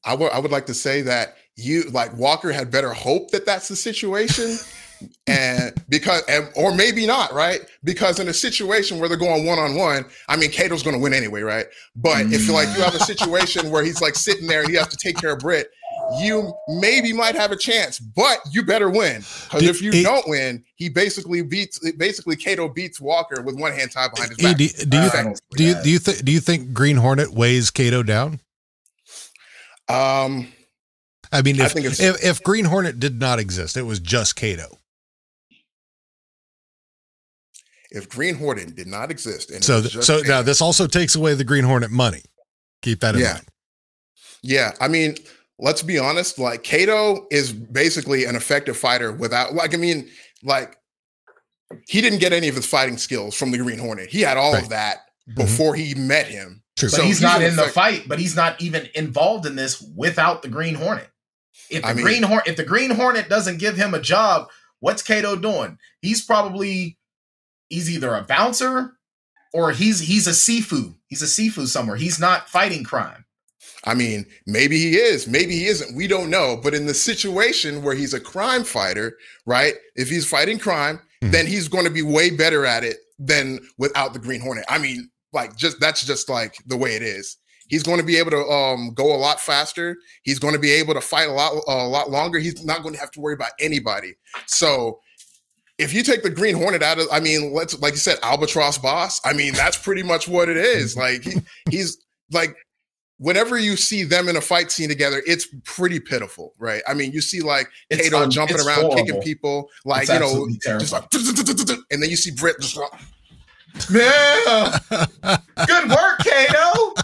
I 0.04 0.14
would 0.14 0.30
I 0.30 0.38
would 0.38 0.52
like 0.52 0.66
to 0.66 0.74
say 0.74 1.02
that 1.02 1.36
you 1.60 1.84
like 1.90 2.16
Walker 2.16 2.52
had 2.52 2.70
better 2.70 2.92
hope 2.92 3.30
that 3.30 3.46
that's 3.46 3.68
the 3.68 3.76
situation. 3.76 4.56
and 5.26 5.72
because 5.88 6.22
and, 6.28 6.48
or 6.56 6.74
maybe 6.74 7.06
not 7.06 7.32
right 7.32 7.60
because 7.84 8.20
in 8.20 8.28
a 8.28 8.34
situation 8.34 8.98
where 8.98 9.08
they're 9.08 9.16
going 9.16 9.46
one-on-one 9.46 10.04
i 10.28 10.36
mean 10.36 10.50
Kato's 10.50 10.82
going 10.82 10.94
to 10.94 11.00
win 11.00 11.14
anyway 11.14 11.40
right 11.40 11.66
but 11.96 12.26
if 12.26 12.48
like 12.50 12.68
you 12.76 12.82
have 12.82 12.94
a 12.94 13.00
situation 13.00 13.70
where 13.70 13.82
he's 13.82 14.02
like 14.02 14.14
sitting 14.14 14.46
there 14.46 14.60
and 14.60 14.68
he 14.68 14.76
has 14.76 14.88
to 14.88 14.98
take 14.98 15.16
care 15.16 15.32
of 15.32 15.38
Britt 15.38 15.70
you 16.18 16.52
maybe 16.68 17.12
might 17.12 17.34
have 17.34 17.50
a 17.50 17.56
chance 17.56 17.98
but 17.98 18.40
you 18.50 18.62
better 18.62 18.90
win 18.90 19.22
because 19.44 19.62
if 19.62 19.80
you 19.80 19.90
it- 19.90 20.02
don't 20.02 20.28
win 20.28 20.62
he 20.76 20.88
basically 20.88 21.40
beats 21.42 21.78
basically 21.92 22.36
Kato 22.36 22.68
beats 22.68 23.00
Walker 23.00 23.40
with 23.42 23.58
one 23.58 23.72
hand 23.72 23.92
tied 23.92 24.10
behind 24.12 24.32
his 24.32 24.38
back 24.38 24.56
do, 24.56 24.68
do 24.68 24.98
you 24.98 25.08
think? 25.08 25.24
don't 25.24 25.36
see 25.36 25.42
Do 25.56 25.64
you 25.64 25.74
do 25.82 25.90
you 25.90 25.98
think? 25.98 26.24
Do 26.24 26.32
you 26.32 26.40
think 26.40 26.74
Green 26.74 26.96
Hornet 26.96 27.32
weighs 27.32 27.70
Kato 27.70 28.02
down? 28.02 28.40
um 29.88 30.46
I 31.32 31.42
mean, 31.42 31.60
if, 31.60 31.72
think 31.72 31.86
it's- 31.86 32.00
if 32.00 32.22
if 32.24 32.42
Green 32.42 32.64
Hornet 32.64 32.98
did 32.98 33.20
not 33.20 33.38
exist, 33.38 33.76
it 33.76 33.82
was 33.82 34.00
just 34.00 34.36
Kato. 34.36 34.78
if 37.92 38.08
Green 38.08 38.36
Hornet 38.36 38.76
did 38.76 38.86
not 38.86 39.10
exist 39.10 39.50
and 39.50 39.64
So 39.64 39.82
just 39.82 40.06
so 40.06 40.18
Kato- 40.20 40.28
now 40.28 40.42
this 40.42 40.60
also 40.60 40.86
takes 40.86 41.14
away 41.16 41.34
the 41.34 41.44
Green 41.44 41.64
Hornet 41.64 41.90
money. 41.90 42.22
Keep 42.82 43.00
that 43.00 43.14
in 43.16 43.20
Yeah. 43.22 43.32
mind. 43.34 43.46
Yeah, 44.42 44.72
I 44.80 44.88
mean, 44.88 45.16
let's 45.58 45.82
be 45.82 45.98
honest. 45.98 46.38
Like 46.38 46.62
Kato 46.62 47.26
is 47.30 47.52
basically 47.52 48.24
an 48.26 48.36
effective 48.36 48.76
fighter 48.76 49.12
without, 49.12 49.54
like, 49.54 49.74
I 49.74 49.76
mean, 49.76 50.08
like 50.42 50.76
he 51.88 52.00
didn't 52.00 52.20
get 52.20 52.32
any 52.32 52.48
of 52.48 52.54
his 52.54 52.64
fighting 52.66 52.96
skills 52.96 53.34
from 53.34 53.50
the 53.50 53.58
Green 53.58 53.78
Hornet. 53.78 54.08
He 54.08 54.20
had 54.22 54.36
all 54.36 54.52
Right. 54.54 54.62
of 54.62 54.68
that 54.70 54.98
mm-hmm. 55.28 55.34
before 55.42 55.74
he 55.74 55.94
met 55.94 56.26
him. 56.28 56.62
True. 56.76 56.88
But 56.90 56.96
So 56.96 57.02
he's, 57.02 57.16
he's 57.18 57.22
not 57.22 57.42
an 57.42 57.48
in 57.48 57.56
the 57.56 57.64
fight. 57.64 58.04
But 58.08 58.20
he's 58.20 58.36
not 58.36 58.60
even 58.62 58.88
involved 58.94 59.46
in 59.46 59.56
this 59.56 59.82
without 59.96 60.42
the 60.42 60.48
Green 60.48 60.76
Hornet. 60.76 61.09
If 61.70 61.82
the 61.82 61.88
I 61.88 61.94
mean- 61.94 62.04
Green 62.04 62.22
Hornet, 62.22 62.48
if 62.48 62.56
the 62.56 62.64
Green 62.64 62.90
Hornet 62.90 63.28
doesn't 63.28 63.58
give 63.58 63.76
him 63.76 63.94
a 63.94 64.00
job, 64.00 64.48
what's 64.80 65.02
Kato 65.02 65.36
doing? 65.36 65.78
He's 66.02 66.22
probably 66.24 66.98
he's 67.68 67.90
either 67.90 68.14
a 68.14 68.22
bouncer 68.22 68.92
or 69.52 69.72
he's 69.72 70.00
he's 70.00 70.26
a 70.26 70.34
seafood. 70.34 70.94
He's 71.06 71.22
a 71.22 71.26
seafood 71.28 71.68
somewhere. 71.68 71.96
He's 71.96 72.18
not 72.20 72.48
fighting 72.48 72.84
crime. 72.84 73.24
I 73.84 73.94
mean, 73.94 74.26
maybe 74.46 74.78
he 74.78 74.96
is, 74.96 75.26
maybe 75.26 75.52
he 75.56 75.66
isn't. 75.66 75.94
We 75.96 76.06
don't 76.06 76.30
know. 76.30 76.58
But 76.62 76.74
in 76.74 76.86
the 76.86 76.94
situation 76.94 77.82
where 77.82 77.94
he's 77.94 78.14
a 78.14 78.20
crime 78.20 78.64
fighter, 78.64 79.16
right? 79.46 79.74
If 79.96 80.08
he's 80.10 80.28
fighting 80.28 80.58
crime, 80.58 81.00
Mhm. 81.22 81.30
then 81.32 81.46
he's 81.46 81.68
going 81.68 81.84
to 81.84 81.90
be 81.90 82.02
way 82.02 82.30
better 82.30 82.64
at 82.66 82.84
it 82.84 82.98
than 83.18 83.60
without 83.78 84.12
the 84.12 84.18
Green 84.18 84.40
Hornet. 84.40 84.64
I 84.68 84.78
mean, 84.78 85.10
like 85.32 85.56
just 85.56 85.78
that's 85.80 86.04
just 86.04 86.28
like 86.28 86.56
the 86.66 86.76
way 86.76 86.94
it 86.96 87.02
is. 87.02 87.36
He's 87.70 87.82
going 87.84 87.98
to 87.98 88.04
be 88.04 88.16
able 88.16 88.32
to 88.32 88.44
um, 88.44 88.92
go 88.94 89.14
a 89.14 89.16
lot 89.16 89.40
faster. 89.40 89.96
He's 90.22 90.38
going 90.38 90.54
to 90.54 90.60
be 90.60 90.72
able 90.72 90.92
to 90.94 91.00
fight 91.00 91.28
a 91.28 91.32
lot 91.32 91.52
a 91.66 91.86
lot 91.86 92.10
longer. 92.10 92.38
He's 92.38 92.62
not 92.64 92.82
going 92.82 92.94
to 92.94 93.00
have 93.00 93.12
to 93.12 93.20
worry 93.20 93.34
about 93.34 93.52
anybody. 93.60 94.16
So 94.46 95.00
if 95.78 95.94
you 95.94 96.02
take 96.02 96.24
the 96.24 96.30
Green 96.30 96.56
Hornet 96.56 96.82
out 96.82 96.98
of, 96.98 97.06
I 97.10 97.20
mean, 97.20 97.54
let's 97.54 97.78
like 97.80 97.92
you 97.92 98.00
said, 98.00 98.18
Albatross 98.22 98.76
Boss. 98.76 99.20
I 99.24 99.32
mean, 99.32 99.54
that's 99.54 99.78
pretty 99.78 100.02
much 100.02 100.28
what 100.28 100.48
it 100.48 100.56
is. 100.56 100.96
Like 100.96 101.22
he, 101.22 101.40
he's 101.70 101.96
like 102.32 102.56
whenever 103.18 103.58
you 103.58 103.76
see 103.76 104.02
them 104.02 104.28
in 104.28 104.36
a 104.36 104.40
fight 104.40 104.72
scene 104.72 104.88
together, 104.88 105.22
it's 105.26 105.46
pretty 105.64 106.00
pitiful, 106.00 106.54
right? 106.58 106.82
I 106.88 106.94
mean, 106.94 107.12
you 107.12 107.20
see 107.20 107.40
like 107.40 107.68
It's 107.88 108.02
Kato 108.02 108.22
un- 108.22 108.30
jumping 108.30 108.58
around, 108.58 108.90
kicking 108.96 109.20
people, 109.20 109.70
like 109.84 110.08
It's 110.08 110.12
you 110.12 110.18
know, 110.18 110.48
just 110.78 110.92
like, 110.92 111.04
and 111.90 112.02
then 112.02 112.10
you 112.10 112.16
see 112.16 112.32
Britt 112.32 112.56
just 112.60 112.76
like, 112.76 112.90
Yeah. 113.90 114.78
Good 115.66 115.90
work, 115.90 116.18
Kato. 116.20 116.94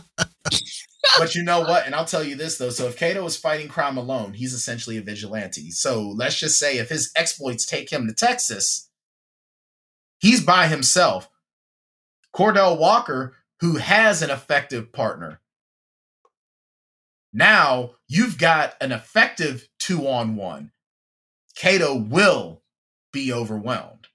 But 1.18 1.34
you 1.34 1.42
know 1.42 1.60
what? 1.60 1.86
And 1.86 1.94
I'll 1.94 2.04
tell 2.04 2.24
you 2.24 2.36
this 2.36 2.58
though. 2.58 2.70
So 2.70 2.86
if 2.86 2.96
Kato 2.96 3.24
is 3.24 3.36
fighting 3.36 3.68
crime 3.68 3.96
alone, 3.96 4.34
he's 4.34 4.52
essentially 4.52 4.96
a 4.96 5.02
vigilante. 5.02 5.70
So 5.70 6.02
let's 6.08 6.38
just 6.38 6.58
say 6.58 6.78
if 6.78 6.88
his 6.88 7.10
exploits 7.16 7.66
take 7.66 7.90
him 7.90 8.06
to 8.06 8.14
Texas, 8.14 8.90
he's 10.18 10.44
by 10.44 10.66
himself. 10.68 11.28
Cordell 12.34 12.78
Walker, 12.78 13.34
who 13.60 13.76
has 13.76 14.22
an 14.22 14.30
effective 14.30 14.92
partner. 14.92 15.40
Now 17.32 17.92
you've 18.08 18.38
got 18.38 18.74
an 18.80 18.92
effective 18.92 19.68
two 19.78 20.06
on 20.06 20.36
one. 20.36 20.72
Kato 21.54 21.94
will 21.94 22.62
be 23.12 23.32
overwhelmed. 23.32 24.08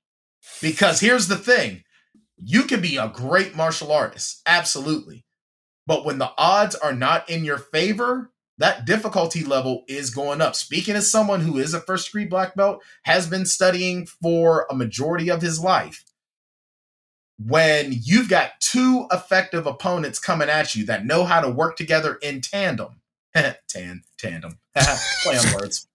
Because 0.61 0.99
here's 0.99 1.27
the 1.27 1.37
thing 1.37 1.83
you 2.37 2.63
can 2.63 2.81
be 2.81 2.97
a 2.97 3.07
great 3.07 3.55
martial 3.55 3.91
artist, 3.91 4.41
absolutely. 4.45 5.25
But 5.87 6.05
when 6.05 6.19
the 6.19 6.31
odds 6.37 6.75
are 6.75 6.93
not 6.93 7.29
in 7.29 7.43
your 7.43 7.57
favor, 7.57 8.31
that 8.57 8.85
difficulty 8.85 9.43
level 9.43 9.83
is 9.87 10.11
going 10.11 10.41
up. 10.41 10.55
Speaking 10.55 10.95
as 10.95 11.11
someone 11.11 11.41
who 11.41 11.57
is 11.57 11.73
a 11.73 11.79
first 11.79 12.07
degree 12.07 12.25
black 12.25 12.55
belt, 12.55 12.83
has 13.03 13.27
been 13.27 13.45
studying 13.45 14.05
for 14.05 14.67
a 14.69 14.75
majority 14.75 15.29
of 15.29 15.41
his 15.41 15.59
life, 15.59 16.03
when 17.43 17.91
you've 18.03 18.29
got 18.29 18.51
two 18.59 19.07
effective 19.11 19.65
opponents 19.65 20.19
coming 20.19 20.49
at 20.49 20.75
you 20.75 20.85
that 20.85 21.05
know 21.05 21.23
how 21.23 21.41
to 21.41 21.49
work 21.49 21.75
together 21.75 22.15
in 22.21 22.41
tandem, 22.41 23.01
tan, 23.35 24.03
tandem, 24.17 24.59
play 25.23 25.37
on 25.37 25.53
words, 25.55 25.87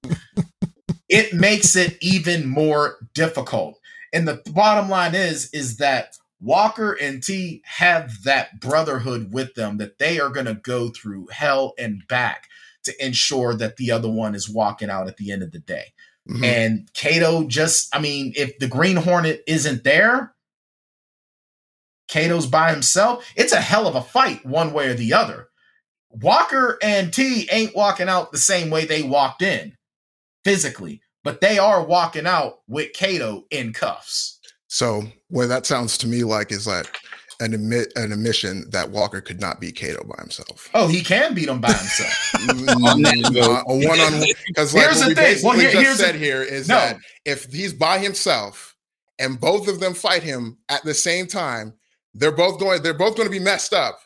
it 1.08 1.32
makes 1.32 1.76
it 1.76 1.96
even 2.00 2.48
more 2.48 2.96
difficult. 3.14 3.78
And 4.12 4.26
the 4.26 4.42
bottom 4.52 4.88
line 4.88 5.14
is, 5.14 5.50
is 5.52 5.76
that 5.76 6.16
Walker 6.40 6.92
and 6.92 7.22
T 7.22 7.62
have 7.64 8.22
that 8.24 8.60
brotherhood 8.60 9.32
with 9.32 9.54
them 9.54 9.78
that 9.78 9.98
they 9.98 10.20
are 10.20 10.28
going 10.28 10.46
to 10.46 10.54
go 10.54 10.90
through 10.90 11.28
hell 11.32 11.74
and 11.78 12.02
back 12.08 12.48
to 12.84 13.04
ensure 13.04 13.54
that 13.54 13.76
the 13.76 13.90
other 13.90 14.10
one 14.10 14.34
is 14.34 14.48
walking 14.48 14.90
out 14.90 15.08
at 15.08 15.16
the 15.16 15.32
end 15.32 15.42
of 15.42 15.52
the 15.52 15.58
day. 15.58 15.92
mhm. 16.28 16.44
And 16.44 16.92
Kato 16.94 17.44
just, 17.44 17.94
I 17.94 18.00
mean, 18.00 18.32
if 18.36 18.58
the 18.58 18.68
Green 18.68 18.96
Hornet 18.96 19.42
isn't 19.46 19.84
there, 19.84 20.34
Kato's 22.08 22.46
by 22.46 22.70
himself, 22.70 23.26
it's 23.36 23.52
a 23.52 23.60
hell 23.60 23.86
of 23.86 23.94
a 23.96 24.02
fight 24.02 24.44
one 24.46 24.72
way 24.72 24.88
or 24.88 24.94
the 24.94 25.12
other. 25.12 25.48
Walker 26.10 26.78
and 26.82 27.12
T 27.12 27.48
ain't 27.50 27.74
walking 27.76 28.08
out 28.08 28.32
the 28.32 28.38
same 28.38 28.70
way 28.70 28.84
they 28.84 29.02
walked 29.02 29.42
in 29.42 29.76
physically, 30.44 31.00
but 31.24 31.40
they 31.40 31.58
are 31.58 31.84
walking 31.84 32.26
out 32.26 32.60
with 32.68 32.92
Kato 32.92 33.46
in 33.50 33.72
cuffs. 33.72 34.35
So 34.76 35.04
what 35.30 35.46
that 35.46 35.64
sounds 35.64 35.96
to 35.98 36.06
me 36.06 36.22
like 36.22 36.52
is 36.52 36.66
that 36.66 36.86
an 37.40 37.54
admit 37.54 37.94
an 37.96 38.12
admission 38.12 38.68
that 38.72 38.90
Walker 38.90 39.22
could 39.22 39.40
not 39.40 39.58
beat 39.58 39.74
Kato 39.76 40.04
by 40.04 40.16
himself. 40.20 40.68
Oh, 40.74 40.86
he 40.86 41.02
can 41.02 41.32
beat 41.32 41.48
him 41.48 41.62
by 41.62 41.72
himself. 41.72 42.34
On 42.50 43.00
that 43.02 43.64
a 43.66 43.86
one 43.88 44.00
on 44.00 44.18
one 44.20 44.28
because 44.48 44.74
like 44.74 44.84
Here's 44.84 44.96
what 44.98 45.02
the 45.04 45.08
we 45.08 45.14
thing. 45.14 45.24
basically 45.24 45.48
Well, 45.48 45.58
here- 45.58 45.70
just 45.70 45.82
here's 45.82 45.96
the- 45.98 46.04
said 46.04 46.14
here 46.16 46.42
is 46.42 46.68
No. 46.68 46.74
that 46.76 46.98
if 47.24 47.44
he's 47.46 47.72
by 47.72 47.98
himself 47.98 48.74
and 49.18 49.40
both 49.40 49.66
of 49.66 49.80
them 49.80 49.94
fight 49.94 50.22
him 50.22 50.58
at 50.68 50.82
the 50.84 50.92
same 50.94 51.26
time, 51.26 51.72
they're 52.12 52.30
both 52.32 52.60
going 52.60 52.82
they're 52.82 52.92
both 52.92 53.16
going 53.16 53.28
to 53.28 53.32
be 53.32 53.38
messed 53.42 53.72
up, 53.72 53.98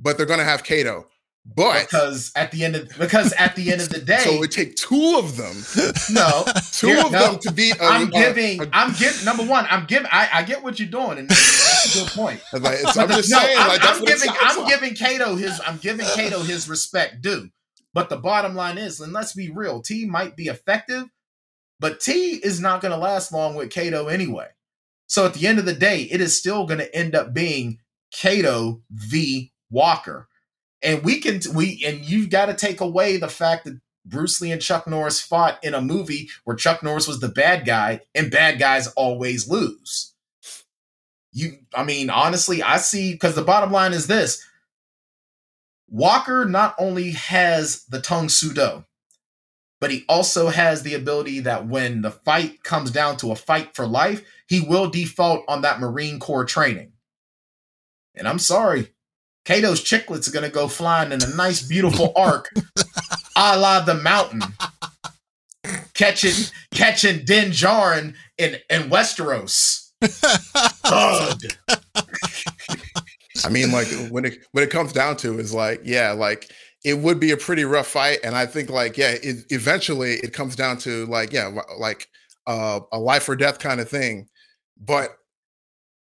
but 0.00 0.16
they're 0.16 0.24
going 0.26 0.38
to 0.40 0.44
have 0.46 0.64
Kato. 0.64 1.06
But 1.46 1.82
because 1.82 2.32
at 2.34 2.50
the 2.52 2.64
end 2.64 2.74
of 2.74 2.88
because 2.98 3.32
at 3.34 3.54
the 3.54 3.70
end 3.70 3.82
of 3.82 3.90
the 3.90 3.98
day, 4.12 4.18
so 4.18 4.32
it 4.32 4.40
would 4.40 4.50
take 4.50 4.76
two 4.76 5.16
of 5.18 5.36
them, 5.36 5.54
no, 6.10 6.44
two 6.72 6.98
of 7.04 7.12
no. 7.12 7.32
them 7.32 7.38
to 7.40 7.52
beat. 7.52 7.76
A, 7.76 7.84
I'm 7.84 8.08
giving, 8.08 8.60
I'm 8.72 8.94
giving. 8.94 9.24
Number 9.26 9.44
one, 9.44 9.66
I'm 9.68 9.84
giving. 9.84 10.08
I, 10.10 10.28
I 10.32 10.42
get 10.42 10.62
what 10.62 10.78
you're 10.78 10.88
doing, 10.88 11.18
and 11.18 11.28
that's 11.28 11.94
a 11.94 11.98
good 11.98 12.12
point. 12.12 12.40
like, 12.52 12.78
I'm 12.96 13.08
just 13.08 13.30
no, 13.30 13.38
saying, 13.40 13.58
I'm, 13.58 13.68
like 13.68 13.80
I'm 13.84 14.04
giving. 14.04 14.30
I'm 14.40 14.58
like. 14.62 14.68
giving 14.68 14.94
Kato 14.94 15.36
his. 15.36 15.60
I'm 15.66 15.76
giving 15.76 16.06
Kato 16.06 16.40
his 16.40 16.68
respect 16.68 17.20
due. 17.20 17.50
But 17.92 18.08
the 18.08 18.16
bottom 18.16 18.56
line 18.56 18.76
is, 18.76 19.00
and 19.00 19.12
let's 19.12 19.34
be 19.34 19.50
real, 19.50 19.80
T 19.80 20.04
might 20.04 20.36
be 20.36 20.48
effective, 20.48 21.04
but 21.78 22.00
T 22.00 22.36
is 22.42 22.60
not 22.60 22.80
going 22.80 22.90
to 22.90 22.98
last 22.98 23.32
long 23.32 23.54
with 23.54 23.70
Kato 23.70 24.08
anyway. 24.08 24.48
So 25.06 25.26
at 25.26 25.34
the 25.34 25.46
end 25.46 25.60
of 25.60 25.64
the 25.64 25.74
day, 25.74 26.02
it 26.02 26.20
is 26.20 26.36
still 26.36 26.66
going 26.66 26.80
to 26.80 26.92
end 26.94 27.14
up 27.14 27.32
being 27.32 27.78
Kato 28.10 28.82
v 28.90 29.52
Walker. 29.70 30.28
And 30.84 31.02
we 31.02 31.18
can 31.20 31.40
we 31.54 31.82
and 31.84 32.04
you've 32.04 32.30
got 32.30 32.46
to 32.46 32.54
take 32.54 32.80
away 32.80 33.16
the 33.16 33.28
fact 33.28 33.64
that 33.64 33.80
Bruce 34.04 34.40
Lee 34.40 34.52
and 34.52 34.60
Chuck 34.60 34.86
Norris 34.86 35.20
fought 35.20 35.58
in 35.64 35.74
a 35.74 35.80
movie 35.80 36.28
where 36.44 36.56
Chuck 36.56 36.82
Norris 36.82 37.08
was 37.08 37.20
the 37.20 37.28
bad 37.28 37.64
guy, 37.64 38.00
and 38.14 38.30
bad 38.30 38.58
guys 38.58 38.88
always 38.88 39.48
lose. 39.48 40.12
You, 41.32 41.58
I 41.74 41.84
mean, 41.84 42.10
honestly, 42.10 42.62
I 42.62 42.76
see 42.76 43.12
because 43.12 43.34
the 43.34 43.42
bottom 43.42 43.72
line 43.72 43.92
is 43.92 44.06
this 44.06 44.44
Walker 45.88 46.44
not 46.44 46.74
only 46.78 47.12
has 47.12 47.84
the 47.86 48.00
Tang 48.00 48.28
Soo 48.28 48.52
Do, 48.52 48.84
but 49.80 49.90
he 49.90 50.04
also 50.08 50.48
has 50.48 50.82
the 50.82 50.94
ability 50.94 51.40
that 51.40 51.66
when 51.66 52.02
the 52.02 52.10
fight 52.10 52.62
comes 52.62 52.90
down 52.90 53.16
to 53.18 53.32
a 53.32 53.36
fight 53.36 53.74
for 53.74 53.86
life, 53.86 54.22
he 54.46 54.60
will 54.60 54.88
default 54.88 55.44
on 55.48 55.62
that 55.62 55.80
Marine 55.80 56.18
Corps 56.18 56.44
training. 56.44 56.92
And 58.14 58.28
I'm 58.28 58.38
sorry, 58.38 58.93
Kato's 59.44 59.82
chicklets 59.82 60.28
are 60.28 60.32
going 60.32 60.44
to 60.44 60.50
go 60.50 60.68
flying 60.68 61.12
in 61.12 61.22
a 61.22 61.36
nice, 61.36 61.62
beautiful 61.62 62.12
arc, 62.16 62.50
a 63.36 63.58
la 63.58 63.80
the 63.80 63.94
mountain, 63.94 64.42
catching 65.94 66.46
catching 66.72 67.24
Din 67.24 67.50
Djarin 67.50 68.14
in 68.38 68.56
in 68.70 68.90
Westeros. 68.90 69.90
I 73.44 73.48
mean, 73.50 73.72
like 73.72 73.88
when 74.10 74.24
it 74.24 74.38
when 74.52 74.64
it 74.64 74.70
comes 74.70 74.92
down 74.92 75.16
to 75.18 75.38
is 75.38 75.52
like, 75.52 75.80
yeah, 75.84 76.12
like 76.12 76.50
it 76.84 76.98
would 76.98 77.18
be 77.18 77.32
a 77.32 77.36
pretty 77.36 77.64
rough 77.64 77.88
fight, 77.88 78.20
and 78.22 78.34
I 78.34 78.46
think 78.46 78.70
like, 78.70 78.96
yeah, 78.96 79.10
it, 79.22 79.44
eventually 79.50 80.14
it 80.14 80.32
comes 80.32 80.56
down 80.56 80.78
to 80.78 81.06
like, 81.06 81.32
yeah, 81.32 81.50
like 81.78 82.08
uh, 82.46 82.80
a 82.92 82.98
life 82.98 83.28
or 83.28 83.36
death 83.36 83.58
kind 83.58 83.80
of 83.80 83.88
thing. 83.88 84.28
But 84.80 85.16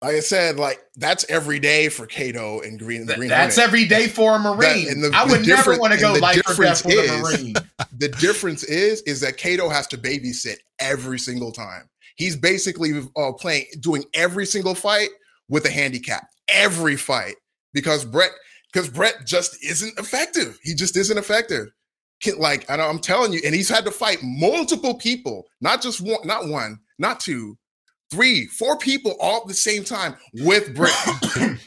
like 0.01 0.15
I 0.15 0.19
said, 0.21 0.57
like 0.57 0.79
that's 0.95 1.25
every 1.29 1.59
day 1.59 1.89
for 1.89 2.05
Kato 2.05 2.61
and 2.61 2.79
Green. 2.79 3.05
Th- 3.05 3.17
Green 3.17 3.29
that's 3.29 3.55
Hornet. 3.57 3.67
every 3.67 3.85
day 3.85 4.07
for 4.07 4.35
a 4.35 4.39
Marine. 4.39 4.59
That- 4.59 4.87
and 4.87 5.03
the- 5.03 5.11
I 5.13 5.25
would 5.25 5.45
never 5.45 5.77
want 5.77 5.93
to 5.93 5.99
go 5.99 6.13
the 6.13 6.21
life 6.21 6.41
or 6.47 6.55
death 6.63 6.85
with 6.85 7.09
a 7.09 7.17
Marine. 7.21 7.53
the 7.97 8.09
difference 8.09 8.63
is 8.63 9.01
is 9.01 9.19
that 9.21 9.37
Kato 9.37 9.67
has 9.69 9.87
to 9.87 9.97
babysit 9.97 10.57
every 10.79 11.19
single 11.19 11.51
time. 11.51 11.89
He's 12.15 12.35
basically 12.35 12.91
uh, 13.15 13.31
playing, 13.33 13.65
doing 13.79 14.03
every 14.13 14.45
single 14.45 14.75
fight 14.75 15.09
with 15.49 15.65
a 15.65 15.69
handicap, 15.69 16.27
every 16.47 16.95
fight 16.95 17.35
because 17.73 18.05
Brett, 18.05 18.31
because 18.71 18.89
Brett 18.89 19.25
just 19.25 19.57
isn't 19.63 19.97
effective. 19.99 20.59
He 20.63 20.75
just 20.75 20.95
isn't 20.97 21.17
effective. 21.17 21.67
Like 22.37 22.65
and 22.69 22.81
I'm 22.81 22.99
telling 22.99 23.31
you, 23.31 23.39
and 23.45 23.55
he's 23.55 23.69
had 23.69 23.85
to 23.85 23.91
fight 23.91 24.19
multiple 24.21 24.95
people, 24.95 25.45
not 25.61 25.81
just 25.81 26.01
one, 26.01 26.25
not 26.25 26.47
one, 26.49 26.79
not 26.97 27.19
two, 27.21 27.57
three, 28.11 28.47
four 28.47 28.77
people 28.77 29.15
all 29.19 29.41
at 29.41 29.47
the 29.47 29.53
same 29.53 29.83
time 29.83 30.15
with 30.33 30.75
Brett. 30.75 30.93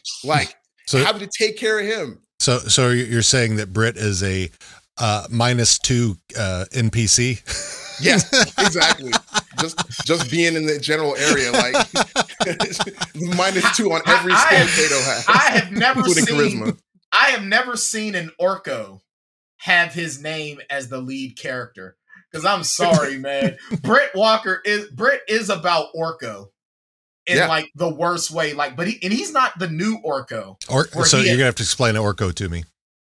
like 0.25 0.55
So, 0.87 0.99
having 0.99 1.21
to 1.21 1.31
take 1.39 1.57
care 1.59 1.79
of 1.81 1.87
him. 1.87 2.21
so, 2.41 2.59
so 2.59 2.91
you're 2.91 3.23
saying 3.23 3.57
that 3.57 3.73
Britt 3.73 3.97
is 3.97 4.23
a 4.23 4.51
uh, 4.99 5.27
minus 5.31 5.79
two 5.79 6.17
uh, 6.39 6.65
NPC? 6.73 7.79
Yeah, 8.01 8.15
exactly. 8.59 9.13
just 9.61 9.77
just 10.07 10.29
being 10.31 10.55
in 10.57 10.67
the 10.67 10.79
general 10.81 11.15
area, 11.15 11.53
like 11.53 11.75
minus 13.37 13.77
two 13.77 13.93
on 13.93 14.01
every 14.07 14.33
I- 14.33 14.37
I 14.37 14.47
skill 14.47 14.59
have- 14.59 14.71
Kato 14.71 14.95
has, 14.95 15.25
I 15.29 15.51
have 15.59 15.73
never 15.73 16.03
seen. 16.09 16.25
charisma. 16.25 16.79
I 17.13 17.27
have 17.31 17.45
never 17.45 17.77
seen 17.77 18.15
an 18.17 18.31
Orko 18.41 19.03
have 19.59 19.93
his 19.93 20.21
name 20.21 20.61
as 20.71 20.89
the 20.89 21.01
lead 21.01 21.37
character. 21.39 21.97
Because 22.33 22.45
I'm 22.47 22.65
sorry, 22.65 23.19
man. 23.19 23.57
Britt 23.83 24.11
Walker 24.15 24.61
is 24.65 24.89
Britt 24.91 25.21
is 25.29 25.51
about 25.51 25.89
Orko 25.95 26.47
in 27.27 27.37
Yeah. 27.37 27.47
like 27.49 27.71
the 27.75 27.89
worst 27.95 28.31
way. 28.31 28.55
Like, 28.55 28.75
but 28.77 28.89
he 28.89 28.99
and 29.03 29.13
he's 29.13 29.33
not 29.33 29.59
the 29.59 29.69
new 29.69 29.99
Orko. 30.05 30.57
Or 30.71 30.89
Or 30.97 31.05
so 31.05 31.19
you're 31.19 31.35
gonna 31.35 31.45
have 31.45 31.55
to 31.57 31.63
explain 31.63 31.95
Orko 31.95 32.35
to 32.35 32.49
me. 32.49 32.65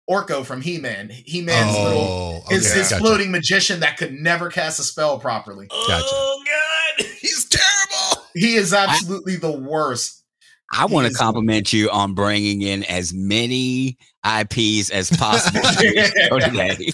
Orko 0.10 0.46
from 0.46 0.62
He 0.62 0.78
Man. 0.78 1.10
He 1.10 1.42
Man's 1.42 1.76
oh, 1.76 1.84
little 1.84 2.02
Oh, 2.02 2.44
his, 2.50 2.68
okay, 2.70 2.80
his 2.80 2.90
gotcha. 2.92 3.02
floating 3.02 3.32
magician 3.32 3.80
that 3.80 3.98
could 3.98 4.14
never 4.14 4.50
cast 4.52 4.80
a 4.80 4.84
spell 4.84 5.18
properly. 5.20 5.66
Gotcha. 5.68 6.04
Oh 6.06 6.44
God, 6.46 7.06
he's 7.20 7.50
terrible. 7.50 8.24
He 8.36 8.54
is 8.56 8.74
absolutely 8.74 9.38
the 9.38 9.52
worst. 9.52 10.22
I 10.72 10.86
want 10.86 11.08
to 11.08 11.14
compliment 11.14 11.72
you 11.74 11.90
on 11.90 12.14
bringing 12.14 12.62
in 12.62 12.84
as 12.84 13.14
many 13.14 13.98
IPs 14.26 14.90
as 14.90 15.10
possible 15.10 15.62
to 15.62 15.76
the 15.78 16.28
show 16.30 16.40
today. 16.40 16.92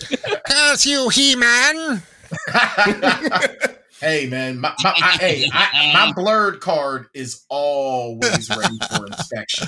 Curse 2.47 2.87
you, 2.87 2.93
He-Man! 2.93 3.75
hey 4.01 4.27
man, 4.27 4.59
my, 4.59 4.73
my, 4.83 4.93
I, 4.95 5.17
hey, 5.19 5.49
I, 5.53 5.91
my 5.93 6.11
blurred 6.15 6.59
card 6.59 7.07
is 7.13 7.45
always 7.49 8.49
ready 8.49 8.77
for 8.89 9.05
inspection. 9.05 9.67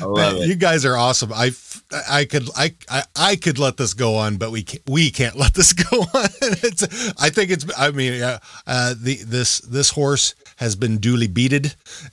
I 0.00 0.04
love 0.04 0.34
Man, 0.34 0.42
it. 0.42 0.48
You 0.48 0.54
guys 0.54 0.84
are 0.84 0.96
awesome. 0.96 1.32
I, 1.32 1.46
f- 1.46 1.82
I 2.08 2.24
could 2.26 2.48
I, 2.54 2.74
I 2.88 3.02
I 3.16 3.36
could 3.36 3.58
let 3.58 3.76
this 3.78 3.94
go 3.94 4.14
on, 4.16 4.36
but 4.36 4.50
we 4.50 4.62
can't, 4.62 4.82
we 4.88 5.10
can't 5.10 5.34
let 5.34 5.54
this 5.54 5.72
go 5.90 6.00
on. 6.00 6.28
It's, 6.42 6.84
I 7.20 7.30
think 7.30 7.50
it's. 7.50 7.66
I 7.76 7.90
mean, 7.90 8.22
uh, 8.22 8.38
uh, 8.66 8.94
the 9.00 9.16
this 9.24 9.60
this 9.60 9.90
horse 9.90 10.34
has 10.56 10.76
been 10.76 10.98
duly 10.98 11.26
beated, 11.26 11.74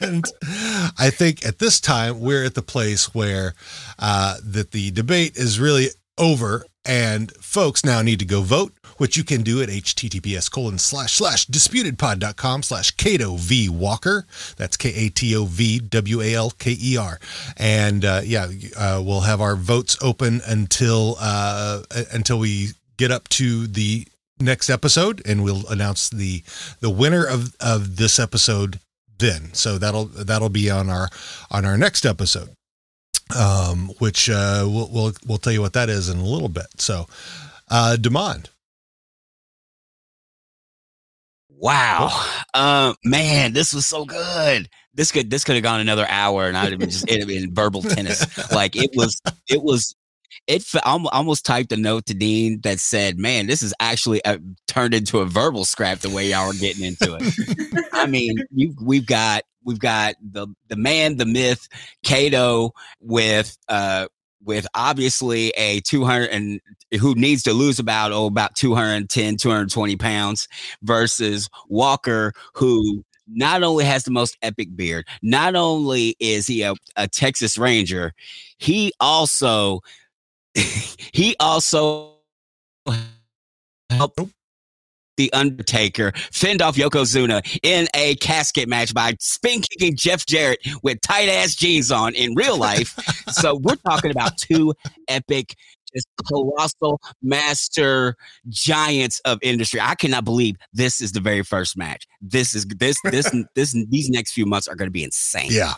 and, 0.00 0.24
I 0.98 1.10
think 1.10 1.46
at 1.46 1.60
this 1.60 1.80
time 1.80 2.20
we're 2.20 2.44
at 2.44 2.54
the 2.54 2.62
place 2.62 3.14
where 3.14 3.54
uh, 3.98 4.36
that 4.42 4.72
the 4.72 4.90
debate 4.90 5.36
is 5.36 5.60
really 5.60 5.88
over, 6.18 6.66
and 6.84 7.32
folks 7.36 7.84
now 7.84 8.02
need 8.02 8.18
to 8.18 8.24
go 8.24 8.42
vote. 8.42 8.72
Which 8.96 9.16
you 9.16 9.22
can 9.22 9.42
do 9.42 9.62
at 9.62 9.68
https 9.68 10.50
colon 10.50 10.78
slash 10.78 11.12
slash 11.12 11.46
disputedpod.com 11.46 12.64
slash 12.64 12.90
Kato 12.92 13.36
V 13.36 13.68
Walker. 13.68 14.26
That's 14.56 14.76
K 14.76 14.92
A 14.92 15.08
T 15.08 15.36
O 15.36 15.44
V 15.44 15.78
W 15.78 16.20
A 16.20 16.34
L 16.34 16.50
K 16.50 16.76
E 16.80 16.96
R. 16.96 17.20
And 17.56 18.04
uh, 18.04 18.22
yeah, 18.24 18.48
uh, 18.76 19.00
we'll 19.04 19.20
have 19.20 19.40
our 19.40 19.54
votes 19.54 19.96
open 20.02 20.40
until 20.44 21.16
uh, 21.20 21.82
until 22.12 22.40
we 22.40 22.70
get 22.96 23.12
up 23.12 23.28
to 23.28 23.68
the 23.68 24.08
next 24.40 24.68
episode, 24.70 25.22
and 25.24 25.44
we'll 25.44 25.66
announce 25.68 26.10
the 26.10 26.42
the 26.80 26.90
winner 26.90 27.24
of 27.24 27.54
of 27.60 27.96
this 27.96 28.18
episode 28.18 28.80
then. 29.18 29.54
So 29.54 29.78
that'll 29.78 30.06
that'll 30.06 30.48
be 30.48 30.70
on 30.70 30.90
our 30.90 31.08
on 31.50 31.64
our 31.64 31.78
next 31.78 32.04
episode, 32.04 32.50
um, 33.36 33.88
which 33.98 34.30
uh, 34.30 34.64
we'll 34.66 34.88
we'll 34.92 35.12
we'll 35.26 35.38
tell 35.38 35.52
you 35.52 35.60
what 35.60 35.72
that 35.74 35.88
is 35.88 36.08
in 36.08 36.18
a 36.18 36.24
little 36.24 36.48
bit. 36.48 36.66
So, 36.78 37.06
uh, 37.70 37.96
Demond. 37.98 38.46
Wow. 41.58 42.08
Uh, 42.54 42.94
man, 43.04 43.52
this 43.52 43.74
was 43.74 43.86
so 43.86 44.04
good. 44.04 44.68
This 44.94 45.12
could 45.12 45.30
this 45.30 45.44
could 45.44 45.56
have 45.56 45.64
gone 45.64 45.80
another 45.80 46.06
hour, 46.08 46.46
and 46.46 46.56
I'd 46.56 46.70
have 46.70 46.78
been 46.78 46.90
just 46.90 47.08
it'd 47.08 47.20
have 47.20 47.28
been 47.28 47.54
verbal 47.54 47.82
tennis. 47.82 48.26
Like 48.52 48.76
it 48.76 48.90
was, 48.94 49.20
it 49.48 49.62
was. 49.62 49.94
It 50.46 50.64
almost 50.84 51.44
typed 51.44 51.72
a 51.72 51.76
note 51.76 52.06
to 52.06 52.14
Dean 52.14 52.60
that 52.62 52.80
said, 52.80 53.18
"Man, 53.18 53.46
this 53.46 53.62
is 53.62 53.74
actually 53.80 54.22
a, 54.24 54.38
turned 54.66 54.94
into 54.94 55.18
a 55.18 55.26
verbal 55.26 55.66
scrap 55.66 55.98
the 55.98 56.08
way 56.08 56.30
y'all 56.30 56.50
are 56.50 56.54
getting 56.54 56.84
into 56.84 57.18
it." 57.20 57.88
I 57.92 58.06
mean, 58.06 58.38
you, 58.50 58.74
we've 58.82 59.04
got 59.04 59.42
we've 59.64 59.78
got 59.78 60.14
the 60.20 60.48
the 60.68 60.76
man, 60.76 61.16
the 61.16 61.26
myth, 61.26 61.68
Kato 62.02 62.72
with 63.00 63.56
uh 63.68 64.08
with 64.44 64.66
obviously 64.74 65.50
a 65.50 65.80
200 65.80 66.30
and 66.30 66.60
who 67.00 67.14
needs 67.14 67.42
to 67.42 67.52
lose 67.52 67.78
about 67.78 68.12
oh 68.12 68.26
about 68.26 68.54
210 68.54 69.36
220 69.36 69.96
pounds 69.96 70.48
versus 70.82 71.48
Walker 71.68 72.32
who 72.54 73.04
not 73.26 73.62
only 73.62 73.84
has 73.84 74.04
the 74.04 74.10
most 74.10 74.38
epic 74.40 74.74
beard 74.76 75.06
not 75.22 75.54
only 75.56 76.16
is 76.20 76.46
he 76.46 76.62
a, 76.62 76.74
a 76.96 77.08
Texas 77.08 77.58
Ranger 77.58 78.12
he 78.58 78.92
also 79.00 79.80
he 80.54 81.34
also 81.40 82.14
helped 83.90 84.20
the 85.18 85.30
Undertaker 85.34 86.12
fend 86.32 86.62
off 86.62 86.76
Yokozuna 86.76 87.42
in 87.62 87.88
a 87.94 88.14
casket 88.16 88.68
match 88.68 88.94
by 88.94 89.14
spin 89.20 89.60
kicking 89.60 89.96
Jeff 89.96 90.24
Jarrett 90.24 90.60
with 90.82 91.00
tight 91.02 91.28
ass 91.28 91.54
jeans 91.54 91.92
on 91.92 92.14
in 92.14 92.34
real 92.34 92.56
life. 92.56 92.98
so 93.32 93.56
we're 93.56 93.76
talking 93.76 94.10
about 94.10 94.38
two 94.38 94.72
epic, 95.08 95.54
just 95.94 96.06
colossal 96.26 97.00
master 97.20 98.16
giants 98.48 99.20
of 99.26 99.38
industry. 99.42 99.80
I 99.80 99.94
cannot 99.96 100.24
believe 100.24 100.56
this 100.72 101.00
is 101.02 101.12
the 101.12 101.20
very 101.20 101.42
first 101.42 101.76
match. 101.76 102.06
This 102.22 102.54
is 102.54 102.64
this 102.64 102.96
this 103.04 103.30
this 103.54 103.76
these 103.90 104.08
next 104.08 104.32
few 104.32 104.46
months 104.46 104.68
are 104.68 104.76
going 104.76 104.88
to 104.88 104.92
be 104.92 105.04
insane. 105.04 105.48
Yeah. 105.50 105.74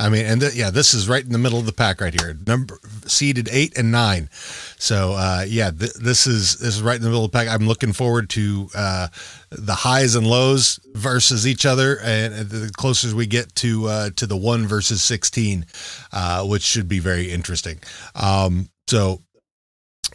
I 0.00 0.08
mean, 0.08 0.24
and 0.24 0.40
th- 0.40 0.54
yeah, 0.54 0.70
this 0.70 0.94
is 0.94 1.10
right 1.10 1.22
in 1.22 1.30
the 1.30 1.38
middle 1.38 1.58
of 1.58 1.66
the 1.66 1.74
pack 1.74 2.00
right 2.00 2.18
here. 2.18 2.34
Number 2.46 2.78
seeded 3.06 3.50
eight 3.52 3.76
and 3.76 3.92
nine. 3.92 4.30
So 4.78 5.12
uh, 5.12 5.44
yeah, 5.46 5.70
th- 5.70 5.92
this 5.92 6.26
is 6.26 6.56
this 6.56 6.76
is 6.76 6.82
right 6.82 6.96
in 6.96 7.02
the 7.02 7.08
middle 7.08 7.26
of 7.26 7.30
the 7.30 7.38
pack. 7.38 7.48
I'm 7.48 7.68
looking 7.68 7.92
forward 7.92 8.30
to 8.30 8.70
uh, 8.74 9.08
the 9.50 9.74
highs 9.74 10.14
and 10.14 10.26
lows 10.26 10.80
versus 10.94 11.46
each 11.46 11.66
other, 11.66 12.00
and 12.00 12.32
and 12.32 12.48
the 12.48 12.72
closer 12.74 13.14
we 13.14 13.26
get 13.26 13.54
to 13.56 13.86
uh, 13.88 14.10
to 14.16 14.26
the 14.26 14.38
one 14.38 14.66
versus 14.66 15.02
sixteen, 15.02 15.66
uh, 16.12 16.46
which 16.46 16.62
should 16.62 16.88
be 16.88 16.98
very 16.98 17.30
interesting. 17.30 17.78
Um, 18.14 18.70
so, 18.88 19.20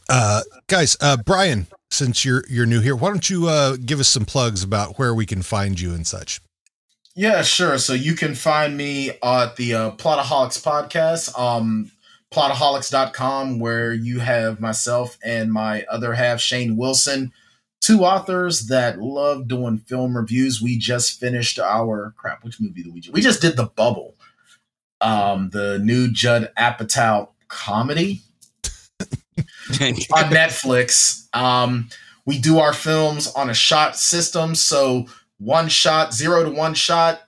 uh, 0.09 0.41
guys, 0.67 0.97
uh, 0.99 1.17
Brian, 1.23 1.67
since 1.91 2.25
you're 2.25 2.43
you're 2.49 2.65
new 2.65 2.81
here, 2.81 2.95
why 2.95 3.09
don't 3.09 3.29
you 3.29 3.47
uh, 3.47 3.77
give 3.77 3.99
us 3.99 4.07
some 4.07 4.25
plugs 4.25 4.63
about 4.63 4.97
where 4.97 5.13
we 5.13 5.27
can 5.27 5.43
find 5.43 5.79
you 5.79 5.93
and 5.93 6.07
such? 6.07 6.41
Yeah, 7.15 7.43
sure. 7.43 7.77
So 7.77 7.93
you 7.93 8.13
can 8.13 8.35
find 8.35 8.75
me 8.75 9.11
at 9.23 9.55
the 9.55 9.73
uh, 9.73 9.91
Plotaholics 9.91 10.61
podcast. 10.61 11.37
Um, 11.39 11.91
plotaholics.com, 12.31 13.59
where 13.59 13.93
you 13.93 14.19
have 14.19 14.59
myself 14.59 15.17
and 15.23 15.51
my 15.51 15.85
other 15.89 16.13
half, 16.13 16.41
Shane 16.41 16.75
Wilson, 16.75 17.31
two 17.79 18.03
authors 18.03 18.67
that 18.67 18.99
love 18.99 19.47
doing 19.47 19.77
film 19.77 20.17
reviews. 20.17 20.61
We 20.61 20.77
just 20.77 21.17
finished 21.17 21.57
our 21.57 22.13
crap. 22.17 22.43
Which 22.43 22.59
movie 22.59 22.83
did 22.83 22.93
we 22.93 22.99
do? 22.99 23.11
We 23.13 23.21
just 23.21 23.41
did 23.41 23.55
The 23.55 23.67
Bubble, 23.67 24.15
um, 24.99 25.49
the 25.51 25.79
new 25.79 26.11
Judd 26.11 26.51
Apatow 26.57 27.29
comedy 27.47 28.23
on 28.99 29.05
Netflix. 30.31 31.33
Um, 31.33 31.87
we 32.25 32.39
do 32.39 32.59
our 32.59 32.73
films 32.73 33.31
on 33.33 33.49
a 33.49 33.53
shot 33.53 33.95
system. 33.95 34.55
So 34.55 35.05
one 35.37 35.67
shot, 35.67 36.13
zero 36.13 36.43
to 36.43 36.51
one 36.51 36.73
shot 36.73 37.21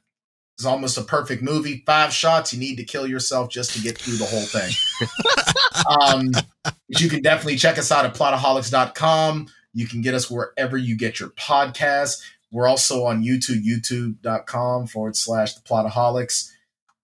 is 0.59 0.65
almost 0.65 0.97
a 0.97 1.03
perfect 1.03 1.43
movie. 1.43 1.83
Five 1.85 2.13
shots, 2.13 2.53
you 2.53 2.59
need 2.59 2.77
to 2.77 2.83
kill 2.83 3.07
yourself 3.07 3.49
just 3.49 3.73
to 3.73 3.81
get 3.81 3.97
through 3.97 4.17
the 4.17 4.25
whole 4.25 4.41
thing. 4.41 4.73
um, 6.01 6.31
but 6.63 6.99
you 7.01 7.09
can 7.09 7.21
definitely 7.21 7.57
check 7.57 7.77
us 7.77 7.91
out 7.91 8.05
at 8.05 8.15
plotaholics.com. 8.15 9.47
You 9.73 9.87
can 9.87 10.01
get 10.01 10.13
us 10.13 10.31
wherever 10.31 10.77
you 10.77 10.97
get 10.97 11.19
your 11.19 11.29
podcasts. 11.29 12.21
We're 12.51 12.67
also 12.67 13.03
on 13.03 13.23
YouTube, 13.23 13.63
youtube.com 13.63 14.87
forward 14.87 15.15
slash 15.15 15.53
the 15.53 15.61
plotaholics. 15.61 16.49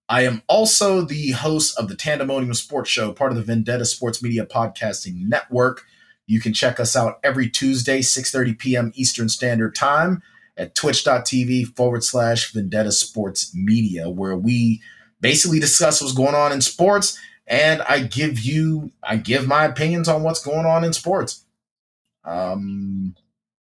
I 0.09 0.21
am 0.25 0.41
also 0.47 1.01
the 1.01 1.31
host 1.31 1.77
of 1.77 1.87
the 1.87 1.95
Tandemonium 1.95 2.55
Sports 2.55 2.89
Show, 2.89 3.13
part 3.13 3.31
of 3.31 3.37
the 3.37 3.43
Vendetta 3.43 3.85
Sports 3.85 4.23
Media 4.23 4.45
Podcasting 4.45 5.27
Network. 5.27 5.83
You 6.25 6.39
can 6.39 6.53
check 6.53 6.79
us 6.79 6.95
out 6.95 7.19
every 7.23 7.49
Tuesday, 7.49 7.99
6.30 7.99 8.57
p.m. 8.57 8.91
Eastern 8.95 9.29
Standard 9.29 9.75
Time 9.75 10.23
at 10.57 10.75
twitch.tv 10.75 11.75
forward 11.75 12.03
slash 12.03 12.51
Vendetta 12.51 12.91
Sports 12.91 13.53
Media, 13.55 14.09
where 14.09 14.35
we 14.35 14.81
basically 15.19 15.59
discuss 15.59 16.01
what's 16.01 16.13
going 16.13 16.35
on 16.35 16.51
in 16.51 16.61
sports 16.61 17.19
and 17.47 17.81
I 17.81 18.01
give 18.01 18.39
you, 18.39 18.91
I 19.01 19.17
give 19.17 19.47
my 19.47 19.65
opinions 19.65 20.07
on 20.07 20.23
what's 20.23 20.43
going 20.43 20.65
on 20.65 20.83
in 20.83 20.93
sports. 20.93 21.43
Um, 22.23 23.15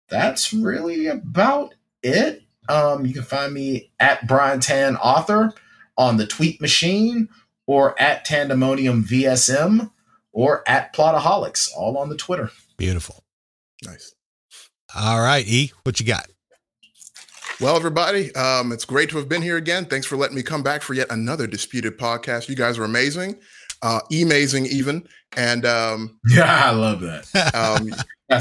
that's 0.09 0.53
really 0.53 1.07
about 1.07 1.73
it. 2.03 2.43
Um, 2.67 3.05
you 3.05 3.13
can 3.13 3.23
find 3.23 3.53
me 3.53 3.91
at 3.99 4.27
Brian 4.27 4.59
Tan 4.59 4.97
Author 4.97 5.53
on 5.97 6.17
the 6.17 6.27
tweet 6.27 6.61
machine 6.61 7.29
or 7.65 7.99
at 8.01 8.25
Tandemonium 8.25 9.03
VSM 9.03 9.91
or 10.33 10.63
at 10.67 10.93
Plotaholics, 10.93 11.69
all 11.75 11.97
on 11.97 12.09
the 12.09 12.17
Twitter. 12.17 12.51
Beautiful. 12.77 13.23
Nice. 13.83 14.13
All 14.95 15.21
right, 15.21 15.47
E, 15.47 15.71
what 15.83 15.99
you 15.99 16.05
got? 16.05 16.27
Well, 17.61 17.75
everybody, 17.75 18.33
um, 18.33 18.71
it's 18.71 18.85
great 18.85 19.11
to 19.11 19.17
have 19.17 19.29
been 19.29 19.43
here 19.43 19.57
again. 19.57 19.85
Thanks 19.85 20.07
for 20.07 20.17
letting 20.17 20.35
me 20.35 20.41
come 20.41 20.63
back 20.63 20.81
for 20.81 20.95
yet 20.95 21.11
another 21.11 21.45
disputed 21.45 21.95
podcast. 21.95 22.49
You 22.49 22.55
guys 22.55 22.79
are 22.79 22.85
amazing, 22.85 23.35
uh, 23.83 23.99
amazing 24.11 24.65
even. 24.65 25.07
And 25.37 25.63
um, 25.63 26.19
yeah, 26.27 26.63
I 26.65 26.71
love 26.71 27.01
that. 27.01 27.53
Um, 27.53 27.93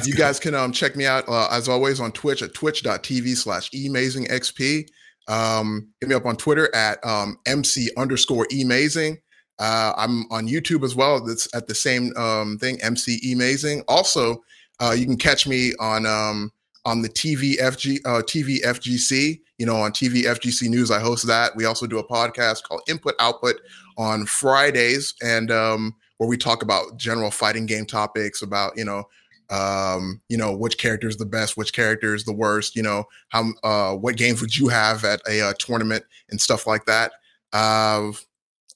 you 0.06 0.14
guys 0.14 0.40
can 0.40 0.54
um, 0.54 0.72
check 0.72 0.96
me 0.96 1.04
out 1.04 1.28
uh, 1.28 1.48
as 1.52 1.68
always 1.68 2.00
on 2.00 2.12
Twitch 2.12 2.40
at 2.40 2.54
twitch.tv 2.54 3.36
slash 3.36 3.70
amazingxp. 3.72 4.88
Um, 5.28 5.88
hit 6.00 6.08
me 6.08 6.14
up 6.14 6.24
on 6.24 6.36
Twitter 6.36 6.74
at 6.74 7.04
um, 7.04 7.36
MC 7.44 7.90
underscore 7.98 8.48
amazing. 8.58 9.18
Uh, 9.58 9.92
I'm 9.98 10.32
on 10.32 10.48
YouTube 10.48 10.82
as 10.82 10.96
well. 10.96 11.22
That's 11.22 11.46
at 11.54 11.66
the 11.66 11.74
same 11.74 12.16
um, 12.16 12.56
thing, 12.56 12.80
MC 12.80 13.34
amazing. 13.34 13.84
Also, 13.86 14.42
uh, 14.80 14.92
you 14.92 15.04
can 15.04 15.18
catch 15.18 15.46
me 15.46 15.74
on 15.78 16.06
um, 16.06 16.50
on 16.84 17.02
the 17.02 17.08
TVFG 17.08 17.98
uh, 18.04 18.22
TVFGC. 18.22 19.40
You 19.58 19.66
know, 19.66 19.76
on 19.76 19.92
TVFGC 19.92 20.70
News, 20.70 20.90
I 20.90 21.00
host 21.00 21.26
that. 21.26 21.54
We 21.54 21.66
also 21.66 21.86
do 21.86 21.98
a 21.98 22.06
podcast 22.06 22.62
called 22.62 22.80
Input 22.88 23.14
Output 23.20 23.60
on 23.98 24.24
Fridays, 24.24 25.14
and 25.22 25.50
um, 25.50 25.94
where 26.16 26.28
we 26.28 26.38
talk 26.38 26.62
about 26.62 26.96
general 26.96 27.30
fighting 27.30 27.66
game 27.66 27.84
topics 27.84 28.40
about 28.40 28.72
you 28.76 28.84
know 28.84 29.04
um, 29.50 30.20
you 30.28 30.36
know, 30.36 30.56
which 30.56 30.78
character 30.78 31.08
is 31.08 31.16
the 31.16 31.26
best, 31.26 31.56
which 31.56 31.72
character 31.72 32.14
is 32.14 32.24
the 32.24 32.32
worst, 32.32 32.76
you 32.76 32.82
know, 32.82 33.04
how, 33.30 33.50
uh, 33.64 33.94
what 33.94 34.16
games 34.16 34.40
would 34.40 34.56
you 34.56 34.68
have 34.68 35.04
at 35.04 35.20
a 35.28 35.40
uh, 35.40 35.52
tournament 35.58 36.04
and 36.30 36.40
stuff 36.40 36.66
like 36.66 36.84
that. 36.86 37.12
Uh, 37.52 38.12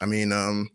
I 0.00 0.06
mean, 0.06 0.32
um, 0.32 0.70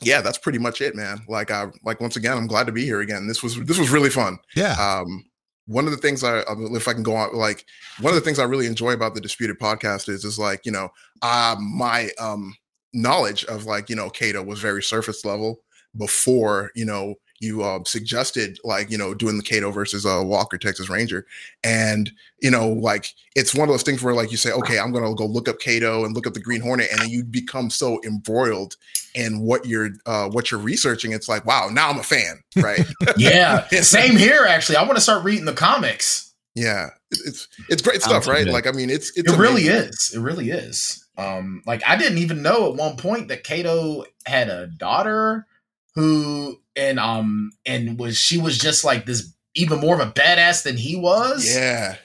yeah, 0.00 0.22
that's 0.22 0.38
pretty 0.38 0.58
much 0.58 0.80
it, 0.80 0.94
man. 0.94 1.20
Like, 1.28 1.50
I, 1.50 1.66
like, 1.84 2.00
once 2.00 2.16
again, 2.16 2.36
I'm 2.36 2.46
glad 2.46 2.66
to 2.66 2.72
be 2.72 2.84
here 2.84 3.02
again. 3.02 3.28
This 3.28 3.42
was, 3.42 3.62
this 3.64 3.78
was 3.78 3.90
really 3.90 4.08
fun. 4.08 4.38
Yeah. 4.56 4.72
Um, 4.72 5.26
one 5.70 5.84
of 5.86 5.92
the 5.92 5.96
things 5.98 6.24
I, 6.24 6.42
if 6.48 6.88
I 6.88 6.92
can 6.92 7.02
go 7.02 7.14
on, 7.14 7.34
like, 7.34 7.64
one 8.00 8.10
of 8.10 8.16
the 8.16 8.24
things 8.24 8.38
I 8.38 8.44
really 8.44 8.66
enjoy 8.66 8.92
about 8.92 9.14
the 9.14 9.20
Disputed 9.20 9.58
podcast 9.58 10.08
is, 10.08 10.24
is 10.24 10.38
like, 10.38 10.66
you 10.66 10.72
know, 10.72 10.88
uh, 11.22 11.56
my, 11.60 12.10
um, 12.18 12.54
knowledge 12.92 13.44
of 13.44 13.66
like, 13.66 13.88
you 13.88 13.94
know, 13.94 14.10
Kato 14.10 14.42
was 14.42 14.58
very 14.58 14.82
surface 14.82 15.24
level 15.24 15.60
before, 15.96 16.72
you 16.74 16.84
know, 16.84 17.14
you 17.40 17.62
uh, 17.62 17.80
suggested 17.84 18.58
like 18.64 18.90
you 18.90 18.98
know 18.98 19.14
doing 19.14 19.38
the 19.38 19.42
Kato 19.42 19.70
versus 19.70 20.04
uh, 20.04 20.20
Walker 20.22 20.58
Texas 20.58 20.90
Ranger, 20.90 21.26
and 21.64 22.12
you 22.40 22.50
know 22.50 22.68
like 22.68 23.14
it's 23.34 23.54
one 23.54 23.66
of 23.66 23.72
those 23.72 23.82
things 23.82 24.02
where 24.02 24.14
like 24.14 24.30
you 24.30 24.36
say 24.36 24.52
okay 24.52 24.78
I'm 24.78 24.92
gonna 24.92 25.14
go 25.14 25.24
look 25.24 25.48
up 25.48 25.58
Kato 25.58 26.04
and 26.04 26.14
look 26.14 26.26
up 26.26 26.34
the 26.34 26.40
Green 26.40 26.60
Hornet, 26.60 26.88
and 26.92 27.10
you 27.10 27.24
become 27.24 27.70
so 27.70 27.98
embroiled 28.04 28.76
in 29.14 29.40
what 29.40 29.66
you're 29.66 29.90
uh, 30.06 30.28
what 30.28 30.50
you're 30.50 30.60
researching. 30.60 31.12
It's 31.12 31.28
like 31.28 31.44
wow 31.44 31.68
now 31.70 31.90
I'm 31.90 31.98
a 31.98 32.02
fan, 32.02 32.40
right? 32.56 32.80
yeah, 33.16 33.66
same 33.68 34.16
here. 34.16 34.44
Actually, 34.48 34.76
I 34.76 34.82
want 34.82 34.96
to 34.96 35.00
start 35.02 35.24
reading 35.24 35.44
the 35.44 35.52
comics. 35.52 36.32
Yeah, 36.54 36.90
it's 37.10 37.48
it's 37.68 37.82
great 37.82 38.02
stuff, 38.02 38.26
right? 38.26 38.46
Like 38.46 38.66
I 38.66 38.72
mean, 38.72 38.90
it's, 38.90 39.16
it's 39.16 39.32
it 39.32 39.38
really 39.38 39.62
is. 39.64 40.12
It 40.14 40.20
really 40.20 40.50
is. 40.50 41.06
Um, 41.16 41.62
like 41.66 41.82
I 41.86 41.96
didn't 41.96 42.18
even 42.18 42.42
know 42.42 42.70
at 42.70 42.76
one 42.76 42.96
point 42.96 43.28
that 43.28 43.44
Kato 43.44 44.04
had 44.26 44.48
a 44.48 44.66
daughter 44.66 45.46
who 45.94 46.60
and 46.76 46.98
um 46.98 47.50
and 47.66 47.98
was 47.98 48.16
she 48.16 48.38
was 48.38 48.58
just 48.58 48.84
like 48.84 49.06
this 49.06 49.32
even 49.54 49.80
more 49.80 50.00
of 50.00 50.06
a 50.06 50.12
badass 50.12 50.62
than 50.62 50.76
he 50.76 50.96
was. 50.96 51.54
Yeah. 51.54 51.96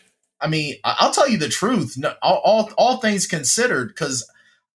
I 0.41 0.47
mean, 0.47 0.75
I'll 0.83 1.13
tell 1.13 1.29
you 1.29 1.37
the 1.37 1.49
truth. 1.49 1.95
No, 1.97 2.13
all, 2.21 2.41
all, 2.43 2.69
all 2.77 2.97
things 2.97 3.25
considered, 3.25 3.87
because 3.87 4.29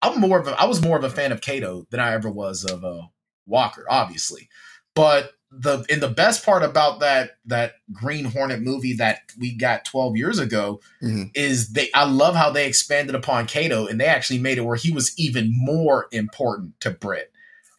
I'm 0.02 0.20
more 0.20 0.40
of 0.40 0.48
a, 0.48 0.60
I 0.60 0.66
was 0.66 0.82
more 0.82 0.98
of 0.98 1.04
a 1.04 1.10
fan 1.10 1.32
of 1.32 1.42
Kato 1.42 1.88
than 1.90 2.00
I 2.00 2.14
ever 2.14 2.30
was 2.30 2.64
of 2.64 2.84
uh, 2.84 3.04
Walker, 3.46 3.86
obviously. 3.90 4.50
But 4.94 5.32
the 5.50 5.86
in 5.90 6.02
the 6.02 6.10
best 6.10 6.46
part 6.46 6.62
about 6.62 7.00
that 7.00 7.38
that 7.46 7.76
Green 7.94 8.26
Hornet 8.26 8.62
movie 8.62 8.94
that 8.94 9.22
we 9.40 9.56
got 9.56 9.86
12 9.86 10.18
years 10.18 10.40
ago 10.40 10.82
mm-hmm. 11.02 11.24
is 11.36 11.70
they 11.70 11.90
I 11.94 12.04
love 12.04 12.36
how 12.36 12.50
they 12.50 12.68
expanded 12.68 13.16
upon 13.16 13.48
Kato 13.48 13.88
and 13.88 14.00
they 14.00 14.08
actually 14.08 14.40
made 14.40 14.58
it 14.58 14.66
where 14.66 14.76
he 14.76 14.92
was 14.92 15.18
even 15.18 15.54
more 15.56 16.08
important 16.12 16.80
to 16.82 16.92
Britt. 16.92 17.32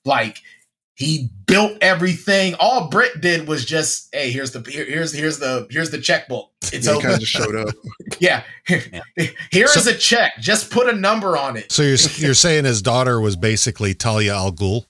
Like 0.04 0.42
he 0.98 1.30
built 1.46 1.78
everything. 1.80 2.56
All 2.58 2.88
Britt 2.88 3.20
did 3.20 3.46
was 3.46 3.64
just, 3.64 4.08
hey, 4.12 4.32
here's 4.32 4.50
the 4.50 4.68
here, 4.68 4.84
here's 4.84 5.12
here's 5.12 5.38
the 5.38 5.68
here's 5.70 5.92
the 5.92 5.98
checkbook. 5.98 6.50
It's 6.72 6.86
yeah, 6.86 6.92
open. 6.92 7.02
Kind 7.02 7.14
of 7.14 7.20
just 7.20 7.32
showed 7.32 7.54
up. 7.54 7.72
yeah, 8.18 8.42
yeah. 8.68 9.00
here 9.52 9.68
so, 9.68 9.78
is 9.78 9.86
a 9.86 9.94
check. 9.94 10.32
Just 10.40 10.72
put 10.72 10.88
a 10.88 10.92
number 10.92 11.36
on 11.36 11.56
it. 11.56 11.70
So 11.70 11.82
you're 11.82 11.96
you're 12.16 12.34
saying 12.34 12.64
his 12.64 12.82
daughter 12.82 13.20
was 13.20 13.36
basically 13.36 13.94
Talia 13.94 14.34
al 14.34 14.52
Ghul? 14.52 14.86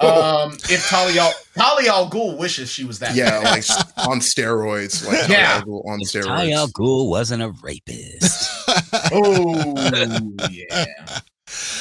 Um, 0.00 0.52
if 0.70 0.88
Talia 0.88 1.28
Talia 1.56 1.90
al 1.90 2.08
Ghul 2.08 2.38
wishes 2.38 2.70
she 2.70 2.84
was 2.84 3.00
that. 3.00 3.16
Yeah, 3.16 3.40
like 3.40 3.64
on 4.08 4.20
steroids. 4.20 5.04
Like 5.04 5.28
yeah, 5.28 5.62
on 5.66 6.00
if 6.00 6.10
steroids. 6.10 6.26
Talia 6.26 6.56
al 6.58 6.68
Ghul 6.68 7.08
wasn't 7.08 7.42
a 7.42 7.48
rapist. 7.60 8.68
oh 9.12 9.74
yeah. 10.48 10.84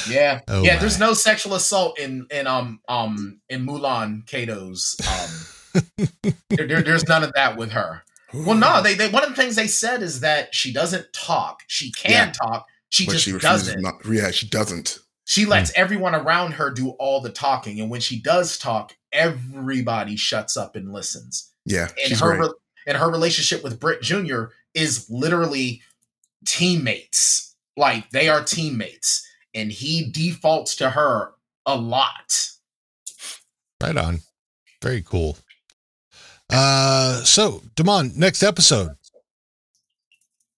Yeah, 0.09 0.41
oh 0.47 0.63
yeah. 0.63 0.75
My. 0.75 0.79
There's 0.79 0.99
no 0.99 1.13
sexual 1.13 1.55
assault 1.55 1.99
in 1.99 2.27
in 2.31 2.47
um 2.47 2.79
um 2.87 3.41
in 3.49 3.65
Mulan 3.65 4.25
Kato's. 4.27 4.95
Um, 5.07 5.83
there, 6.49 6.67
there, 6.67 6.81
there's 6.83 7.07
none 7.07 7.23
of 7.23 7.31
that 7.33 7.57
with 7.57 7.71
her. 7.71 8.03
Well, 8.33 8.55
no, 8.55 8.81
they, 8.81 8.95
they 8.95 9.09
one 9.09 9.23
of 9.23 9.29
the 9.29 9.35
things 9.35 9.55
they 9.55 9.67
said 9.67 10.01
is 10.01 10.21
that 10.21 10.55
she 10.55 10.73
doesn't 10.73 11.13
talk. 11.13 11.61
She 11.67 11.91
can 11.91 12.11
yeah. 12.11 12.31
talk. 12.31 12.67
She 12.89 13.05
but 13.05 13.13
just 13.13 13.25
she 13.25 13.37
doesn't. 13.37 13.81
Not, 13.81 13.95
yeah, 14.09 14.31
she 14.31 14.47
doesn't. 14.47 14.99
She 15.25 15.45
lets 15.45 15.71
mm. 15.71 15.75
everyone 15.75 16.15
around 16.15 16.53
her 16.53 16.69
do 16.69 16.89
all 16.91 17.21
the 17.21 17.29
talking, 17.29 17.79
and 17.79 17.89
when 17.89 18.01
she 18.01 18.19
does 18.19 18.57
talk, 18.57 18.95
everybody 19.11 20.15
shuts 20.15 20.57
up 20.57 20.75
and 20.75 20.91
listens. 20.91 21.51
Yeah, 21.65 21.89
and 22.03 22.19
her 22.19 22.39
re- 22.39 22.53
and 22.87 22.97
her 22.97 23.09
relationship 23.09 23.63
with 23.63 23.79
Britt 23.79 24.01
Jr. 24.01 24.45
is 24.73 25.09
literally 25.09 25.81
teammates. 26.45 27.55
Like 27.77 28.09
they 28.11 28.29
are 28.29 28.43
teammates 28.43 29.27
and 29.53 29.71
he 29.71 30.09
defaults 30.09 30.75
to 30.77 30.89
her 30.89 31.33
a 31.65 31.75
lot. 31.75 32.49
Right 33.81 33.97
on. 33.97 34.19
Very 34.81 35.01
cool. 35.01 35.37
Uh 36.49 37.23
so 37.23 37.61
Damon, 37.75 38.13
next 38.15 38.43
episode. 38.43 38.91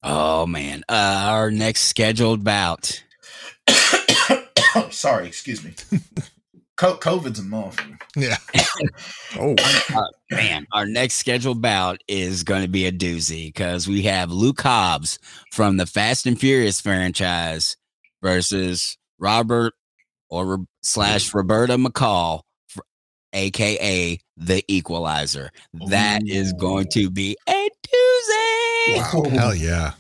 Oh 0.04 0.46
man. 0.46 0.84
Uh 0.90 1.26
our 1.28 1.52
next 1.52 1.82
scheduled 1.82 2.44
bout. 2.44 3.04
oh, 3.68 4.88
Sorry, 4.92 5.28
excuse 5.28 5.64
me. 5.64 5.74
COVID's 6.78 7.40
a 7.40 7.44
month. 7.44 7.82
Yeah. 8.18 8.38
oh 9.40 9.56
uh, 9.96 10.02
man, 10.30 10.68
our 10.74 10.86
next 10.86 11.16
scheduled 11.16 11.62
bout 11.62 12.02
is 12.08 12.44
going 12.44 12.64
to 12.64 12.68
be 12.68 12.86
a 12.86 12.92
doozy 12.92 13.48
because 13.48 13.88
we 13.88 14.04
have 14.04 14.30
Luke 14.30 14.62
Hobbs 14.62 15.18
from 15.54 15.78
the 15.78 15.86
Fast 15.86 16.26
and 16.26 16.38
Furious 16.38 16.82
franchise 16.82 17.78
versus 18.26 18.98
Robert 19.20 19.74
or 20.32 20.66
slash 20.82 21.32
Roberta 21.32 21.78
McCall 21.78 22.42
aka 23.34 24.18
the 24.38 24.64
Equalizer. 24.68 25.52
That 25.90 26.22
is 26.26 26.54
going 26.54 26.88
to 26.94 27.12
be 27.12 27.38
a 27.48 27.70
doozy. 27.88 28.98
Wow. 28.98 29.30
Hell 29.30 29.56
yeah. 29.56 29.92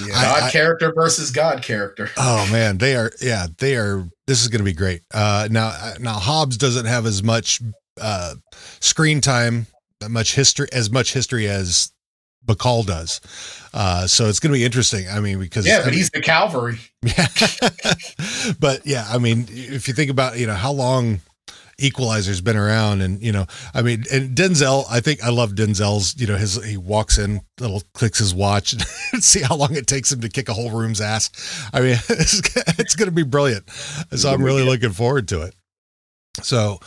Yeah. 0.00 0.12
God 0.12 0.42
I- 0.44 0.50
character 0.50 0.92
versus 0.94 1.30
God 1.30 1.62
character. 1.62 2.08
Oh 2.16 2.48
man, 2.50 2.78
they 2.78 2.96
are. 2.96 3.10
Yeah, 3.20 3.48
they 3.58 3.76
are. 3.76 4.08
This 4.26 4.40
is 4.40 4.48
going 4.48 4.60
to 4.60 4.64
be 4.64 4.72
great. 4.72 5.02
Uh, 5.12 5.48
now, 5.50 5.66
uh, 5.66 5.94
now 6.00 6.14
Hobbs 6.14 6.56
doesn't 6.56 6.86
have 6.86 7.04
as 7.04 7.22
much 7.22 7.60
uh, 8.00 8.34
screen 8.80 9.20
time, 9.20 9.66
much 10.08 10.34
history, 10.34 10.68
as 10.72 10.90
much 10.90 11.12
history 11.12 11.48
as 11.48 11.92
McCall 12.46 12.86
does. 12.86 13.20
Uh, 13.72 14.06
so 14.06 14.26
it's 14.28 14.40
going 14.40 14.52
to 14.52 14.58
be 14.58 14.64
interesting. 14.64 15.06
I 15.08 15.20
mean, 15.20 15.38
because 15.38 15.66
Yeah, 15.66 15.76
I 15.76 15.78
but 15.80 15.86
mean- 15.86 15.94
he's 15.94 16.10
the 16.10 16.20
cavalry. 16.20 16.78
Yeah. 17.02 17.26
but 18.60 18.86
yeah, 18.86 19.06
I 19.10 19.18
mean, 19.18 19.46
if 19.50 19.88
you 19.88 19.94
think 19.94 20.10
about, 20.10 20.38
you 20.38 20.46
know, 20.46 20.54
how 20.54 20.72
long 20.72 21.20
Equalizer's 21.78 22.40
been 22.40 22.56
around 22.56 23.02
and, 23.02 23.20
you 23.20 23.32
know, 23.32 23.46
I 23.74 23.82
mean, 23.82 24.04
and 24.12 24.34
Denzel, 24.36 24.84
I 24.90 25.00
think 25.00 25.22
I 25.22 25.28
love 25.30 25.52
Denzel's, 25.52 26.18
you 26.18 26.26
know, 26.26 26.36
his, 26.36 26.64
he 26.64 26.76
walks 26.76 27.18
in, 27.18 27.40
little 27.60 27.82
clicks 27.94 28.20
his 28.20 28.32
watch 28.34 28.72
and 29.12 29.22
see 29.22 29.42
how 29.42 29.56
long 29.56 29.74
it 29.74 29.86
takes 29.86 30.12
him 30.12 30.20
to 30.20 30.28
kick 30.28 30.48
a 30.48 30.54
whole 30.54 30.70
room's 30.70 31.00
ass. 31.00 31.30
I 31.74 31.80
mean, 31.80 31.96
it's, 32.08 32.40
it's 32.78 32.94
going 32.96 33.08
to 33.08 33.14
be 33.14 33.24
brilliant. 33.24 33.68
So 34.14 34.30
I'm 34.30 34.42
really 34.42 34.62
looking 34.64 34.92
forward 34.92 35.28
to 35.28 35.42
it. 35.42 35.54
So, 36.42 36.78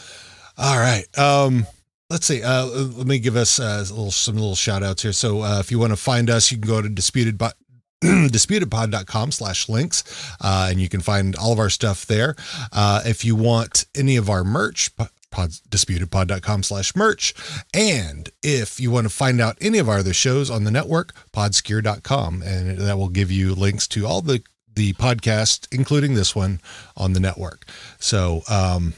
all 0.58 0.78
right. 0.80 1.06
Um, 1.18 1.68
let's 2.10 2.26
see. 2.26 2.44
Uh, 2.44 2.66
let 2.66 3.08
me 3.08 3.20
give 3.20 3.36
us 3.36 3.60
uh, 3.60 3.86
little, 3.90 4.12
some 4.12 4.36
little 4.36 4.56
shout 4.56 4.84
outs 4.84 5.04
here. 5.04 5.14
So, 5.14 5.42
uh, 5.42 5.60
if 5.60 5.72
you 5.72 5.80
want 5.80 5.92
to 5.92 5.98
find 5.98 6.30
us, 6.30 6.52
you 6.52 6.58
can 6.58 6.68
go 6.68 6.82
to 6.82 6.90
disputed, 6.90 7.38
Bo- 7.38 7.52
disputedpod.com 8.04 9.32
slash 9.32 9.68
links 9.68 10.04
uh, 10.42 10.68
and 10.70 10.80
you 10.80 10.88
can 10.88 11.02
find 11.02 11.36
all 11.36 11.52
of 11.52 11.58
our 11.58 11.70
stuff 11.70 12.06
there 12.06 12.36
uh, 12.72 13.02
if 13.06 13.26
you 13.26 13.36
want 13.36 13.86
any 13.96 14.16
of 14.18 14.30
our 14.30 14.44
merch 14.44 14.96
pod, 15.32 15.50
disputedpod.com 15.70 16.62
slash 16.62 16.96
merch 16.96 17.34
and 17.74 18.30
if 18.44 18.80
you 18.80 18.92
want 18.92 19.06
to 19.06 19.10
find 19.10 19.42
out 19.42 19.58
any 19.60 19.80
of 19.80 19.90
our 19.90 19.98
other 19.98 20.14
shows 20.14 20.52
on 20.52 20.64
the 20.64 20.70
network 20.70 21.12
podskier.com 21.34 22.44
and 22.44 22.78
that 22.78 23.00
will 23.00 23.10
give 23.10 23.32
you 23.32 23.56
links 23.56 23.88
to 23.88 24.06
all 24.06 24.22
the 24.22 24.44
the 24.76 24.94
podcast 24.94 25.68
including 25.72 26.14
this 26.14 26.36
one 26.36 26.62
on 26.96 27.14
the 27.14 27.20
network 27.20 27.66
so 27.98 28.44
um 28.48 28.94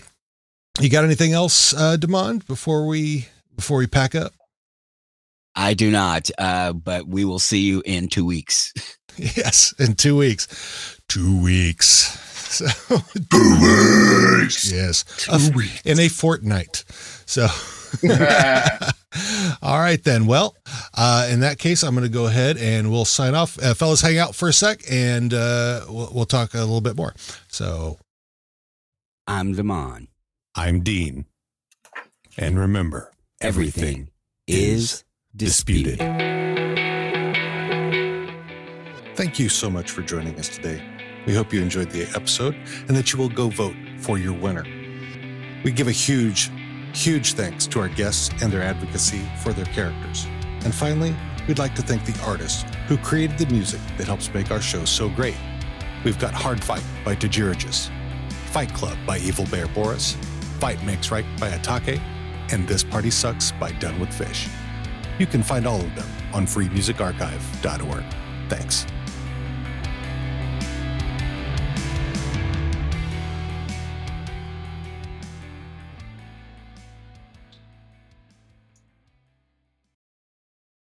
you 0.79 0.89
got 0.89 1.03
anything 1.03 1.33
else 1.33 1.73
uh 1.73 1.97
Demond 1.99 2.45
before 2.47 2.85
we 2.87 3.27
before 3.55 3.77
we 3.77 3.87
pack 3.87 4.15
up 4.15 4.33
I 5.55 5.73
do 5.73 5.91
not, 5.91 6.29
uh, 6.37 6.71
but 6.73 7.07
we 7.07 7.25
will 7.25 7.39
see 7.39 7.59
you 7.61 7.81
in 7.85 8.07
two 8.07 8.25
weeks. 8.25 8.73
Yes, 9.17 9.73
in 9.77 9.95
two 9.95 10.15
weeks. 10.15 10.47
Two 11.09 11.41
weeks. 11.43 12.17
So, 12.49 12.65
Two 13.31 14.39
weeks. 14.41 14.71
yes, 14.71 15.03
Two 15.17 15.31
A- 15.33 15.57
weeks. 15.57 15.81
in 15.85 15.99
a 15.99 16.07
fortnight. 16.07 16.83
So, 17.27 17.43
all 19.61 19.79
right 19.79 20.03
then. 20.03 20.25
Well, 20.25 20.55
uh, 20.95 21.27
in 21.29 21.41
that 21.41 21.59
case, 21.59 21.83
I'm 21.83 21.93
going 21.93 22.07
to 22.07 22.13
go 22.13 22.25
ahead 22.25 22.57
and 22.57 22.89
we'll 22.91 23.05
sign 23.05 23.35
off. 23.35 23.61
Uh, 23.61 23.73
fellas, 23.75 24.01
hang 24.01 24.17
out 24.17 24.33
for 24.33 24.47
a 24.49 24.53
sec, 24.53 24.81
and 24.89 25.31
uh, 25.33 25.81
we'll, 25.89 26.09
we'll 26.13 26.25
talk 26.25 26.53
a 26.55 26.59
little 26.59 26.81
bit 26.81 26.95
more. 26.95 27.13
So, 27.49 27.99
I'm 29.27 29.53
Damon. 29.53 30.07
I'm 30.55 30.81
Dean, 30.81 31.25
and 32.37 32.59
remember, 32.59 33.11
Everything 33.41 34.09
is 34.47 35.03
disputed. 35.35 35.99
Thank 39.15 39.39
you 39.39 39.47
so 39.47 39.69
much 39.69 39.91
for 39.91 40.01
joining 40.01 40.37
us 40.39 40.49
today. 40.49 40.83
We 41.25 41.35
hope 41.35 41.53
you 41.53 41.61
enjoyed 41.61 41.91
the 41.91 42.03
episode 42.15 42.55
and 42.87 42.97
that 42.97 43.13
you 43.13 43.19
will 43.19 43.29
go 43.29 43.49
vote 43.49 43.75
for 43.99 44.17
your 44.17 44.33
winner. 44.33 44.65
We 45.63 45.71
give 45.71 45.87
a 45.87 45.91
huge, 45.93 46.49
huge 46.93 47.33
thanks 47.33 47.67
to 47.67 47.79
our 47.81 47.89
guests 47.89 48.29
and 48.41 48.51
their 48.51 48.63
advocacy 48.63 49.21
for 49.43 49.53
their 49.53 49.65
characters. 49.65 50.25
And 50.65 50.73
finally, 50.73 51.15
we'd 51.47 51.59
like 51.59 51.75
to 51.75 51.81
thank 51.81 52.05
the 52.05 52.19
artists 52.23 52.65
who 52.87 52.97
created 52.97 53.37
the 53.37 53.45
music 53.53 53.79
that 53.97 54.07
helps 54.07 54.33
make 54.33 54.51
our 54.51 54.61
show 54.61 54.83
so 54.85 55.09
great. 55.09 55.37
We've 56.03 56.19
got 56.19 56.33
Hard 56.33 56.63
Fight 56.63 56.83
by 57.05 57.15
Tajirigis, 57.15 57.89
Fight 58.51 58.73
Club 58.73 58.97
by 59.05 59.19
Evil 59.19 59.45
Bear 59.45 59.67
Boris, 59.67 60.17
Fight 60.59 60.83
Makes 60.83 61.09
Right 61.09 61.25
by 61.39 61.51
Atake, 61.51 62.01
and 62.51 62.67
This 62.67 62.83
Party 62.83 63.09
Sucks 63.09 63.51
by 63.53 63.71
Done 63.73 63.97
with 63.99 64.13
Fish. 64.13 64.49
You 65.17 65.25
can 65.25 65.41
find 65.41 65.65
all 65.65 65.79
of 65.79 65.95
them 65.95 66.07
on 66.33 66.45
freemusicarchive.org. 66.45 68.03
Thanks. 68.49 68.85